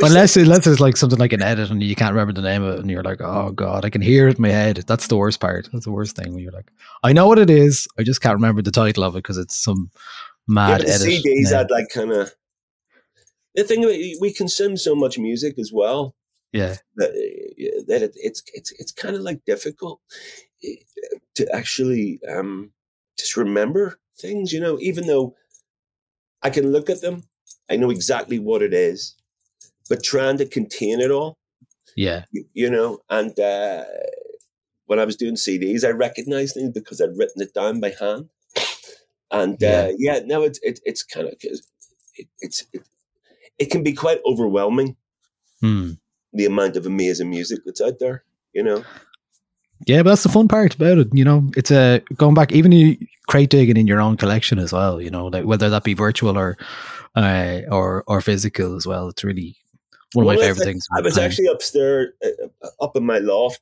But 0.00 0.06
unless, 0.10 0.36
unless 0.38 0.66
it's 0.66 0.80
like 0.80 0.96
something 0.96 1.18
like 1.18 1.34
an 1.34 1.42
edit 1.42 1.70
and 1.70 1.82
you 1.82 1.94
can't 1.94 2.14
remember 2.14 2.32
the 2.32 2.40
name 2.48 2.62
of 2.62 2.76
it 2.76 2.80
and 2.80 2.90
you're 2.90 3.02
like, 3.02 3.20
oh 3.20 3.50
God, 3.50 3.84
I 3.84 3.90
can 3.90 4.00
hear 4.00 4.26
it 4.28 4.36
in 4.36 4.42
my 4.42 4.48
head. 4.48 4.78
That's 4.86 5.08
the 5.08 5.18
worst 5.18 5.38
part. 5.38 5.68
That's 5.70 5.84
the 5.84 5.92
worst 5.92 6.16
thing 6.16 6.32
when 6.32 6.42
you're 6.42 6.52
like, 6.52 6.70
I 7.02 7.12
know 7.12 7.28
what 7.28 7.38
it 7.38 7.50
is. 7.50 7.86
I 7.98 8.04
just 8.04 8.22
can't 8.22 8.36
remember 8.36 8.62
the 8.62 8.70
title 8.70 9.04
of 9.04 9.14
it 9.14 9.18
because 9.18 9.36
it's 9.36 9.58
some 9.58 9.90
mad 10.48 10.80
the 10.80 10.88
edit. 10.88 11.08
CDs 11.24 11.50
had 11.52 11.70
like 11.70 11.88
kind 11.92 12.12
of 12.12 12.34
the 13.54 13.64
thing. 13.64 13.82
We 14.18 14.32
consume 14.32 14.78
so 14.78 14.94
much 14.94 15.18
music 15.18 15.58
as 15.58 15.72
well. 15.74 16.14
yeah. 16.52 16.76
that, 16.96 17.10
uh, 17.10 17.82
that 17.88 18.02
it, 18.02 18.12
it's 18.16 18.42
it's 18.54 18.72
it's 18.78 18.92
kind 18.92 19.14
of 19.14 19.20
like 19.20 19.44
difficult 19.44 20.00
to 21.34 21.54
actually 21.54 22.20
um, 22.28 22.70
just 23.18 23.36
remember 23.36 23.98
things, 24.18 24.52
you 24.52 24.60
know. 24.60 24.78
Even 24.80 25.06
though 25.06 25.34
I 26.42 26.50
can 26.50 26.72
look 26.72 26.90
at 26.90 27.00
them, 27.00 27.24
I 27.70 27.76
know 27.76 27.90
exactly 27.90 28.38
what 28.38 28.62
it 28.62 28.74
is, 28.74 29.14
but 29.88 30.02
trying 30.02 30.38
to 30.38 30.46
contain 30.46 31.00
it 31.00 31.10
all, 31.10 31.36
Yeah. 31.96 32.24
you, 32.30 32.44
you 32.52 32.70
know. 32.70 33.00
And 33.08 33.38
uh, 33.38 33.84
when 34.86 34.98
I 34.98 35.04
was 35.04 35.16
doing 35.16 35.34
CDs, 35.34 35.84
I 35.84 35.90
recognized 35.90 36.54
things 36.54 36.70
because 36.72 37.00
I'd 37.00 37.16
written 37.16 37.42
it 37.42 37.54
down 37.54 37.80
by 37.80 37.92
hand. 37.98 38.28
And 39.30 39.56
Yeah. 39.60 39.86
uh, 39.88 39.92
yeah, 39.98 40.20
no, 40.24 40.42
it's 40.42 40.60
it, 40.62 40.80
it's 40.84 41.02
kind 41.02 41.26
of 41.26 41.34
it, 41.40 41.60
it's 42.40 42.64
it, 42.72 42.82
it 43.58 43.70
can 43.70 43.82
be 43.82 43.92
quite 43.92 44.20
overwhelming 44.26 44.96
Hmm. 45.60 45.92
the 46.32 46.44
amount 46.44 46.76
of 46.76 46.84
amazing 46.86 47.30
music 47.30 47.60
that's 47.64 47.80
out 47.80 47.98
there. 47.98 48.24
You 48.52 48.62
know, 48.62 48.84
Yeah, 49.86 50.02
but 50.02 50.10
that's 50.10 50.22
the 50.22 50.28
fun 50.28 50.48
part 50.48 50.74
about 50.74 50.98
it. 50.98 51.08
You 51.12 51.24
know, 51.24 51.50
it's 51.56 51.70
a 51.70 52.00
going 52.16 52.34
back, 52.34 52.52
even 52.52 52.72
you 52.72 52.96
crate 53.28 53.50
digging 53.50 53.76
in 53.76 53.86
your 53.86 54.00
own 54.00 54.16
collection 54.16 54.58
as 54.58 54.72
well. 54.72 55.00
You 55.00 55.10
know, 55.10 55.26
like 55.26 55.44
whether 55.44 55.68
that 55.70 55.84
be 55.84 55.94
virtual 55.94 56.38
or 56.38 56.56
uh, 57.14 57.60
or 57.70 58.04
or 58.06 58.20
physical 58.20 58.76
as 58.76 58.86
well. 58.86 59.08
It's 59.08 59.24
really 59.24 59.56
one 60.14 60.24
of 60.26 60.28
my 60.28 60.36
favorite 60.36 60.58
was- 60.58 60.64
things. 60.64 60.86
I 60.96 61.00
was 61.00 61.14
time. 61.16 61.24
actually 61.24 61.46
upstairs, 61.46 62.12
uh, 62.24 62.68
up 62.80 62.96
in 62.96 63.04
my 63.04 63.18
loft. 63.18 63.60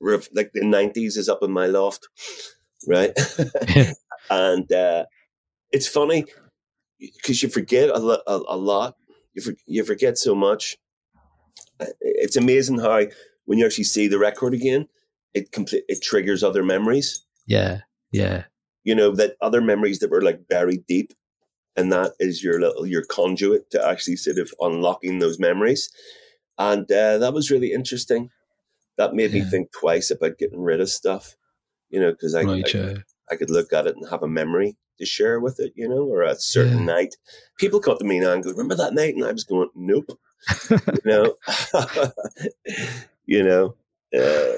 Like 0.00 0.52
the 0.52 0.64
nineties 0.64 1.16
is 1.16 1.28
up 1.28 1.42
in 1.42 1.50
my 1.50 1.66
loft, 1.66 2.08
right? 2.86 3.12
and 4.30 4.72
uh, 4.72 5.04
it's 5.72 5.88
funny 5.88 6.24
because 7.00 7.42
you 7.42 7.48
forget 7.48 7.90
a, 7.90 7.98
lo- 7.98 8.22
a, 8.26 8.40
a 8.48 8.56
lot. 8.56 8.96
You 9.34 9.42
for, 9.42 9.52
you 9.66 9.84
forget 9.84 10.18
so 10.18 10.34
much. 10.34 10.76
Uh, 11.80 11.86
It's 12.00 12.36
amazing 12.36 12.78
how 12.78 13.06
when 13.44 13.58
you 13.58 13.66
actually 13.66 13.84
see 13.84 14.08
the 14.08 14.18
record 14.18 14.54
again, 14.54 14.88
it 15.34 15.52
complete 15.52 15.84
it 15.88 16.02
triggers 16.02 16.42
other 16.42 16.62
memories. 16.64 17.24
yeah, 17.46 17.80
yeah, 18.12 18.44
you 18.84 18.94
know 18.94 19.14
that 19.14 19.36
other 19.40 19.60
memories 19.60 19.98
that 20.00 20.10
were 20.10 20.22
like 20.22 20.48
buried 20.48 20.86
deep 20.86 21.12
and 21.76 21.92
that 21.92 22.12
is 22.18 22.42
your 22.42 22.60
little 22.60 22.86
your 22.86 23.04
conduit 23.04 23.70
to 23.70 23.86
actually 23.86 24.16
sort 24.16 24.38
of 24.38 24.52
unlocking 24.60 25.18
those 25.18 25.38
memories 25.38 25.88
and 26.58 26.90
uh, 26.90 27.18
that 27.18 27.32
was 27.34 27.50
really 27.50 27.72
interesting 27.72 28.30
that 28.96 29.14
made 29.14 29.32
me 29.32 29.42
think 29.42 29.70
twice 29.72 30.10
about 30.10 30.38
getting 30.38 30.60
rid 30.60 30.80
of 30.80 30.88
stuff 30.88 31.36
you 31.90 32.00
know 32.00 32.10
because 32.10 32.34
I, 32.34 32.42
right. 32.42 32.64
I, 32.74 32.78
yeah. 32.78 32.94
I 33.30 33.36
could 33.36 33.50
look 33.50 33.72
at 33.72 33.86
it 33.86 33.94
and 33.96 34.08
have 34.10 34.22
a 34.22 34.28
memory 34.28 34.76
to 34.98 35.06
share 35.06 35.38
with 35.38 35.60
it 35.60 35.72
you 35.76 35.88
know 35.88 36.02
or 36.02 36.22
a 36.22 36.34
certain 36.36 36.78
Yeah. 36.78 36.94
night 36.96 37.14
people 37.58 37.78
come 37.80 37.98
to 37.98 38.04
me 38.04 38.18
now 38.18 38.32
and 38.32 38.42
go 38.42 38.50
remember 38.50 38.74
that 38.74 38.94
night 38.94 39.14
and 39.14 39.24
i 39.24 39.30
was 39.32 39.44
going 39.44 39.68
nope 39.76 40.18
you 40.70 40.98
know 41.04 41.34
you 43.26 43.42
know 43.42 43.74
uh, 44.16 44.56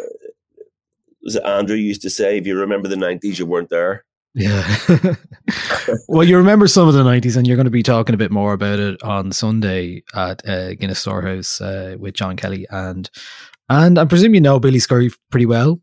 was 1.22 1.36
it 1.36 1.42
andrew 1.44 1.76
used 1.76 2.02
to 2.02 2.10
say 2.10 2.38
if 2.38 2.46
you 2.46 2.58
remember 2.58 2.88
the 2.88 2.96
90s 2.96 3.38
you 3.38 3.46
weren't 3.46 3.70
there 3.70 4.04
Yeah. 4.34 4.62
well, 6.08 6.22
you 6.26 6.36
remember 6.36 6.68
some 6.68 6.86
of 6.86 6.94
the 6.94 7.02
90s, 7.02 7.36
and 7.36 7.48
you're 7.48 7.56
going 7.56 7.64
to 7.64 7.70
be 7.70 7.82
talking 7.82 8.14
a 8.14 8.18
bit 8.18 8.30
more 8.30 8.52
about 8.52 8.78
it 8.78 9.02
on 9.02 9.32
Sunday 9.32 10.04
at 10.14 10.46
uh, 10.48 10.74
Guinness 10.74 11.00
Storehouse 11.00 11.60
uh, 11.60 11.96
with 11.98 12.14
John 12.14 12.36
Kelly. 12.36 12.64
And 12.70 13.10
and 13.68 13.98
I 13.98 14.04
presume 14.04 14.34
you 14.36 14.40
know 14.40 14.60
Billy 14.60 14.78
Scurry 14.78 15.10
pretty 15.30 15.46
well. 15.46 15.80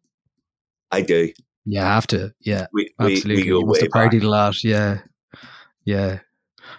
i 0.93 1.01
do 1.01 1.33
You 1.65 1.81
have 1.81 2.07
to. 2.07 2.33
Yeah, 2.39 2.67
we, 2.71 2.89
we, 2.99 3.15
absolutely. 3.15 3.43
we 3.43 3.47
you 3.49 3.65
must 3.65 3.81
have 3.81 3.91
partied 3.91 4.11
back. 4.21 4.23
a 4.23 4.27
lot. 4.27 4.63
Yeah. 4.63 4.99
Yeah. 5.83 6.19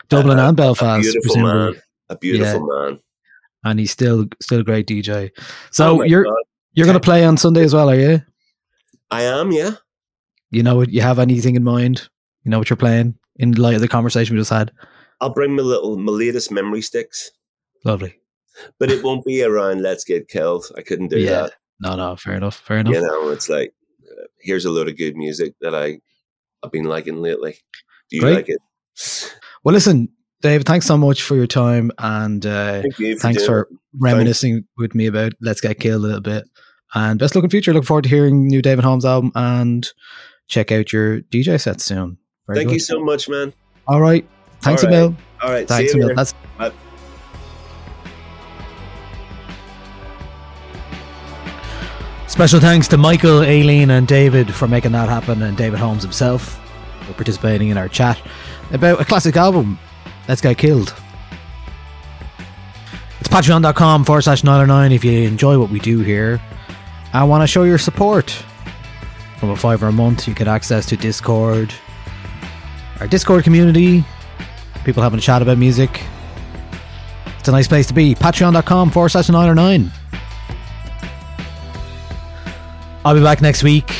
Dublin 0.09 0.39
Uh, 0.39 0.49
and 0.49 0.59
a 0.59 0.63
Belfast, 0.63 1.03
beautiful 1.03 1.23
presumably. 1.23 1.73
man, 1.75 1.83
a 2.09 2.17
beautiful 2.17 2.67
man. 2.67 2.99
And 3.65 3.79
he's 3.79 3.91
still 3.91 4.27
still 4.41 4.61
a 4.61 4.65
great 4.65 4.87
DJ. 4.87 5.31
So 5.71 6.01
Oh 6.01 6.03
you're 6.03 6.25
God. 6.25 6.35
you're 6.73 6.87
going 6.87 6.99
to 6.99 7.05
play 7.05 7.25
on 7.27 7.37
Sunday 7.37 7.63
as 7.65 7.75
well, 7.75 7.91
are 7.91 7.95
you? 8.01 8.23
I 9.11 9.23
am, 9.23 9.53
yeah. 9.53 9.73
You 10.51 10.63
know, 10.63 10.77
what? 10.77 10.91
you 10.91 11.01
have 11.03 11.19
anything 11.19 11.57
in 11.57 11.65
mind? 11.65 12.09
You 12.45 12.51
know 12.51 12.59
what 12.59 12.71
you're 12.71 12.77
playing 12.77 13.15
in 13.37 13.53
light 13.53 13.75
of 13.75 13.81
the 13.81 13.89
conversation 13.89 14.35
we 14.37 14.41
just 14.41 14.51
had? 14.51 14.73
I'll 15.21 15.31
bring 15.35 15.55
my 15.57 15.63
little 15.63 15.99
my 15.99 16.13
latest 16.13 16.51
memory 16.51 16.81
sticks, 16.83 17.31
Lovely. 17.85 18.19
but 18.79 18.91
it 18.91 19.03
won't 19.03 19.25
be 19.25 19.43
around 19.43 19.83
"Let's 19.83 20.05
Get 20.05 20.29
Killed." 20.29 20.67
I 20.77 20.83
couldn't 20.83 21.09
do 21.09 21.19
Yeah. 21.19 21.43
that. 21.43 21.53
No, 21.81 21.97
no, 21.97 22.17
fair 22.17 22.35
enough. 22.35 22.57
Fair 22.57 22.79
enough. 22.79 22.95
You 22.95 23.03
know, 23.03 23.29
it's 23.31 23.49
like 23.49 23.73
uh, 24.11 24.25
here's 24.41 24.65
a 24.65 24.71
load 24.71 24.89
of 24.89 24.97
good 24.97 25.17
music 25.17 25.55
that 25.61 25.75
I 25.75 26.01
I've 26.63 26.73
been 26.73 26.85
liking 26.85 27.21
lately. 27.21 27.57
Do 28.11 28.17
you 28.17 28.23
Great. 28.23 28.35
like 28.35 28.49
it? 28.49 28.59
Well, 29.65 29.73
listen, 29.75 30.09
Dave, 30.41 30.63
thanks 30.65 30.87
so 30.87 30.97
much 30.97 31.23
for 31.23 31.35
your 31.37 31.47
time 31.47 31.91
and 31.99 32.45
uh, 32.47 32.83
Thank. 32.83 32.95
For 32.95 33.15
thanks 33.17 33.45
for 33.45 33.69
reminiscing 33.99 34.65
with 34.77 34.95
me 34.95 35.07
about 35.07 35.33
Let's 35.41 35.61
Get 35.61 35.79
Killed 35.81 36.03
a 36.05 36.07
little 36.07 36.21
bit. 36.21 36.45
And 36.95 37.19
best 37.19 37.35
looking 37.35 37.51
future. 37.51 37.73
Looking 37.73 37.87
forward 37.87 38.05
to 38.05 38.09
hearing 38.09 38.47
new 38.47 38.63
David 38.63 38.85
Holmes 38.85 39.05
album 39.05 39.33
and 39.35 39.87
check 40.47 40.73
out 40.73 40.93
your 40.93 41.21
DJ 41.23 41.61
set 41.61 41.81
soon. 41.81 42.19
Very 42.47 42.61
Thank 42.61 42.69
good. 42.69 42.75
you 42.75 42.81
so 42.81 43.05
much, 43.05 43.29
man. 43.29 43.53
All 43.87 44.01
right. 44.01 44.27
Thanks 44.61 44.83
All 44.83 44.91
a 44.91 44.93
right. 44.93 44.99
mil. 44.99 45.17
All 45.43 45.51
right, 45.51 45.69
Thanks 45.69 45.93
see 45.93 45.99
a 45.99 46.01
you 46.01 46.07
mil. 46.09 46.17
That's 46.17 46.35
Bye. 46.59 46.73
Special 52.27 52.61
thanks 52.61 52.89
to 52.89 52.97
Michael, 52.99 53.41
Aileen, 53.41 53.91
and 53.91 54.07
David 54.07 54.55
for 54.55 54.69
making 54.69 54.93
that 54.93 55.09
happen, 55.09 55.43
and 55.43 55.57
David 55.57 55.79
Holmes 55.79 56.03
himself 56.03 56.61
for 57.07 57.13
participating 57.15 57.69
in 57.69 57.79
our 57.79 57.89
chat 57.89 58.21
about 58.71 59.01
a 59.01 59.05
classic 59.05 59.37
album, 59.37 59.79
Let's 60.29 60.41
Get 60.41 60.59
Killed. 60.59 60.95
It's 63.19 63.29
patreon.com 63.29 64.05
forward 64.05 64.23
slash 64.23 64.45
909 64.45 64.93
if 64.93 65.05
you 65.05 65.27
enjoy 65.27 65.59
what 65.59 65.71
we 65.71 65.81
do 65.81 66.01
here 66.01 66.41
and 67.13 67.29
want 67.29 67.43
to 67.43 67.47
show 67.47 67.65
your 67.65 67.79
support. 67.79 68.31
From 69.39 69.51
a 69.51 69.57
fiver 69.57 69.87
a 69.87 69.93
month, 69.93 70.27
you 70.27 70.35
get 70.35 70.49
access 70.49 70.87
to 70.87 70.97
Discord, 70.97 71.73
our 73.01 73.07
Discord 73.07 73.45
community, 73.45 74.05
people 74.85 75.03
having 75.03 75.19
a 75.19 75.23
chat 75.23 75.43
about 75.43 75.59
music. 75.59 76.03
It's 77.39 77.49
a 77.49 77.53
nice 77.53 77.69
place 77.69 77.87
to 77.87 77.95
be. 77.95 78.15
Patreon.com 78.15 78.91
forward 78.91 79.11
slash 79.11 79.29
909. 79.29 79.93
I'll 83.05 83.15
be 83.15 83.23
back 83.23 83.41
next 83.41 83.63
week 83.63 83.95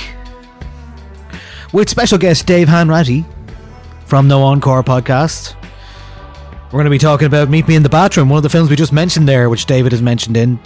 with 1.73 1.89
special 1.89 2.19
guest 2.19 2.47
Dave 2.47 2.69
Hanratty 2.69 3.25
from 4.05 4.27
No 4.27 4.43
Encore 4.43 4.83
podcast. 4.83 5.55
We're 6.67 6.73
going 6.73 6.85
to 6.85 6.91
be 6.91 6.99
talking 6.99 7.27
about 7.27 7.49
Meet 7.49 7.69
Me 7.69 7.77
in 7.77 7.83
the 7.83 7.89
Bathroom, 7.89 8.29
one 8.29 8.39
of 8.39 8.43
the 8.43 8.51
films 8.51 8.69
we 8.69 8.77
just 8.77 8.93
mentioned 8.93 9.27
there, 9.27 9.49
which 9.49 9.67
David 9.67 9.93
has 9.93 10.03
mentioned 10.03 10.37
in. 10.37 10.59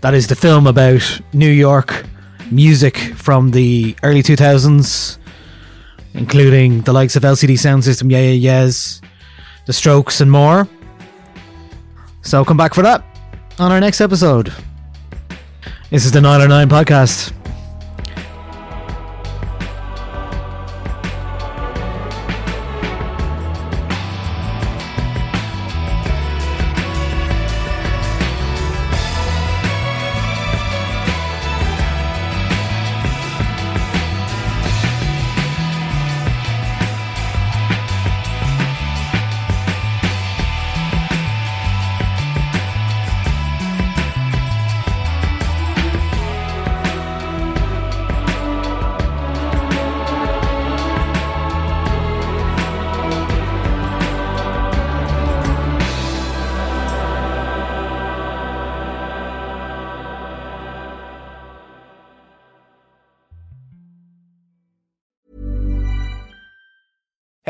That 0.00 0.14
is 0.14 0.28
the 0.28 0.36
film 0.36 0.66
about 0.66 1.20
New 1.32 1.50
York 1.50 2.04
music 2.50 2.96
from 3.16 3.50
the 3.50 3.96
early 4.02 4.22
2000s, 4.22 5.18
including 6.14 6.82
the 6.82 6.92
likes 6.92 7.16
of 7.16 7.24
LCD 7.24 7.54
Soundsystem, 7.54 8.10
Yeah 8.10 8.20
Yeah 8.20 8.62
Yeahs, 8.62 9.00
The 9.66 9.72
Strokes, 9.72 10.20
and 10.20 10.30
more. 10.30 10.68
So 12.22 12.44
come 12.44 12.56
back 12.56 12.74
for 12.74 12.82
that 12.82 13.04
on 13.58 13.72
our 13.72 13.80
next 13.80 14.00
episode. 14.00 14.52
This 15.90 16.04
is 16.04 16.12
the 16.12 16.20
909 16.20 16.68
podcast. 16.68 17.32